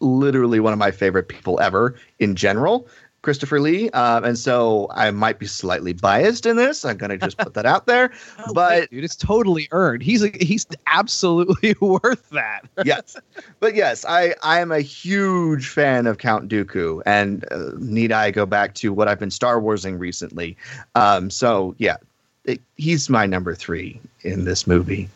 [0.01, 2.87] literally one of my favorite people ever in general,
[3.23, 3.91] Christopher Lee.
[3.91, 6.85] Um, and so I might be slightly biased in this.
[6.85, 8.11] I'm gonna just put that out there.
[8.47, 10.03] Oh, but wait, dude, it's totally earned.
[10.03, 12.61] He's a, he's absolutely worth that.
[12.85, 13.17] yes,
[13.59, 18.31] but yes, I I am a huge fan of Count Dooku, and uh, need I
[18.31, 20.57] go back to what I've been Star Warsing recently?
[20.95, 21.97] Um, so yeah,
[22.45, 25.09] it, he's my number three in this movie.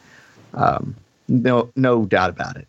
[0.55, 0.97] Um,
[1.29, 2.67] no no doubt about it.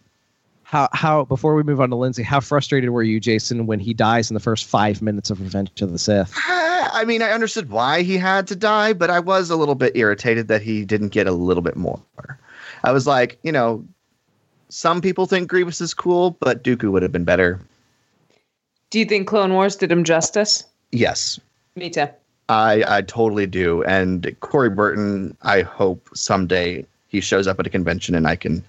[0.74, 3.94] How how before we move on to Lindsay, how frustrated were you, Jason, when he
[3.94, 6.34] dies in the first five minutes of Revenge of the Sith?
[6.36, 9.76] Ah, I mean, I understood why he had to die, but I was a little
[9.76, 12.02] bit irritated that he didn't get a little bit more.
[12.84, 13.86] I was like, you know,
[14.70, 17.60] some people think Grievous is cool, but Dooku would have been better.
[18.90, 20.64] Do you think Clone Wars did him justice?
[20.92, 21.40] Yes,
[21.76, 22.08] Me too.
[22.50, 23.84] I I totally do.
[23.84, 28.64] And Corey Burton, I hope someday he shows up at a convention and I can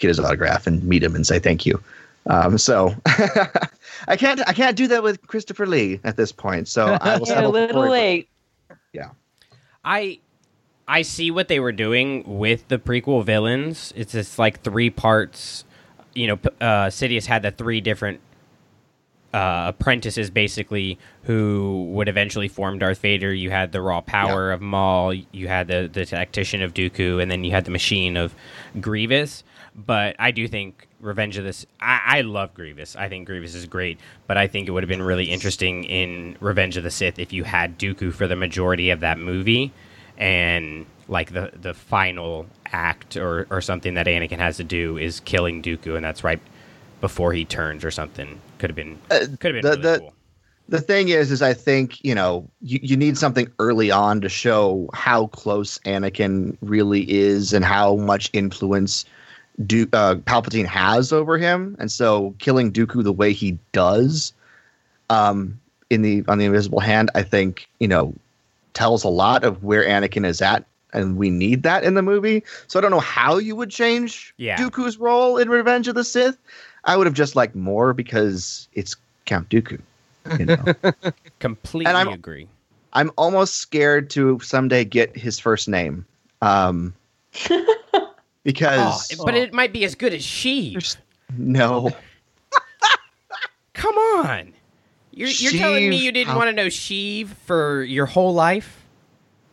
[0.00, 1.82] get his autograph and meet him and say thank you.
[2.28, 2.94] Um, so
[4.08, 6.68] I can't I can't do that with Christopher Lee at this point.
[6.68, 7.90] So I will Yeah, a settle for little Corey Burton.
[7.92, 8.28] late.
[8.92, 9.10] Yeah.
[9.84, 10.18] I
[10.88, 13.92] I see what they were doing with the prequel villains.
[13.96, 15.64] It's just like three parts.
[16.14, 18.20] You know, p- uh, Sidious had the three different
[19.34, 23.34] uh, apprentices, basically, who would eventually form Darth Vader.
[23.34, 25.12] You had the raw power of Maul.
[25.12, 28.34] You had the the tactician of Dooku, and then you had the machine of
[28.80, 29.44] Grievous.
[29.76, 31.66] But I do think Revenge of this.
[31.80, 32.96] I, I love Grievous.
[32.96, 33.98] I think Grievous is great.
[34.26, 37.32] But I think it would have been really interesting in Revenge of the Sith if
[37.32, 39.70] you had Dooku for the majority of that movie,
[40.16, 45.20] and like the the final act or or something that Anakin has to do is
[45.20, 46.40] killing Dooku, and that's right
[47.02, 48.40] before he turns or something.
[48.58, 50.14] Could have been could have been Uh, the, really the, cool.
[50.70, 54.28] the thing is, is I think you know you, you need something early on to
[54.30, 59.04] show how close Anakin really is and how much influence
[59.64, 64.32] du- uh, Palpatine has over him, and so killing Dooku the way he does,
[65.10, 65.58] um,
[65.90, 68.12] in the on the Invisible Hand, I think you know
[68.74, 70.64] tells a lot of where Anakin is at.
[70.92, 72.42] And we need that in the movie.
[72.68, 74.56] So I don't know how you would change Yeah.
[74.56, 76.38] Dooku's role in Revenge of the Sith.
[76.84, 78.96] I would have just liked more because it's
[79.26, 79.78] Count Dooku.
[80.38, 80.64] You know?
[81.38, 82.48] Completely And I'm- agree.
[82.94, 86.06] I'm almost scared to someday get his first name.
[86.40, 86.94] Um,
[88.46, 90.96] because Oh, but it might be as good as Sheev.
[91.36, 91.90] no,
[93.74, 94.54] Come on.
[95.12, 98.82] You're, you're telling me you didn't how- want to know Sheev for your whole life?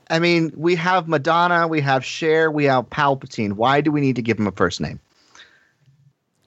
[0.10, 3.54] I mean we have Madonna, we have Cher, we have Palpatine.
[3.54, 5.00] Why do we need to give him a first name?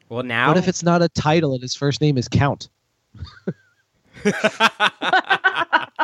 [0.08, 2.68] Well, now What if it's not a title and his first name is Count?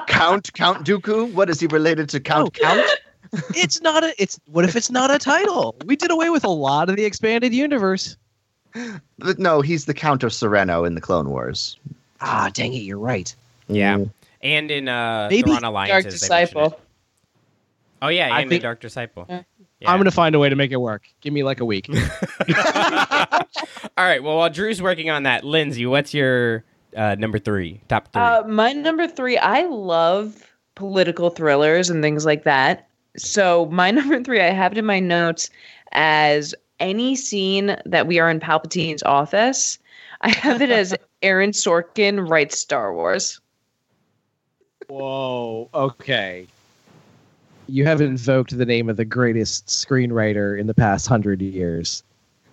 [0.09, 1.33] Count Count Dooku?
[1.33, 2.61] What is he related to Count oh.
[2.65, 2.87] Count?
[3.55, 4.15] It's not a.
[4.19, 5.75] It's what if it's not a title?
[5.87, 8.17] We did away with a lot of the expanded universe.
[9.19, 11.77] But no, he's the Count of Serenno in the Clone Wars.
[12.21, 12.79] Ah, dang it!
[12.79, 13.35] You're right.
[13.69, 14.05] Yeah.
[14.43, 16.21] And in uh, Maybe Thrawn Alliance, Dark they mention it.
[16.21, 16.81] Disciple.
[18.03, 19.27] Oh, yeah, I and think- the Dark Disciple.
[19.29, 19.43] Yeah.
[19.87, 21.09] I'm gonna find a way to make it work.
[21.21, 21.89] Give me like a week.
[21.91, 21.97] All
[23.99, 26.65] right, well, while Drew's working on that, Lindsay, what's your
[26.97, 28.23] uh, number three, top three?
[28.23, 32.89] Uh, my number three, I love political thrillers and things like that.
[33.17, 35.51] So my number three, I have it in my notes
[35.93, 39.79] as any scene that we are in Palpatine's office.
[40.23, 43.41] I have it as Aaron Sorkin writes Star Wars.
[44.89, 45.69] Whoa.
[45.75, 46.47] Okay.
[47.69, 52.03] You have invoked the name of the greatest screenwriter in the past hundred years.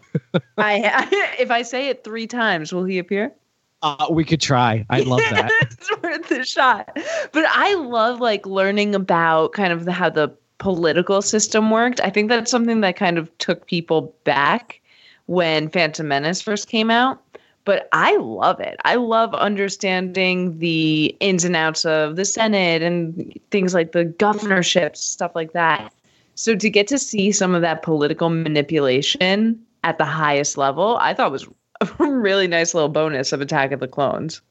[0.57, 3.33] I if I say it three times, will he appear?
[3.81, 4.85] Uh, we could try.
[4.89, 5.49] I'd love that.
[5.61, 6.89] it's worth a shot.
[7.31, 11.99] But I love like learning about kind of the, how the political system worked.
[12.01, 14.79] I think that's something that kind of took people back
[15.25, 17.21] when Phantom Menace first came out.
[17.65, 18.77] But I love it.
[18.85, 24.97] I love understanding the ins and outs of the Senate and things like the governorships,
[24.97, 25.93] stuff like that.
[26.35, 31.13] So to get to see some of that political manipulation at the highest level, I
[31.13, 31.47] thought was
[31.81, 34.41] a really nice little bonus of Attack of the Clones.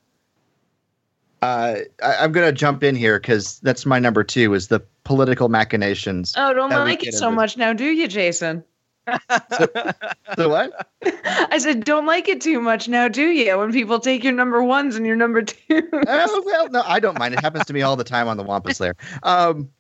[1.41, 5.49] Uh, I, I'm gonna jump in here because that's my number two is the political
[5.49, 6.35] machinations.
[6.37, 8.63] Oh, don't like it so much now, do you, Jason?
[9.07, 9.95] The
[10.37, 10.87] what?
[11.51, 13.57] I said, don't like it too much now, do you?
[13.57, 15.89] When people take your number ones and your number two.
[16.07, 17.33] oh well, no, I don't mind.
[17.33, 18.97] It happens to me all the time on the Wampus Lair.
[19.23, 19.71] Um,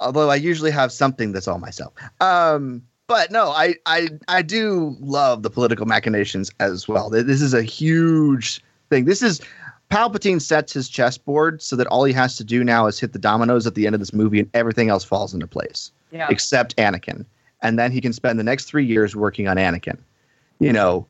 [0.00, 1.92] although I usually have something that's all myself.
[2.22, 7.10] Um, but no, I, I I do love the political machinations as well.
[7.10, 9.04] This is a huge thing.
[9.04, 9.42] This is
[9.90, 13.18] Palpatine sets his chessboard so that all he has to do now is hit the
[13.18, 16.26] dominoes at the end of this movie, and everything else falls into place Yeah.
[16.30, 17.24] except Anakin.
[17.62, 19.98] And then he can spend the next three years working on Anakin.
[20.58, 21.06] You know,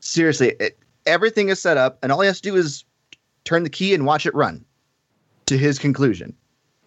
[0.00, 2.84] seriously, it, everything is set up, and all he has to do is
[3.44, 4.64] turn the key and watch it run
[5.46, 6.34] to his conclusion.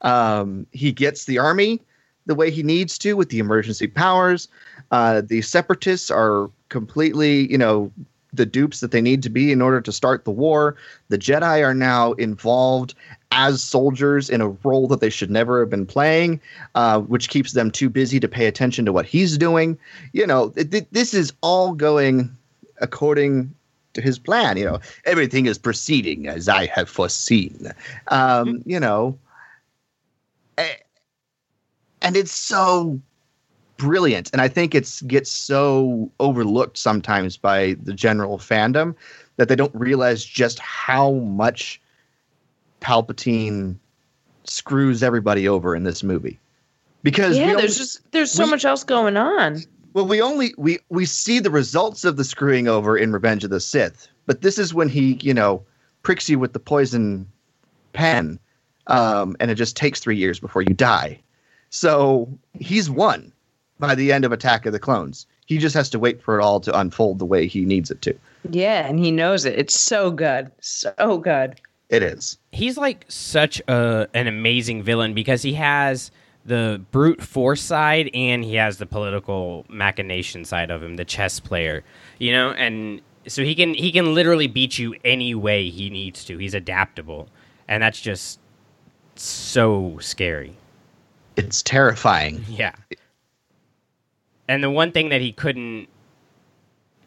[0.01, 1.81] Um, he gets the army
[2.25, 4.47] the way he needs to with the emergency powers.
[4.91, 7.91] Uh, the separatists are completely, you know,
[8.33, 10.75] the dupes that they need to be in order to start the war.
[11.09, 12.95] The Jedi are now involved
[13.31, 16.39] as soldiers in a role that they should never have been playing,
[16.75, 19.77] uh, which keeps them too busy to pay attention to what he's doing.
[20.11, 22.35] You know, th- th- this is all going
[22.81, 23.53] according
[23.93, 24.57] to his plan.
[24.57, 27.71] You know, everything is proceeding as I have foreseen.
[28.09, 29.17] Um, You know,
[32.01, 32.99] and it's so
[33.77, 38.95] brilliant and i think it's gets so overlooked sometimes by the general fandom
[39.37, 41.81] that they don't realize just how much
[42.81, 43.75] palpatine
[44.43, 46.39] screws everybody over in this movie
[47.01, 49.61] because yeah, only- there's just there's so we- much else going on.
[49.93, 53.49] well, we only we we see the results of the screwing over in Revenge of
[53.49, 55.63] the Sith, but this is when he, you know,
[56.03, 57.27] pricks you with the poison
[57.91, 58.39] pen,
[58.87, 61.19] um, and it just takes three years before you die.
[61.71, 63.32] So he's won
[63.83, 65.27] by the end of Attack of the Clones.
[65.45, 68.01] He just has to wait for it all to unfold the way he needs it
[68.03, 68.17] to.
[68.49, 69.59] Yeah, and he knows it.
[69.59, 70.49] It's so good.
[70.61, 71.59] So good.
[71.89, 72.37] It is.
[72.53, 76.11] He's like such a an amazing villain because he has
[76.45, 81.41] the brute force side and he has the political machination side of him, the chess
[81.41, 81.83] player.
[82.19, 86.23] You know, and so he can he can literally beat you any way he needs
[86.23, 86.37] to.
[86.37, 87.27] He's adaptable.
[87.67, 88.39] And that's just
[89.15, 90.55] so scary.
[91.35, 92.45] It's terrifying.
[92.47, 92.75] Yeah.
[94.47, 95.87] And the one thing that he couldn't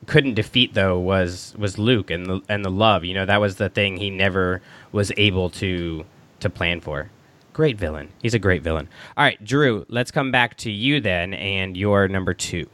[0.06, 3.04] couldn't defeat though was was Luke and the and the love.
[3.04, 6.04] You know, that was the thing he never was able to
[6.40, 7.10] to plan for.
[7.52, 8.10] Great villain.
[8.20, 8.88] He's a great villain.
[9.16, 12.68] All right, Drew, let's come back to you then and your number 2.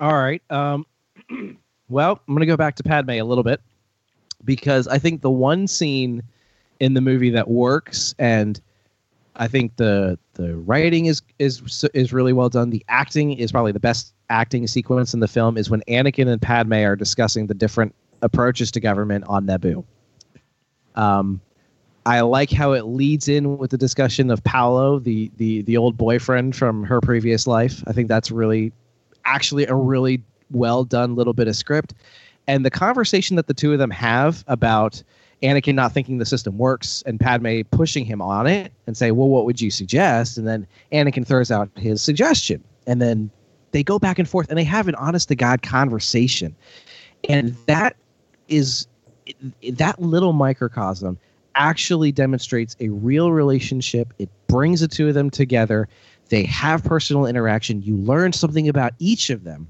[0.00, 0.42] All right.
[0.50, 0.86] Um,
[1.90, 3.60] well, I'm going to go back to Padme a little bit
[4.46, 6.22] because I think the one scene
[6.80, 8.60] in the movie that works and
[9.36, 12.70] I think the the writing is is is really well done.
[12.70, 16.40] The acting is probably the best acting sequence in the film is when Anakin and
[16.40, 19.84] Padme are discussing the different approaches to government on Naboo.
[20.94, 21.40] Um,
[22.04, 25.96] I like how it leads in with the discussion of Palo, the the the old
[25.96, 27.82] boyfriend from her previous life.
[27.86, 28.72] I think that's really
[29.24, 31.94] actually a really well done little bit of script.
[32.46, 35.02] And the conversation that the two of them have about
[35.42, 39.28] Anakin not thinking the system works and Padme pushing him on it and say, "Well,
[39.28, 43.30] what would you suggest?" And then Anakin throws out his suggestion, and then
[43.72, 46.54] they go back and forth and they have an honest to god conversation,
[47.28, 47.96] and that
[48.48, 48.86] is
[49.72, 51.18] that little microcosm
[51.54, 54.12] actually demonstrates a real relationship.
[54.18, 55.88] It brings the two of them together.
[56.28, 57.82] They have personal interaction.
[57.82, 59.66] You learn something about each of them,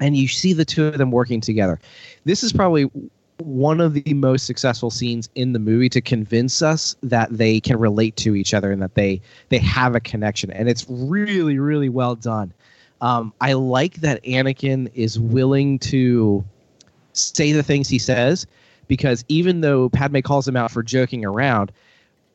[0.00, 1.78] and you see the two of them working together.
[2.24, 2.90] This is probably
[3.40, 7.78] one of the most successful scenes in the movie to convince us that they can
[7.78, 10.50] relate to each other and that they they have a connection.
[10.50, 12.52] And it's really really well done.
[13.00, 16.44] Um, i like that anakin is willing to
[17.14, 18.46] say the things he says
[18.88, 21.72] because even though padme calls him out for joking around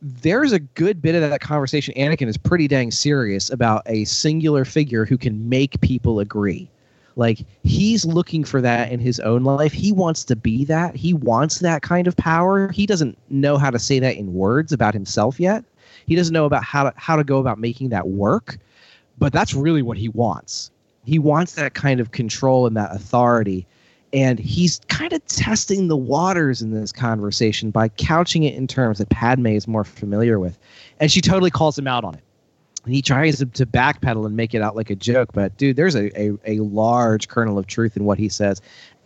[0.01, 4.65] there's a good bit of that conversation anakin is pretty dang serious about a singular
[4.65, 6.67] figure who can make people agree
[7.15, 9.71] like he's looking for that in his own life.
[9.71, 10.95] He wants to be that.
[10.95, 12.71] He wants that kind of power.
[12.71, 15.63] He doesn't know how to say that in words about himself yet.
[16.07, 18.57] He doesn't know about how to how to go about making that work.
[19.17, 20.71] But that's really what he wants.
[21.05, 23.65] He wants that kind of control and that authority.
[24.11, 28.99] And he's kind of testing the waters in this conversation by couching it in terms
[28.99, 30.57] that Padme is more familiar with.
[30.99, 32.24] And she totally calls him out on it
[32.85, 35.33] and he tries to, to backpedal and make it out like a joke.
[35.33, 38.61] But dude, there's a, a, a large kernel of truth in what he says.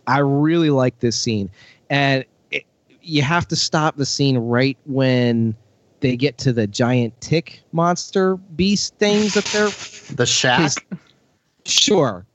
[0.06, 1.50] I really like this scene,
[1.88, 2.64] and it,
[3.02, 5.56] you have to stop the scene right when
[6.00, 9.68] they get to the giant tick monster beast things up there.
[10.14, 10.86] The shaak.
[11.66, 12.26] Sure,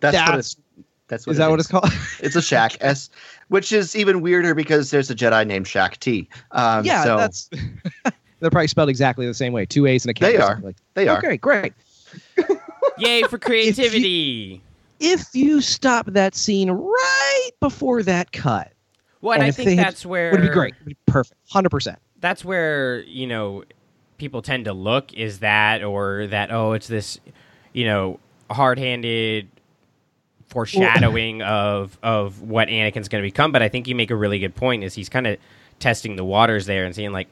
[0.00, 0.56] That's, what it's.
[1.08, 1.90] That's what is that what it's called?
[2.20, 3.10] It's a shaak S,
[3.48, 6.28] which is even weirder because there's a Jedi named Shaak Ti.
[6.50, 7.50] Um, yeah, so that's.
[8.40, 9.64] They're probably spelled exactly the same way.
[9.66, 10.32] Two A's and a K.
[10.32, 10.60] They are.
[10.62, 11.18] Like, They are.
[11.18, 11.72] Okay, great.
[12.98, 14.62] Yay for creativity.
[15.00, 18.72] If you stop that scene right before that cut,
[19.20, 20.74] Well, and I think they had- that's where It would be great.
[20.80, 21.38] Would be perfect.
[21.50, 21.98] Hundred percent.
[22.20, 23.64] that's where you know
[24.18, 27.20] people tend to look is that or that oh it's this
[27.74, 28.18] you know
[28.50, 29.46] hard-handed
[30.48, 34.38] foreshadowing of of what Anakin's going to become but I think you make a really
[34.38, 35.36] good point is he's kind of
[35.78, 37.28] testing the waters there and seeing like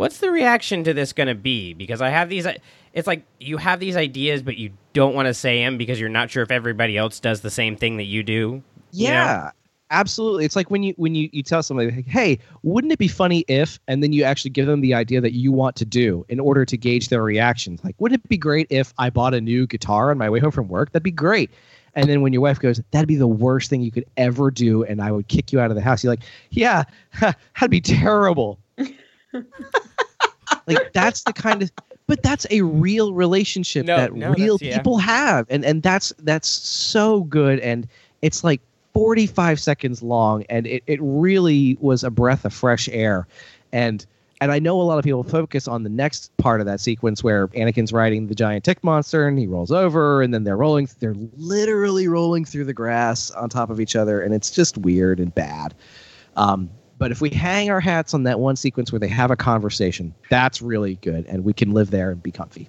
[0.00, 2.54] what's the reaction to this going to be because I have these uh,
[2.94, 6.08] it's like you have these ideas but you don't want to say them because you're
[6.08, 8.62] not sure if everybody else does the same thing that you do
[8.92, 9.14] you know?
[9.14, 9.50] Yeah,
[9.90, 10.44] absolutely.
[10.44, 13.44] It's like when you when you, you tell somebody, like, "Hey, wouldn't it be funny
[13.48, 16.40] if?" and then you actually give them the idea that you want to do in
[16.40, 17.82] order to gauge their reactions.
[17.84, 20.50] Like, wouldn't it be great if I bought a new guitar on my way home
[20.50, 20.92] from work?
[20.92, 21.50] That'd be great.
[21.94, 24.84] And then when your wife goes, "That'd be the worst thing you could ever do,"
[24.84, 26.84] and I would kick you out of the house, you're like, "Yeah,
[27.20, 28.58] that'd be terrible."
[30.66, 31.70] Like that's the kind of
[32.06, 34.76] but that's a real relationship No, that no, real yeah.
[34.76, 37.86] people have and and that's that's so good and
[38.22, 38.60] it's like
[38.94, 43.26] 45 seconds long and it, it really was a breath of fresh air
[43.72, 44.04] and
[44.42, 47.22] and I know a lot of people focus on the next part of that sequence
[47.22, 50.88] where Anakin's riding the giant tick monster and he rolls over and then they're rolling
[50.98, 55.20] they're literally rolling through the grass on top of each other and it's just weird
[55.20, 55.74] and bad.
[56.36, 56.70] Um,
[57.00, 60.14] but if we hang our hats on that one sequence where they have a conversation,
[60.28, 62.68] that's really good and we can live there and be comfy.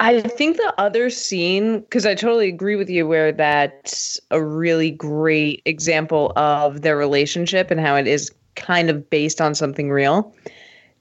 [0.00, 4.90] I think the other scene, because I totally agree with you, where that's a really
[4.90, 10.34] great example of their relationship and how it is kind of based on something real.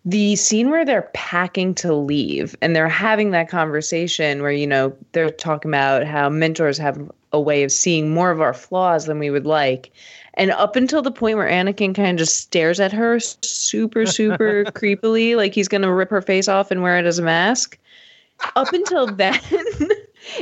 [0.05, 4.95] the scene where they're packing to leave and they're having that conversation where you know
[5.11, 6.97] they're talking about how mentors have
[7.33, 9.91] a way of seeing more of our flaws than we would like
[10.35, 14.65] and up until the point where Anakin kind of just stares at her super super
[14.75, 17.77] creepily like he's going to rip her face off and wear it as a mask
[18.55, 19.39] up until then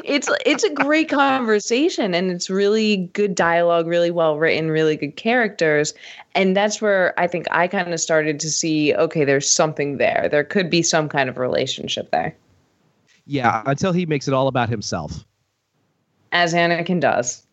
[0.04, 5.16] it's it's a great conversation and it's really good dialogue really well written really good
[5.16, 5.94] characters
[6.34, 10.28] and that's where i think i kind of started to see okay there's something there
[10.32, 12.36] there could be some kind of relationship there
[13.28, 15.24] Yeah, until he makes it all about himself.
[16.32, 17.44] as anakin does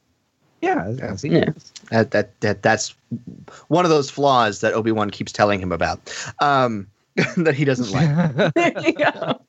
[0.63, 1.45] Yeah, as he Yeah.
[1.47, 1.73] does.
[1.91, 2.95] That, that that that's
[3.69, 6.87] one of those flaws that Obi Wan keeps telling him about, um,
[7.37, 8.55] that he doesn't like.
[8.55, 9.41] there you go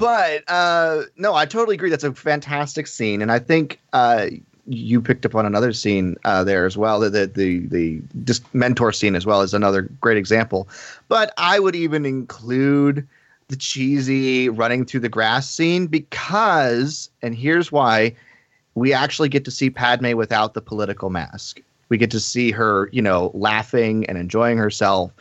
[0.00, 1.90] but uh, no, I totally agree.
[1.90, 4.28] That's a fantastic scene, and I think uh,
[4.66, 7.00] you picked up on another scene uh, there as well.
[7.00, 10.70] The the the, the just mentor scene as well is another great example.
[11.08, 13.06] But I would even include
[13.48, 18.16] the cheesy running through the grass scene because, and here's why:
[18.74, 21.60] we actually get to see Padme without the political mask.
[21.90, 25.12] We get to see her, you know, laughing and enjoying herself,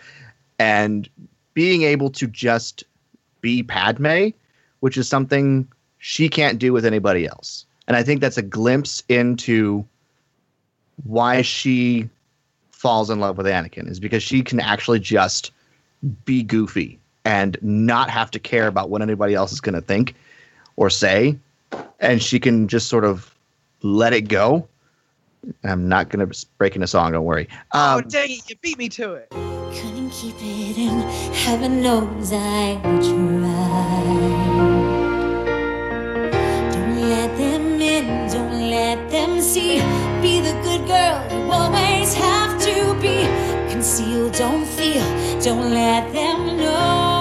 [0.58, 1.10] and
[1.54, 2.86] being able to just
[3.42, 4.30] be Padme
[4.80, 5.68] which is something
[5.98, 7.66] she can't do with anybody else.
[7.88, 9.86] And I think that's a glimpse into
[11.04, 12.10] why she
[12.72, 15.52] falls in love with Anakin is because she can actually just
[16.24, 20.16] be goofy and not have to care about what anybody else is going to think
[20.78, 21.38] or say
[22.00, 23.36] and she can just sort of
[23.82, 24.68] let it go.
[25.64, 27.48] I'm not going to break in a song, don't worry.
[27.72, 29.30] Um, dang it, you beat me to it.
[29.30, 31.02] Couldn't keep it in.
[31.34, 34.40] Heaven knows I tried.
[36.74, 38.30] Don't let them in.
[38.32, 39.80] Don't let them see.
[40.22, 43.26] Be the good girl you always have to be.
[43.72, 45.06] Conceal, don't feel.
[45.42, 47.19] Don't let them know.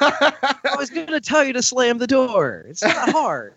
[0.00, 2.64] I was going to tell you to slam the door.
[2.68, 3.54] It's not hard.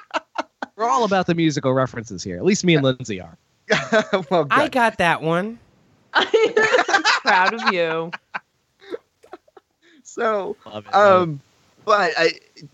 [0.76, 2.36] We're all about the musical references here.
[2.36, 3.36] At least me and Lindsay are.
[4.30, 5.58] well, I got that one.
[7.22, 8.10] proud of you
[10.02, 10.94] so it.
[10.94, 11.40] um
[11.84, 12.32] but I,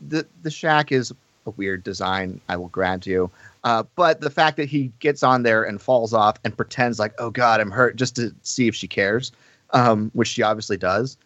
[0.09, 1.13] the the shaak is
[1.47, 3.31] a weird design i will grant you
[3.65, 7.15] uh, but the fact that he gets on there and falls off and pretends like
[7.19, 9.33] oh god i'm hurt just to see if she cares
[9.71, 11.19] um, which she obviously does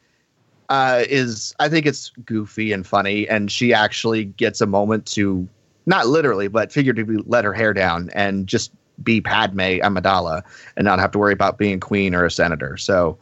[0.68, 5.46] uh, is i think it's goofy and funny and she actually gets a moment to
[5.86, 8.72] not literally but figuratively let her hair down and just
[9.02, 10.42] be padme amidala
[10.76, 13.18] and not have to worry about being queen or a senator so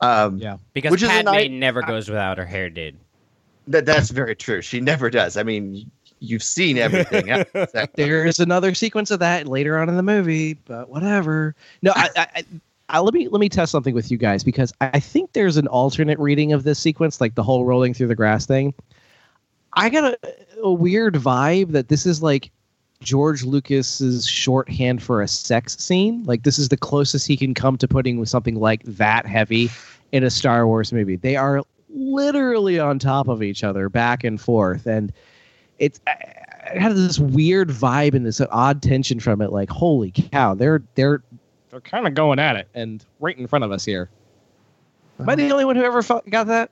[0.00, 2.96] um, yeah Because Which is a Padme nice- never goes without her hair, dude.
[3.68, 4.60] That that's very true.
[4.60, 5.38] She never does.
[5.38, 7.26] I mean, you've seen everything.
[7.94, 11.54] There is another sequence of that later on in the movie, but whatever.
[11.80, 12.44] No, I, I,
[12.88, 15.66] I, let me let me test something with you guys because I, think there's an
[15.68, 18.74] alternate reading of this sequence, like the whole rolling through the grass thing.
[19.72, 20.18] I got a,
[20.62, 22.50] a weird vibe that this is like
[23.00, 26.24] George Lucas's shorthand for a sex scene.
[26.24, 29.70] Like this is the closest he can come to putting something like that heavy
[30.12, 31.16] in a Star Wars movie.
[31.16, 35.12] They are literally on top of each other, back and forth, and
[35.78, 36.16] it's I,
[36.74, 39.52] I had this weird vibe and this odd tension from it.
[39.52, 41.22] Like, holy cow, they're they're
[41.74, 44.08] they're kind of going at it, and right in front of us here.
[45.18, 46.70] Am I the only one who ever felt, got that?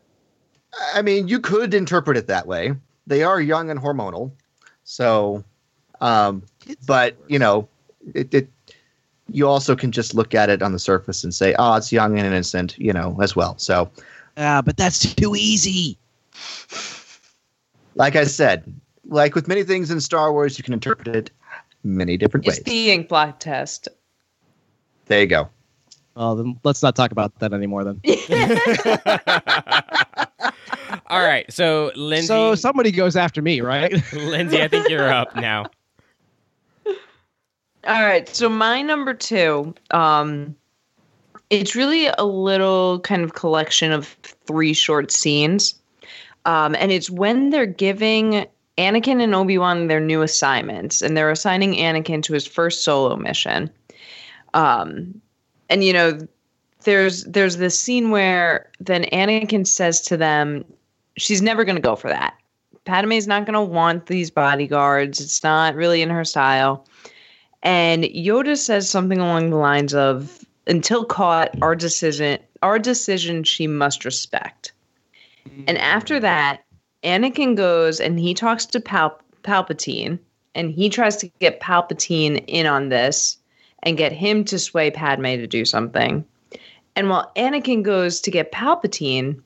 [0.94, 2.74] I mean, you could interpret it that way.
[3.08, 4.30] They are young and hormonal,
[4.84, 5.42] so.
[6.00, 6.44] Um,
[6.86, 7.68] but you know,
[8.14, 8.48] it, it.
[9.28, 12.16] You also can just look at it on the surface and say, "Oh, it's young
[12.16, 13.58] and innocent," you know, as well.
[13.58, 13.90] So,
[14.36, 15.98] Ah, but that's too easy.
[17.96, 18.72] like I said,
[19.08, 21.30] like with many things in Star Wars, you can interpret it
[21.82, 22.64] many different it's ways.
[22.64, 23.88] the ink blot test
[25.06, 25.48] there you go.
[26.14, 27.84] Oh, then let's not talk about that anymore.
[27.84, 28.00] Then.
[31.06, 33.92] All right, so Lindsay, So somebody goes after me, right?
[34.12, 35.66] Lindsay, I think you're up now.
[36.86, 40.54] All right, so my number two, um,
[41.50, 44.06] it's really a little kind of collection of
[44.46, 45.74] three short scenes,
[46.44, 48.46] um, and it's when they're giving
[48.78, 53.16] Anakin and Obi Wan their new assignments, and they're assigning Anakin to his first solo
[53.16, 53.70] mission.
[54.54, 55.20] Um,
[55.68, 56.18] and you know,
[56.84, 60.64] there's there's this scene where then Anakin says to them,
[61.16, 62.34] she's never going to go for that.
[62.84, 65.20] Padme's not going to want these bodyguards.
[65.20, 66.86] It's not really in her style.
[67.62, 73.68] And Yoda says something along the lines of, "Until caught, our decision, our decision, she
[73.68, 74.72] must respect."
[75.68, 76.64] And after that,
[77.04, 80.18] Anakin goes and he talks to Pal- Palpatine,
[80.54, 83.38] and he tries to get Palpatine in on this
[83.82, 86.24] and get him to sway Padme to do something.
[86.94, 89.40] And while Anakin goes to get Palpatine,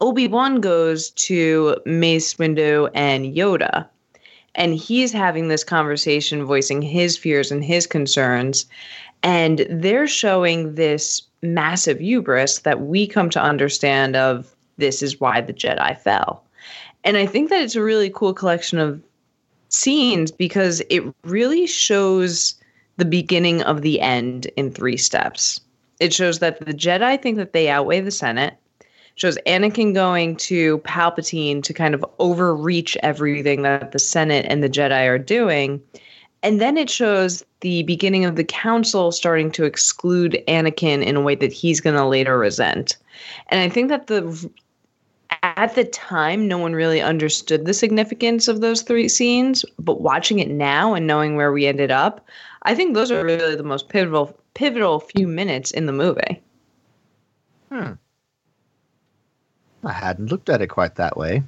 [0.00, 3.86] Obi Wan goes to Mace Windu and Yoda.
[4.54, 8.66] And he's having this conversation, voicing his fears and his concerns.
[9.22, 15.40] And they're showing this massive hubris that we come to understand of this is why
[15.40, 16.42] the Jedi fell.
[17.04, 19.02] And I think that it's a really cool collection of
[19.68, 22.54] scenes because it really shows
[23.00, 25.60] the beginning of the end in three steps.
[25.98, 28.54] It shows that the Jedi think that they outweigh the Senate.
[29.16, 34.70] shows Anakin going to Palpatine to kind of overreach everything that the Senate and the
[34.70, 35.82] Jedi are doing.
[36.42, 41.20] And then it shows the beginning of the council starting to exclude Anakin in a
[41.20, 42.96] way that he's going to later resent.
[43.48, 44.50] And I think that the
[45.42, 50.38] at the time no one really understood the significance of those three scenes, but watching
[50.38, 52.26] it now and knowing where we ended up,
[52.62, 56.42] I think those are really the most pivotal pivotal few minutes in the movie.
[57.70, 57.92] Hmm.
[59.84, 61.42] I hadn't looked at it quite that way.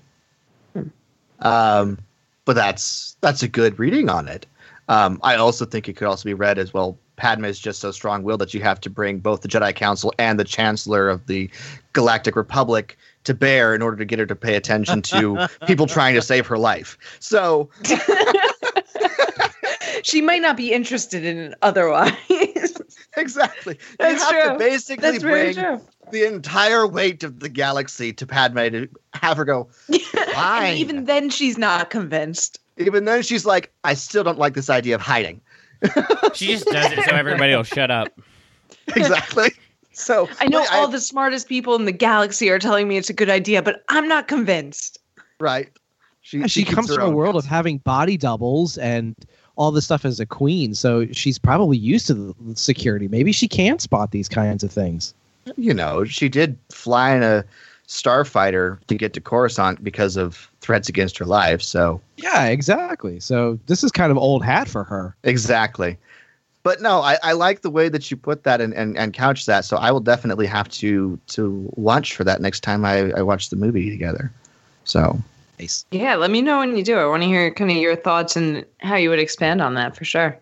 [1.40, 1.98] Um,
[2.44, 4.46] but that's that's a good reading on it.
[4.88, 6.98] Um, I also think it could also be read as well.
[7.16, 10.40] Padme is just so strong-willed that you have to bring both the Jedi Council and
[10.40, 11.48] the Chancellor of the
[11.92, 16.14] Galactic Republic to bear in order to get her to pay attention to people trying
[16.14, 16.98] to save her life.
[17.20, 17.70] So
[20.12, 22.12] she might not be interested in it otherwise.
[23.16, 23.78] exactly.
[23.98, 24.52] That's you have true.
[24.52, 25.80] to basically That's bring true.
[26.10, 29.70] the entire weight of the galaxy to Padme to have her go,
[30.34, 30.64] fine.
[30.64, 32.58] And even then, she's not convinced.
[32.76, 35.40] Even then, she's like, I still don't like this idea of hiding.
[36.34, 38.08] She just does it so everybody will shut up.
[38.96, 39.50] exactly.
[39.92, 43.10] So I know wait, all the smartest people in the galaxy are telling me it's
[43.10, 44.98] a good idea, but I'm not convinced.
[45.40, 45.70] right.
[46.22, 49.14] She, Yeah, she, comes from a own world of having body doubles and
[49.56, 53.08] all this stuff as a queen, so she's probably used to the security.
[53.08, 55.14] Maybe she can spot these kinds of things.
[55.56, 57.44] You know, she did fly in a
[57.88, 61.60] starfighter to get to Coruscant because of threats against her life.
[61.60, 63.20] So Yeah, exactly.
[63.20, 65.14] So this is kind of old hat for her.
[65.24, 65.98] exactly.
[66.62, 69.46] But no, I, I like the way that you put that and, and, and couch
[69.46, 69.64] that.
[69.64, 73.50] So I will definitely have to to watch for that next time I, I watch
[73.50, 74.30] the movie together.
[74.84, 75.18] So
[75.62, 75.86] nice.
[75.90, 76.98] Yeah, let me know when you do.
[76.98, 79.96] I want to hear kind of your thoughts and how you would expand on that
[79.96, 80.38] for sure.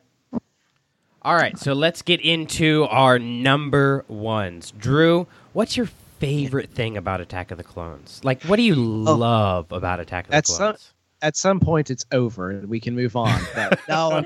[1.22, 4.72] All right, so let's get into our number ones.
[4.78, 5.86] Drew, what's your
[6.18, 8.22] favorite thing about Attack of the Clones?
[8.24, 9.16] Like, what do you oh.
[9.16, 10.94] love about Attack of the At some Clones?
[11.22, 13.40] At some point, it's over and we can move on.
[13.54, 14.22] But no,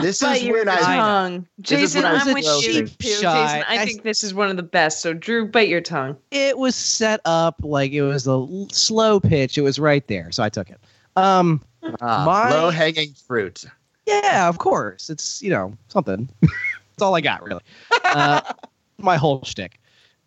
[0.00, 1.46] this is your when I tongue.
[1.58, 2.86] This is Jason, when I was I'm with slow you too.
[2.86, 3.20] Shy.
[3.20, 5.00] Jason, I I- think this is one of the best.
[5.02, 6.16] So, Drew, bite your tongue.
[6.30, 9.58] it was set up like it was a l- slow pitch.
[9.58, 10.80] It was right there, so I took it.
[11.16, 11.62] Um,
[12.00, 13.64] ah, My- low hanging fruit.
[14.06, 15.10] yeah, of course.
[15.10, 16.28] It's you know something.
[16.40, 17.62] That's all I got really.
[18.04, 18.40] Uh,
[18.98, 19.78] my whole shtick.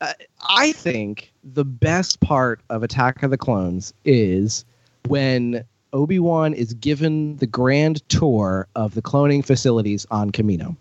[0.02, 0.12] Uh,
[0.50, 4.66] I think the best part of Attack of the Clones is
[5.08, 5.64] when
[5.94, 10.76] Obi Wan is given the grand tour of the cloning facilities on Kamino,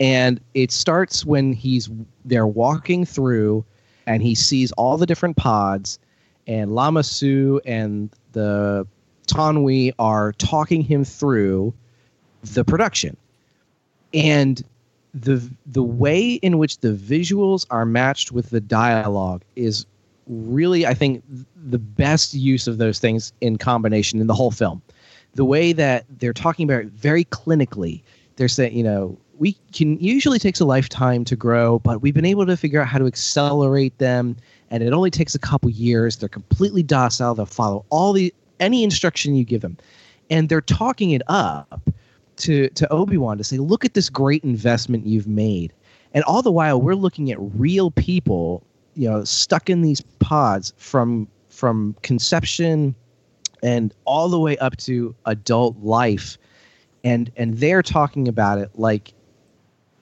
[0.00, 1.90] and it starts when he's
[2.24, 3.64] they're walking through,
[4.06, 5.98] and he sees all the different pods,
[6.46, 8.86] and Lama Su and the
[9.26, 11.74] Taun We are talking him through
[12.42, 13.16] the production.
[14.12, 14.62] And
[15.12, 19.86] the the way in which the visuals are matched with the dialogue is
[20.26, 21.22] really i think
[21.66, 24.82] the best use of those things in combination in the whole film.
[25.34, 28.02] The way that they're talking about it very clinically
[28.36, 32.24] they're saying you know we can usually takes a lifetime to grow but we've been
[32.24, 34.36] able to figure out how to accelerate them
[34.74, 36.16] and it only takes a couple years.
[36.16, 37.34] They're completely docile.
[37.36, 39.76] They'll follow all the any instruction you give them.
[40.30, 41.88] And they're talking it up
[42.38, 45.72] to to Obi-Wan to say look at this great investment you've made.
[46.12, 48.64] And all the while we're looking at real people
[48.94, 52.94] you know stuck in these pods from from conception
[53.62, 56.36] and all the way up to adult life.
[57.02, 59.12] And and they're talking about it like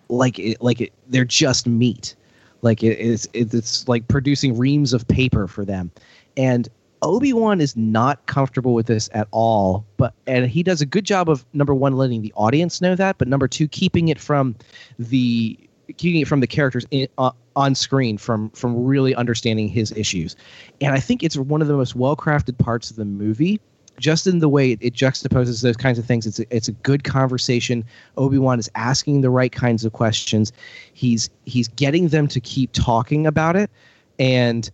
[0.09, 2.15] like it like it they're just meat.
[2.63, 5.91] Like it is it's like producing reams of paper for them.
[6.37, 6.69] And
[7.03, 11.29] Obi-Wan is not comfortable with this at all, but and he does a good job
[11.29, 14.55] of number one letting the audience know that, but number two keeping it from
[14.99, 15.59] the
[15.97, 20.37] keeping it from the characters in, uh, on screen from from really understanding his issues.
[20.81, 23.61] And i think it's one of the most well crafted parts of the movie.
[24.01, 27.05] Just in the way it, juxtaposes those kinds of things it's a, it's a good
[27.05, 27.85] conversation.
[28.17, 30.51] Obi-wan is asking the right kinds of questions.
[30.95, 33.71] He's he's getting them to keep talking about it
[34.19, 34.71] and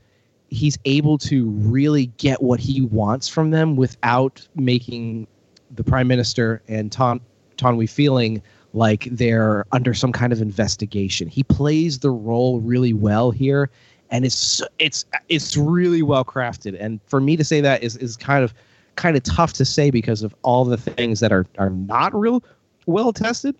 [0.51, 5.27] he's able to really get what he wants from them without making
[5.71, 7.21] the prime minister and Ton
[7.57, 8.43] Taun We feeling
[8.79, 11.27] like they're under some kind of investigation.
[11.27, 13.71] He plays the role really well here,
[14.11, 16.77] and it's it's it's really well crafted.
[16.79, 18.55] And for me to say that is is kind of
[18.95, 22.43] kind of tough to say because of all the things that are are not real
[22.87, 23.57] well tested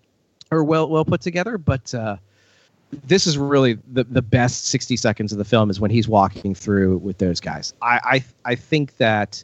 [0.51, 1.57] or well well put together.
[1.57, 2.15] But uh,
[3.05, 6.55] this is really the the best sixty seconds of the film is when he's walking
[6.55, 7.73] through with those guys.
[7.81, 9.43] I I, I think that.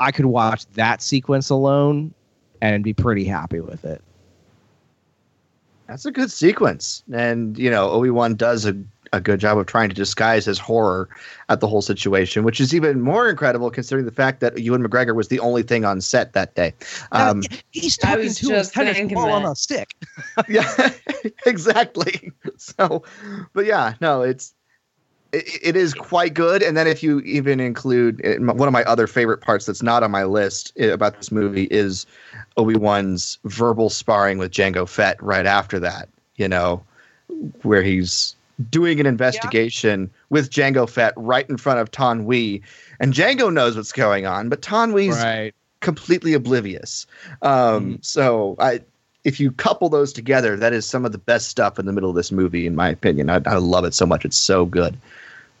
[0.00, 2.14] I could watch that sequence alone
[2.60, 4.02] and be pretty happy with it.
[5.86, 7.02] That's a good sequence.
[7.12, 8.76] And, you know, Obi Wan does a,
[9.14, 11.08] a good job of trying to disguise his horror
[11.48, 15.14] at the whole situation, which is even more incredible considering the fact that Ewan McGregor
[15.14, 16.74] was the only thing on set that day.
[17.12, 19.94] Um, He's talking to his tennis ball on a stick.
[20.48, 20.90] yeah,
[21.46, 22.32] exactly.
[22.60, 23.04] So,
[23.52, 24.52] but yeah, no, it's
[25.32, 26.62] it, it is quite good.
[26.62, 30.02] And then if you even include it, one of my other favorite parts that's not
[30.02, 32.06] on my list about this movie is
[32.56, 36.08] Obi Wan's verbal sparring with Jango Fett right after that.
[36.36, 36.82] You know,
[37.62, 38.36] where he's
[38.70, 42.62] doing an investigation with Jango Fett right in front of Taun We,
[43.00, 45.54] and Jango knows what's going on, but Taun We's Right.
[45.80, 47.06] completely oblivious.
[47.42, 48.80] Um, So I.
[49.24, 52.10] If you couple those together, that is some of the best stuff in the middle
[52.10, 53.30] of this movie, in my opinion.
[53.30, 54.96] I, I love it so much; it's so good.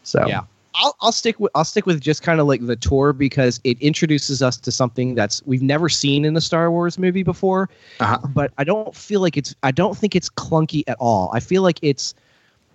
[0.04, 0.42] So Yeah.
[0.74, 3.80] I'll, I'll stick with I'll stick with just kind of like the tour because it
[3.80, 7.68] introduces us to something that's we've never seen in a Star Wars movie before.
[8.00, 8.18] Uh-huh.
[8.28, 11.30] But I don't feel like it's I don't think it's clunky at all.
[11.32, 12.14] I feel like it's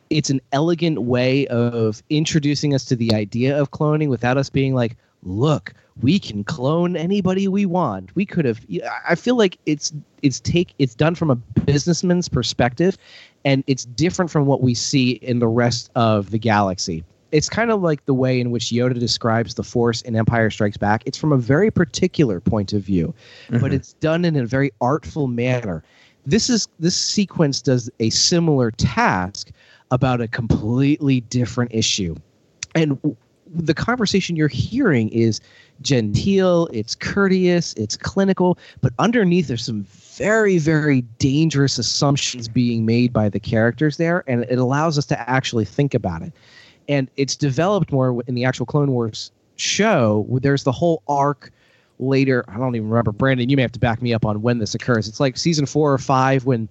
[0.10, 4.76] it's an elegant way of introducing us to the idea of cloning without us being
[4.76, 8.16] like, look, we can clone anybody we want.
[8.16, 8.60] We could have.
[9.08, 12.98] I feel like it's it's take it's done from a businessman's perspective,
[13.46, 17.04] and it's different from what we see in the rest of the galaxy.
[17.32, 20.78] It's kind of like the way in which Yoda describes the Force in Empire Strikes
[20.78, 21.02] Back.
[21.06, 23.14] It's from a very particular point of view,
[23.50, 23.74] but Mhm.
[23.74, 25.84] it's done in a very artful manner.
[26.26, 29.52] This is this sequence does a similar task
[29.92, 32.16] about a completely different issue.
[32.76, 33.00] And
[33.54, 35.40] the conversation you're hearing is
[35.82, 43.14] genteel, it's courteous, it's clinical, but underneath there's some very, very dangerous assumptions being made
[43.14, 46.34] by the characters there, and it allows us to actually think about it.
[46.88, 50.26] And it's developed more in the actual Clone Wars show.
[50.42, 51.52] There's the whole arc
[52.00, 52.44] later.
[52.48, 53.12] I don't even remember.
[53.12, 55.08] Brandon, you may have to back me up on when this occurs.
[55.08, 56.68] It's like season four or five when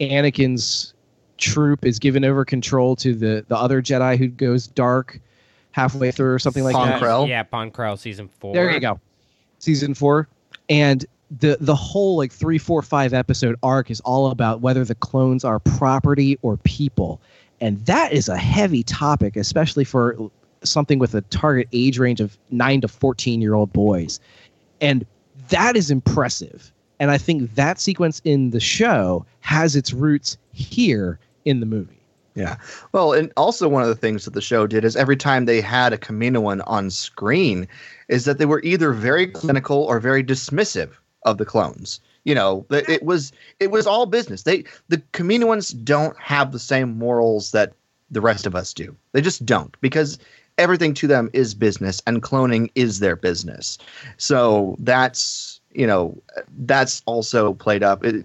[0.00, 0.94] Anakin's
[1.38, 5.20] troop is given over control to the the other Jedi who goes dark
[5.78, 7.28] halfway through or something like that.
[7.28, 8.54] Yeah, Pong Krell season four.
[8.54, 9.00] There you go.
[9.58, 10.28] Season four.
[10.68, 11.06] And
[11.40, 15.44] the the whole like three, four, five episode arc is all about whether the clones
[15.44, 17.20] are property or people.
[17.60, 20.16] And that is a heavy topic, especially for
[20.62, 24.20] something with a target age range of nine to fourteen year old boys.
[24.80, 25.06] And
[25.48, 26.72] that is impressive.
[27.00, 31.97] And I think that sequence in the show has its roots here in the movie.
[32.38, 32.56] Yeah.
[32.92, 35.60] Well, and also one of the things that the show did is every time they
[35.60, 37.66] had a Kaminoan on screen,
[38.06, 40.90] is that they were either very clinical or very dismissive
[41.24, 42.00] of the clones.
[42.22, 44.44] You know, it was it was all business.
[44.44, 47.72] They the Kaminoans don't have the same morals that
[48.10, 48.94] the rest of us do.
[49.12, 50.16] They just don't because
[50.58, 53.78] everything to them is business and cloning is their business.
[54.16, 56.16] So that's you know
[56.58, 58.04] that's also played up.
[58.04, 58.24] It,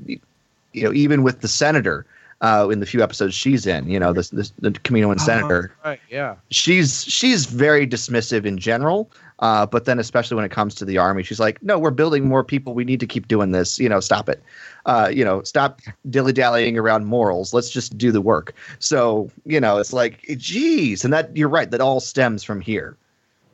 [0.73, 2.05] you know, even with the senator
[2.43, 5.73] uh, in the few episodes she's in, you know, this, this the Kaminoan senator.
[5.83, 6.35] Right, yeah.
[6.51, 9.09] she's she's very dismissive in general
[9.39, 12.27] uh, but then especially when it comes to the army she's like no we're building
[12.27, 12.73] more people.
[12.73, 13.79] We need to keep doing this.
[13.79, 14.41] You know stop it.
[14.85, 17.53] Uh, you know stop dilly-dallying around morals.
[17.53, 18.53] Let's just do the work.
[18.79, 22.97] So you know it's like geez and that you're right that all stems from here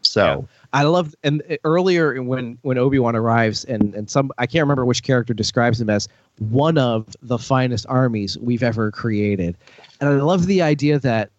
[0.10, 4.48] so I love and uh, earlier when when Obi Wan arrives and and some I
[4.48, 6.07] can't remember which character describes him as
[6.40, 9.56] one of the finest armies we've ever created,
[10.02, 11.30] and I love the idea that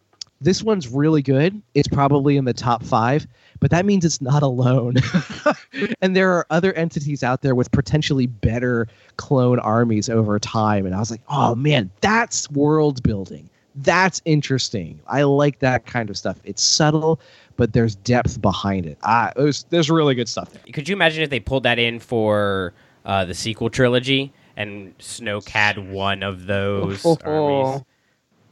[0.40, 1.60] this one's really good.
[1.74, 3.26] It's probably in the top five,
[3.58, 4.96] but that means it's not alone,
[6.00, 8.86] and there are other entities out there with potentially better
[9.16, 10.86] clone armies over time.
[10.86, 13.50] And I was like, oh man, that's world building.
[13.76, 15.00] That's interesting.
[15.06, 16.38] I like that kind of stuff.
[16.44, 17.20] It's subtle,
[17.56, 18.98] but there's depth behind it.
[19.02, 20.62] Ah, there's there's really good stuff there.
[20.72, 22.72] Could you imagine if they pulled that in for
[23.04, 24.32] uh, the sequel trilogy?
[24.56, 27.84] and Snoke had one of those Oh.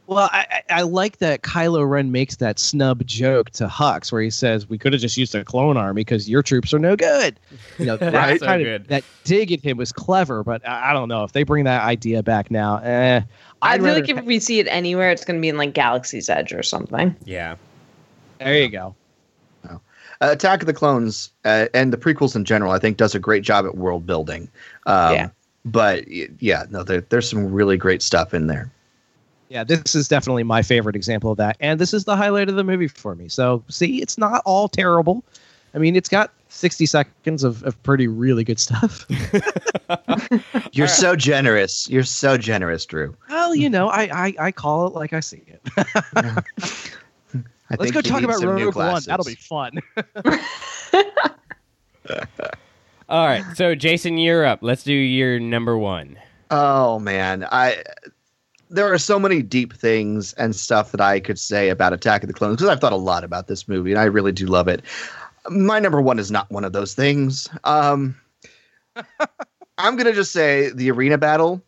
[0.09, 0.15] Armies.
[0.15, 4.21] Well, I, I I like that Kylo Ren makes that snub joke to Hux, where
[4.21, 6.95] he says, "We could have just used a clone army because your troops are no
[6.95, 7.39] good."
[7.77, 8.39] You know, that Right.
[8.39, 8.81] So good.
[8.81, 11.65] of that dig at him was clever, but I, I don't know if they bring
[11.65, 12.77] that idea back now.
[12.77, 13.21] Eh,
[13.61, 16.29] I feel like if we see it anywhere, it's going to be in like Galaxy's
[16.29, 17.15] Edge or something.
[17.25, 17.55] Yeah.
[18.39, 18.95] There you go.
[20.21, 23.19] Uh, Attack of the Clones uh, and the prequels in general, I think, does a
[23.19, 24.49] great job at world building.
[24.85, 25.29] Um, Yeah.
[25.65, 26.07] But
[26.41, 28.71] yeah, no, there, there's some really great stuff in there.
[29.49, 32.55] Yeah, this is definitely my favorite example of that, and this is the highlight of
[32.55, 33.27] the movie for me.
[33.27, 35.23] So, see, it's not all terrible.
[35.73, 39.07] I mean, it's got 60 seconds of, of pretty really good stuff.
[40.71, 41.89] You're so generous.
[41.89, 43.15] You're so generous, Drew.
[43.27, 45.61] well, you know, I, I I call it like I see it.
[47.71, 49.01] I Let's go talk about some Rogue One.
[49.05, 49.79] That'll be fun.
[53.09, 53.43] All right.
[53.55, 54.59] So Jason, you're up.
[54.61, 56.17] Let's do your number one.
[56.51, 57.83] Oh man, I
[58.69, 62.27] there are so many deep things and stuff that I could say about Attack of
[62.27, 64.67] the Clones because I've thought a lot about this movie and I really do love
[64.67, 64.83] it.
[65.49, 67.49] My number one is not one of those things.
[67.63, 68.15] Um,
[69.77, 71.63] I'm gonna just say the arena battle,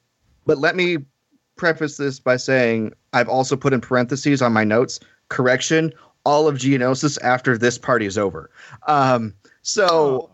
[0.45, 0.97] but let me
[1.55, 4.99] preface this by saying I've also put in parentheses on my notes
[5.29, 5.93] correction
[6.25, 8.49] all of Geonosis after this party is over.
[8.87, 9.33] Um,
[9.63, 10.29] so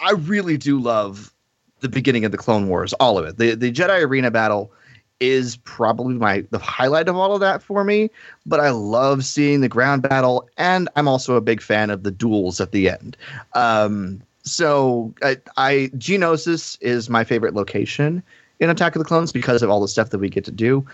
[0.00, 1.32] I really do love
[1.80, 3.38] the beginning of the Clone Wars, all of it.
[3.38, 4.72] The the Jedi arena battle
[5.20, 8.10] is probably my the highlight of all of that for me.
[8.46, 12.10] But I love seeing the ground battle, and I'm also a big fan of the
[12.10, 13.16] duels at the end.
[13.54, 18.22] Um, so I, I Geonosis is my favorite location
[18.60, 20.86] in Attack of the Clones because of all the stuff that we get to do.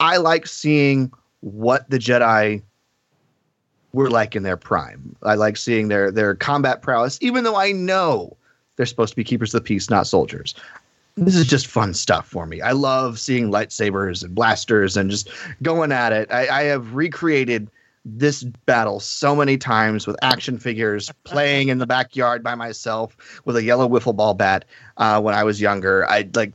[0.00, 2.62] I like seeing what the Jedi
[3.92, 5.16] were like in their prime.
[5.22, 8.36] I like seeing their their combat prowess, even though I know
[8.76, 10.54] they're supposed to be keepers of the peace, not soldiers.
[11.16, 12.60] This is just fun stuff for me.
[12.60, 15.30] I love seeing lightsabers and blasters and just
[15.62, 16.30] going at it.
[16.30, 17.70] I, I have recreated
[18.04, 23.56] this battle so many times with action figures playing in the backyard by myself with
[23.56, 24.64] a yellow wiffle ball bat
[24.98, 26.08] uh, when I was younger.
[26.08, 26.54] I like,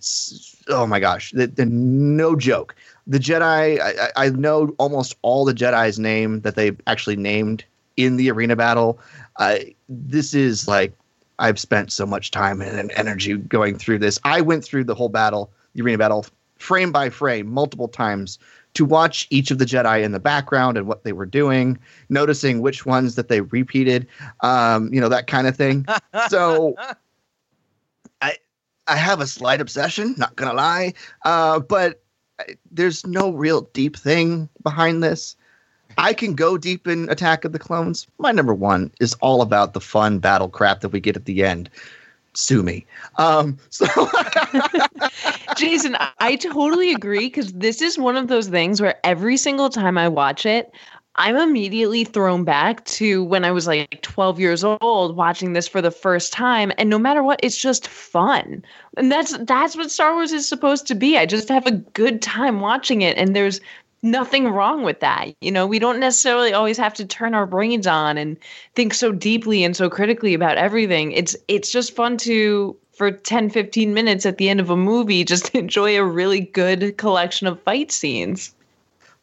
[0.70, 2.76] oh my gosh, the, the, no joke.
[3.08, 7.66] The Jedi, I, I know almost all the Jedi's name that they actually named
[7.98, 9.00] in the arena battle.
[9.38, 9.58] Uh,
[9.90, 10.94] this is like
[11.42, 14.20] I've spent so much time and energy going through this.
[14.24, 16.26] I went through the whole battle, the arena battle,
[16.58, 18.38] frame by frame, multiple times
[18.76, 21.78] to watch each of the Jedi in the background and what they were doing,
[22.10, 24.08] noticing which ones that they repeated,
[24.42, 25.86] um, you know, that kind of thing.
[26.30, 26.76] So
[28.22, 28.38] I
[28.88, 30.94] I have a slight obsession, not gonna lie,
[31.26, 32.04] uh, but
[32.72, 35.36] there's no real deep thing behind this.
[35.98, 38.08] I can go deep in Attack of the Clones.
[38.20, 41.44] My number one is all about the fun battle crap that we get at the
[41.44, 41.70] end.
[42.34, 42.86] Sue me.
[43.18, 43.86] Um, so
[45.58, 49.98] Jason, I- totally agree because this is one of those things where every single time
[49.98, 50.72] I watch it,
[51.16, 55.82] I'm immediately thrown back to when I was like 12 years old watching this for
[55.82, 58.64] the first time and no matter what it's just fun.
[58.96, 61.18] And that's that's what Star Wars is supposed to be.
[61.18, 63.60] I just have a good time watching it and there's
[64.04, 65.34] nothing wrong with that.
[65.42, 68.38] You know, we don't necessarily always have to turn our brains on and
[68.76, 71.12] think so deeply and so critically about everything.
[71.12, 75.24] It's it's just fun to for 10 15 minutes at the end of a movie
[75.26, 78.54] just enjoy a really good collection of fight scenes.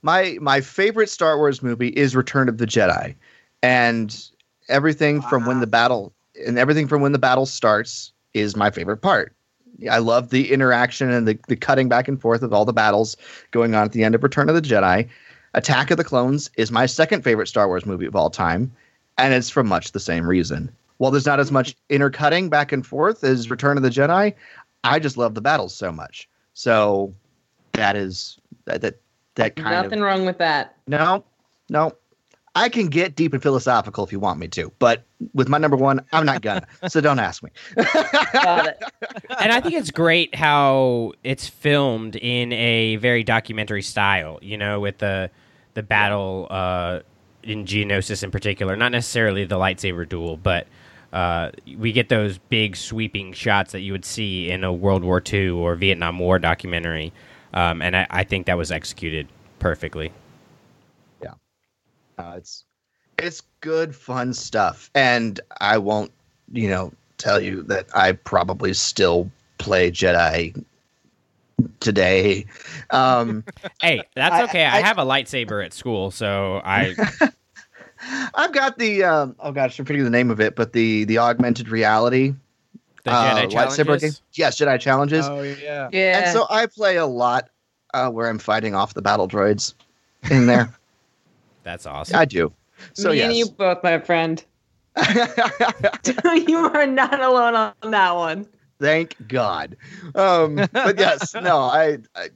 [0.02, 3.14] my my favorite Star Wars movie is Return of the Jedi,
[3.62, 4.30] and
[4.68, 6.12] everything from when the battle
[6.46, 9.34] and everything from when the battle starts is my favorite part.
[9.90, 13.16] I love the interaction and the, the cutting back and forth of all the battles
[13.50, 15.08] going on at the end of Return of the Jedi.
[15.54, 18.70] Attack of the Clones is my second favorite Star Wars movie of all time,
[19.16, 20.70] and it's for much the same reason.
[20.98, 24.34] While there's not as much intercutting back and forth as Return of the Jedi,
[24.84, 26.28] I just love the battles so much.
[26.54, 27.14] So
[27.72, 29.00] that is that that,
[29.36, 30.76] that kind of Nothing wrong with that.
[30.86, 31.24] no,
[31.68, 31.92] no.
[32.54, 35.04] I can get deep and philosophical if you want me to, but
[35.34, 36.66] with my number one, I'm not gonna.
[36.88, 37.50] so don't ask me.
[37.76, 37.86] and
[39.52, 44.38] I think it's great how it's filmed in a very documentary style.
[44.42, 45.30] You know, with the
[45.74, 47.00] the battle uh,
[47.42, 50.66] in Geonosis in particular, not necessarily the lightsaber duel, but
[51.12, 55.22] uh, we get those big sweeping shots that you would see in a World War
[55.24, 57.12] II or Vietnam War documentary,
[57.54, 60.12] um, and I, I think that was executed perfectly.
[62.18, 62.64] Uh, it's
[63.18, 66.12] it's good, fun stuff, and I won't,
[66.52, 70.64] you know, tell you that I probably still play Jedi
[71.80, 72.46] today.
[72.90, 73.44] Um,
[73.80, 74.64] Hey, that's okay.
[74.64, 76.96] I, I- have a lightsaber at school, so I
[78.34, 81.18] I've got the um, oh gosh, I'm forgetting the name of it, but the the
[81.18, 82.34] augmented reality.
[83.04, 84.02] The uh, Jedi lightsaber challenges?
[84.02, 84.12] game.
[84.34, 85.26] Yes, Jedi challenges.
[85.28, 85.88] Oh yeah.
[85.92, 86.18] Yeah.
[86.18, 87.50] And so I play a lot
[87.94, 89.74] uh, where I'm fighting off the battle droids
[90.30, 90.74] in there.
[91.68, 92.16] That's awesome.
[92.16, 92.50] I do.
[92.94, 93.26] So Me yes.
[93.26, 94.42] and you both, my friend.
[94.96, 98.46] you are not alone on that one.
[98.80, 99.76] Thank God.
[100.14, 102.30] Um, but yes, no, I, I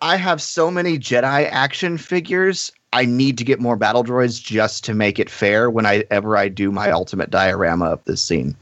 [0.00, 2.72] I have so many Jedi action figures.
[2.94, 6.72] I need to get more battle droids just to make it fair whenever I do
[6.72, 8.56] my ultimate diorama of this scene.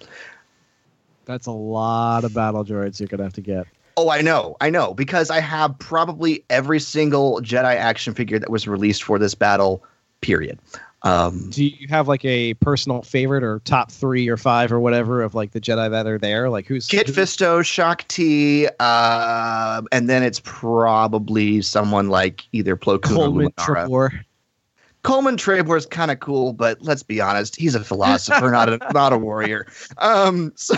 [1.26, 3.68] That's a lot of battle droids you're gonna have to get.
[3.96, 8.50] Oh, I know, I know, because I have probably every single Jedi action figure that
[8.50, 9.82] was released for this battle.
[10.20, 10.58] Period.
[11.02, 15.22] Um, Do you have like a personal favorite or top three or five or whatever
[15.22, 16.50] of like the Jedi that are there?
[16.50, 22.76] Like who's Kit who's- Fisto, Shaak Ti, uh, and then it's probably someone like either
[22.76, 23.52] Plo Koon Coleman
[23.88, 24.12] or?
[25.04, 28.78] Coleman Trebor is kind of cool, but let's be honest, he's a philosopher, not a
[28.92, 29.66] not a warrior.
[29.98, 30.74] Um, so,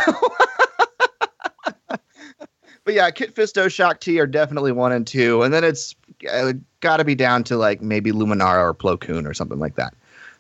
[2.89, 5.95] but yeah, Kit Fisto, Shaak Ti are definitely one and two, and then it's
[6.33, 9.75] uh, got to be down to like maybe Luminara or Plo Koon or something like
[9.75, 9.93] that.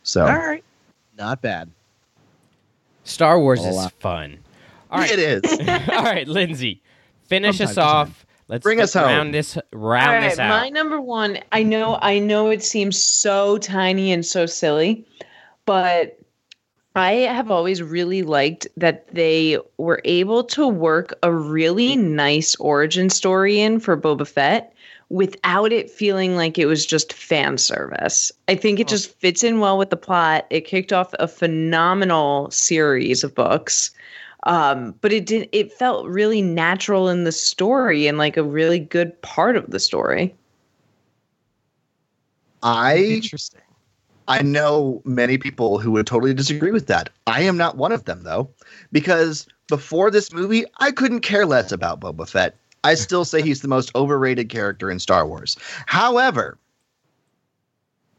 [0.03, 0.65] So All right.
[1.19, 1.71] Not bad.
[3.05, 4.39] Star Wars is fun.
[4.91, 5.11] All right.
[5.11, 5.69] it is.
[5.91, 6.81] All right, Lindsay,
[7.27, 8.25] finish From us off.
[8.49, 9.05] Let's Bring us home.
[9.05, 10.49] round this round All right, this out.
[10.49, 11.41] my number one.
[11.53, 15.07] I know, I know, it seems so tiny and so silly,
[15.67, 16.18] but
[16.95, 23.11] I have always really liked that they were able to work a really nice origin
[23.11, 24.75] story in for Boba Fett
[25.11, 28.31] without it feeling like it was just fan service.
[28.47, 30.47] I think it just fits in well with the plot.
[30.51, 33.91] It kicked off a phenomenal series of books.
[34.45, 38.79] Um, but it did it felt really natural in the story and like a really
[38.79, 40.35] good part of the story.
[42.63, 43.61] I Interesting.
[44.29, 47.09] I know many people who would totally disagree with that.
[47.27, 48.51] I am not one of them though,
[48.93, 52.57] because before this movie, I couldn't care less about Boba Fett.
[52.85, 55.57] I still say he's the most overrated character in Star Wars.
[55.87, 56.59] However,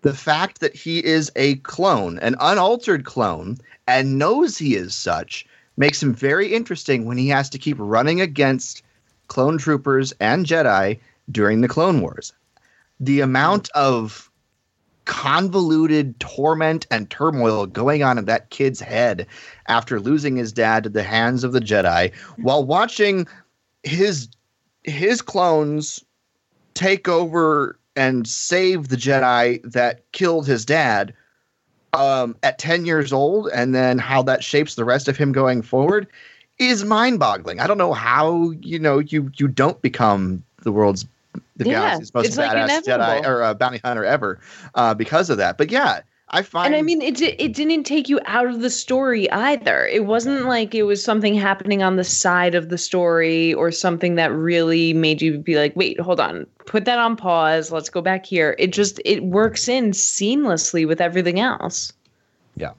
[0.01, 3.57] the fact that he is a clone, an unaltered clone,
[3.87, 5.45] and knows he is such
[5.77, 8.83] makes him very interesting when he has to keep running against
[9.27, 10.99] clone troopers and Jedi
[11.31, 12.33] during the Clone Wars.
[12.99, 14.28] The amount of
[15.09, 19.25] convoluted torment and turmoil going on in that kid's head
[19.67, 23.27] after losing his dad to the hands of the Jedi while watching
[23.81, 24.29] his
[24.83, 26.05] his clones
[26.75, 31.11] take over and save the Jedi that killed his dad
[31.93, 35.63] um, at 10 years old and then how that shapes the rest of him going
[35.63, 36.05] forward
[36.59, 37.59] is mind-boggling.
[37.59, 41.07] I don't know how you know you you don't become the world's
[41.57, 44.39] the Yeah, galaxy's most it's, like, badass Jedi or uh, bounty hunter ever
[44.75, 45.57] uh, because of that.
[45.57, 48.69] But yeah, I find And I mean, it it didn't take you out of the
[48.69, 49.87] story either.
[49.87, 54.15] It wasn't like it was something happening on the side of the story or something
[54.15, 57.71] that really made you be like, "Wait, hold on, put that on pause.
[57.71, 61.91] Let's go back here." It just it works in seamlessly with everything else.
[62.55, 62.73] Yeah.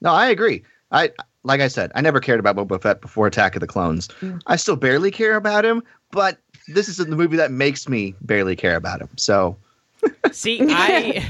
[0.00, 0.62] No, I agree.
[0.90, 1.10] I
[1.42, 4.08] like I said, I never cared about Boba Fett before Attack of the Clones.
[4.46, 6.38] I still barely care about him, but
[6.68, 9.08] this is the movie that makes me barely care about him.
[9.16, 9.56] So
[10.32, 11.24] See, I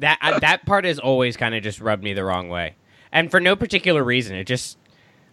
[0.00, 2.74] that I, that part has always kind of just rubbed me the wrong way,
[3.12, 4.36] and for no particular reason.
[4.36, 4.78] It just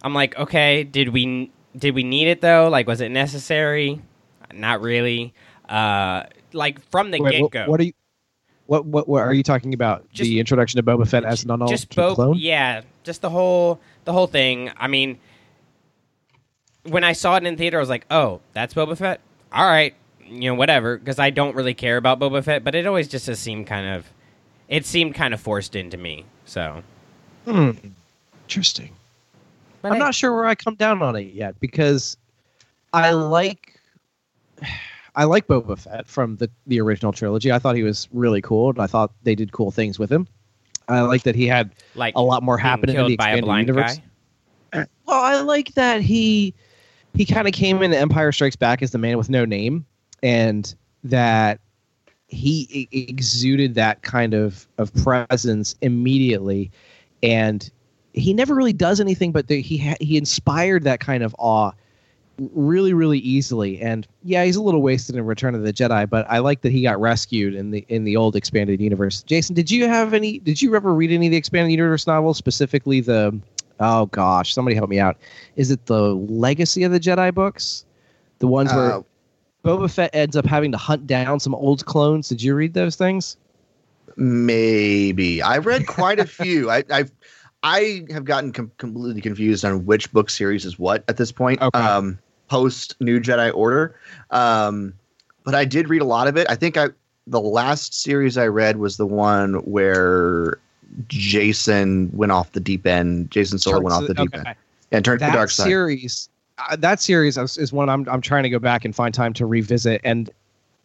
[0.03, 2.69] I'm like, okay, did we did we need it though?
[2.69, 4.01] Like, was it necessary?
[4.53, 5.33] Not really.
[5.69, 6.23] Uh,
[6.53, 7.65] like from the Wait, get what, go.
[7.67, 7.93] what are you?
[8.65, 10.09] What, what what are you talking about?
[10.11, 12.35] Just- the introduction of Boba Fett as an unaltered just Bo- clone.
[12.37, 14.71] yeah, just the whole the whole thing.
[14.77, 15.19] I mean,
[16.83, 19.21] when I saw it in theater, I was like, oh, that's Boba Fett.
[19.53, 19.93] All right,
[20.25, 23.27] you know, whatever, because I don't really care about Boba Fett, but it always just
[23.27, 24.05] has seemed kind of,
[24.69, 26.25] it seemed kind of forced into me.
[26.45, 26.83] So
[27.45, 27.71] Hmm.
[28.47, 28.91] Interesting.
[29.81, 29.99] But I'm hey.
[29.99, 32.17] not sure where I come down on it yet because
[32.93, 33.79] I like
[35.15, 37.51] I like Boba Fett from the the original trilogy.
[37.51, 40.27] I thought he was really cool, and I thought they did cool things with him.
[40.87, 43.29] I like that he had like a lot more happening happen in killed the by
[43.29, 43.97] a expanded blind universe.
[44.73, 44.85] guy.
[45.05, 46.53] Well, I like that he
[47.13, 49.85] he kind of came into Empire Strikes Back as the man with no name,
[50.23, 50.73] and
[51.03, 51.59] that
[52.27, 56.71] he exuded that kind of of presence immediately,
[57.21, 57.69] and
[58.13, 61.71] he never really does anything, but the, he ha- he inspired that kind of awe
[62.53, 63.79] really really easily.
[63.81, 66.71] And yeah he's a little wasted in return of the jedi but i like that
[66.71, 69.23] he got rescued in the in the old expanded universe.
[69.23, 72.37] Jason did you have any did you ever read any of the expanded universe novels
[72.37, 73.37] specifically the
[73.81, 75.17] oh gosh somebody help me out
[75.57, 77.85] is it the legacy of the jedi books
[78.39, 79.01] the ones where Uh,
[79.65, 82.95] boba fett ends up having to hunt down some old clones did you read those
[82.95, 83.37] things
[84.17, 86.69] maybe I read quite a few.
[86.71, 87.11] I, I've
[87.63, 91.61] I have gotten com- completely confused on which book series is what at this point.
[91.61, 91.79] Okay.
[91.79, 93.95] Um, post New Jedi Order,
[94.31, 94.93] um,
[95.43, 96.47] but I did read a lot of it.
[96.49, 96.89] I think I
[97.27, 100.59] the last series I read was the one where
[101.07, 103.29] Jacen went off the deep end.
[103.31, 104.49] Jacen Solo went off the deep Okay.
[104.49, 104.55] end
[104.91, 105.65] and turned to the dark side.
[105.65, 106.29] series
[106.69, 109.33] uh, that series is, is one I'm I'm trying to go back and find time
[109.33, 110.29] to revisit and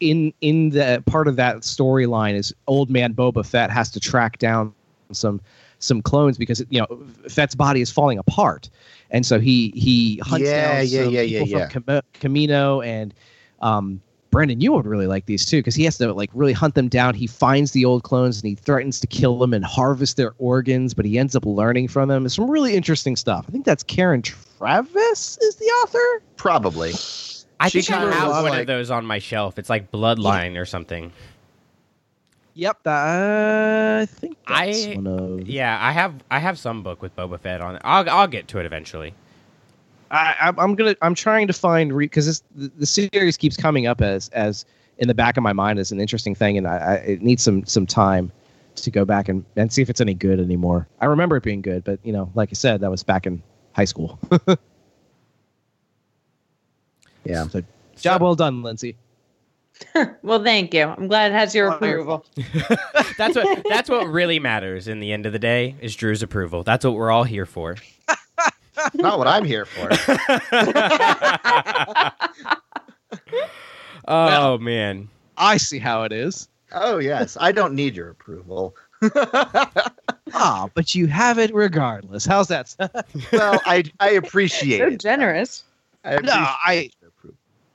[0.00, 4.38] in in the part of that storyline is old man Boba Fett has to track
[4.38, 4.72] down
[5.12, 5.40] some
[5.78, 8.68] some clones because you know Fett's body is falling apart
[9.10, 11.68] and so he he hunts Yeah, down yeah, some yeah, yeah, people yeah.
[11.68, 13.12] from Cam- Kamino and
[13.60, 14.00] um
[14.36, 16.88] Brandon, you would really like these too because he has to like really hunt them
[16.88, 17.14] down.
[17.14, 20.92] He finds the old clones and he threatens to kill them and harvest their organs,
[20.92, 22.26] but he ends up learning from them.
[22.26, 23.46] It's some really interesting stuff.
[23.48, 26.22] I think that's Karen Traviss is the author.
[26.36, 26.90] Probably.
[27.60, 29.58] I She think I have one like- of those on my shelf.
[29.58, 31.12] It's like Bloodline or something.
[32.52, 35.48] Yep, that, I think that's I one of.
[35.48, 37.82] yeah, I have I have some book with Boba Fett on it.
[37.84, 39.14] I'll I'll get to it eventually.
[40.10, 40.96] I, I'm- I'm gonna.
[41.02, 44.64] I'm trying to find because this the, the series keeps coming up as as
[44.98, 47.42] in the back of my mind as an interesting thing, and I, I it needs
[47.42, 48.30] some some time
[48.76, 50.86] to go back and, and see if it's any good anymore.
[51.00, 53.42] I remember it being good, but you know, like I said, that was back in
[53.72, 54.18] high school.
[57.24, 57.48] Yeah.
[57.48, 57.62] So,
[57.96, 58.96] job well done, Lindsay.
[60.22, 60.84] Well, thank you.
[60.84, 62.24] I'm glad it has your approval.
[63.18, 66.62] That's what that's what really matters in the end of the day is Drew's approval.
[66.62, 67.76] That's what we're all here for.
[68.94, 69.90] Not what I'm here for.
[74.08, 75.08] Oh man.
[75.36, 76.48] I see how it is.
[76.72, 78.74] oh yes, I don't need your approval.
[80.38, 82.26] Ah, but you have it regardless.
[82.26, 82.74] How's that?
[83.32, 85.00] Well, I I appreciate So it.
[85.00, 85.64] generous.
[86.04, 86.90] I no, appreciate I.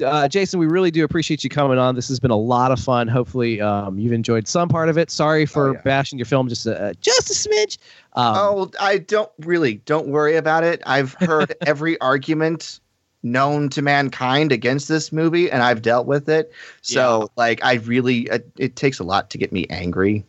[0.01, 1.95] Uh, Jason, we really do appreciate you coming on.
[1.95, 3.07] This has been a lot of fun.
[3.07, 5.11] Hopefully, um, you've enjoyed some part of it.
[5.11, 5.81] Sorry for Oh, yeah.
[5.81, 7.77] bashing your film just a, just a smidge.
[8.13, 9.75] Um, Oh, I don't really.
[9.85, 10.81] Don't worry about it.
[10.85, 12.79] I've heard every argument
[13.23, 16.51] known to mankind against this movie, and I've dealt with it.
[16.81, 20.25] So, like, I really, it, it takes a lot to get me angry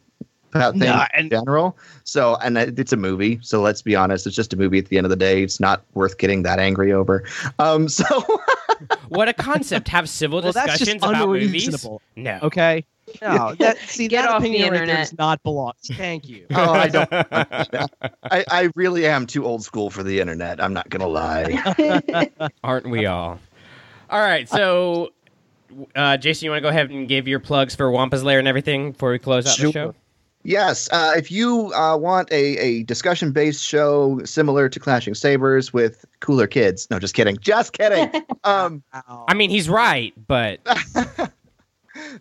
[0.55, 1.77] about things No, in general.
[2.05, 3.39] So, and it's a movie.
[3.43, 4.79] So let's be honest, it's just a movie.
[4.79, 7.25] At the end of the day, it's not worth getting that angry over.
[7.59, 8.05] Um, so
[9.09, 9.89] What a concept.
[9.89, 11.87] Have civil well, discussions about movies.
[12.17, 12.39] No.
[12.43, 12.85] Okay.
[13.21, 15.73] No, that see Get that off the opinion right there does not belong.
[15.85, 16.47] Thank you.
[16.55, 17.09] Oh, I don't.
[17.13, 20.63] I, I really am too old school for the internet.
[20.63, 22.41] I'm not gonna lie.
[22.65, 23.39] Aren't we all?
[24.09, 25.13] All right, so
[25.95, 28.49] uh, Jason, you want to go ahead and give your plugs for Wampa's Lair and
[28.49, 29.95] everything before we close out the show?
[30.45, 35.73] Yes, uh, if you uh, want a, a discussion based show similar to Clashing Sabers
[35.73, 38.25] with cooler kids, no, just kidding, just kidding.
[38.45, 40.61] um, I mean, he's right, but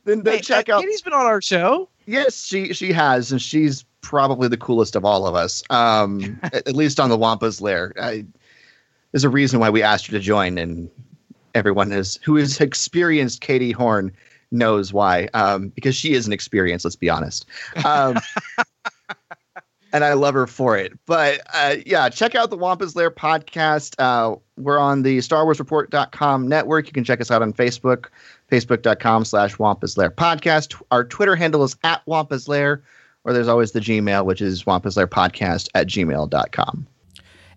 [0.04, 0.82] then, then Hey, check uh, out.
[0.82, 1.90] Katie's been on our show.
[2.06, 5.64] Yes, she she has, and she's probably the coolest of all of us.
[5.72, 7.94] Um, at, at least on the Wampa's Lair.
[8.00, 8.26] I,
[9.12, 10.90] there's a reason why we asked her to join, and
[11.56, 14.12] everyone is who has experienced Katie Horn
[14.52, 15.30] knows why.
[15.34, 16.84] Um, because she is an experience.
[16.84, 17.46] Let's be honest.
[17.86, 18.18] Um,
[19.94, 20.98] and I love her for it.
[21.06, 23.96] But uh, yeah, check out the Wampa's Lair podcast.
[24.00, 26.88] Uh, we're on the Star Wars Report.com network.
[26.88, 28.08] You can check us out on Facebook,
[28.50, 30.82] facebook.com slash Wampa's Lair podcast.
[30.92, 32.84] Our Twitter handle is at Wampa's Lair,
[33.24, 36.88] or there's always the Gmail, which is Wampa's Lair podcast at gmail.com.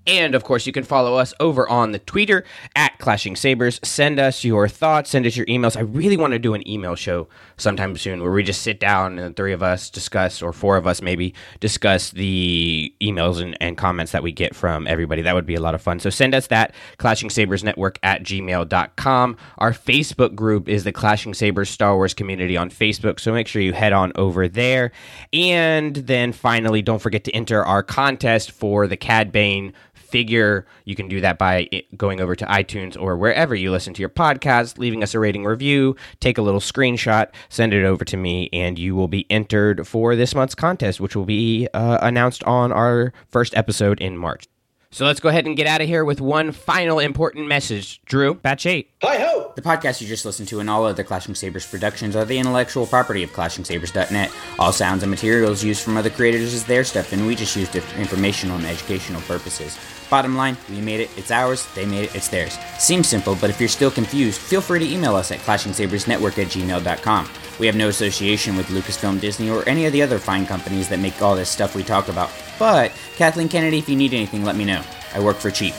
[0.06, 2.44] And of course, you can follow us over on the Twitter
[2.76, 3.80] at Clashing Sabers.
[3.82, 5.76] Send us your thoughts, send us your emails.
[5.76, 9.18] I really want to do an email show sometime soon where we just sit down
[9.18, 13.56] and the three of us discuss, or four of us maybe, discuss the emails and,
[13.60, 15.22] and comments that we get from everybody.
[15.22, 16.00] That would be a lot of fun.
[16.00, 19.36] So send us that, Clashing Sabers Network at gmail.com.
[19.58, 23.20] Our Facebook group is the Clashing Sabers Star Wars community on Facebook.
[23.20, 24.92] So make sure you head on over there.
[25.32, 29.72] And then finally, don't forget to enter our contest for the Cad Bane
[30.14, 30.64] figure.
[30.84, 34.08] You can do that by going over to iTunes or wherever you listen to your
[34.08, 38.48] podcast, leaving us a rating review, take a little screenshot, send it over to me,
[38.52, 42.70] and you will be entered for this month's contest, which will be uh, announced on
[42.70, 44.46] our first episode in March.
[44.92, 48.00] So let's go ahead and get out of here with one final important message.
[48.04, 48.92] Drew, batch eight.
[49.02, 49.52] Hi ho!
[49.56, 52.86] The podcast you just listened to and all other Clashing Sabers productions are the intellectual
[52.86, 54.30] property of ClashingSabers.net.
[54.60, 57.74] All sounds and materials used from other creators is their stuff, and we just used
[57.74, 59.76] it for informational and educational purposes.
[60.10, 62.58] Bottom line, we made it, it's ours, they made it, it's theirs.
[62.78, 66.48] Seems simple, but if you're still confused, feel free to email us at ClashingSabersNetwork at
[66.48, 67.28] gmail.com.
[67.58, 70.98] We have no association with Lucasfilm Disney or any of the other fine companies that
[70.98, 72.30] make all this stuff we talk about.
[72.58, 74.82] But, Kathleen Kennedy, if you need anything, let me know.
[75.14, 75.74] I work for cheap.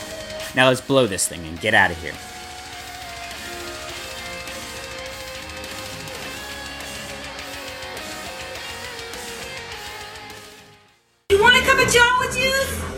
[0.54, 2.14] Now let's blow this thing and get out of here.
[11.30, 12.95] You want a cup of with you?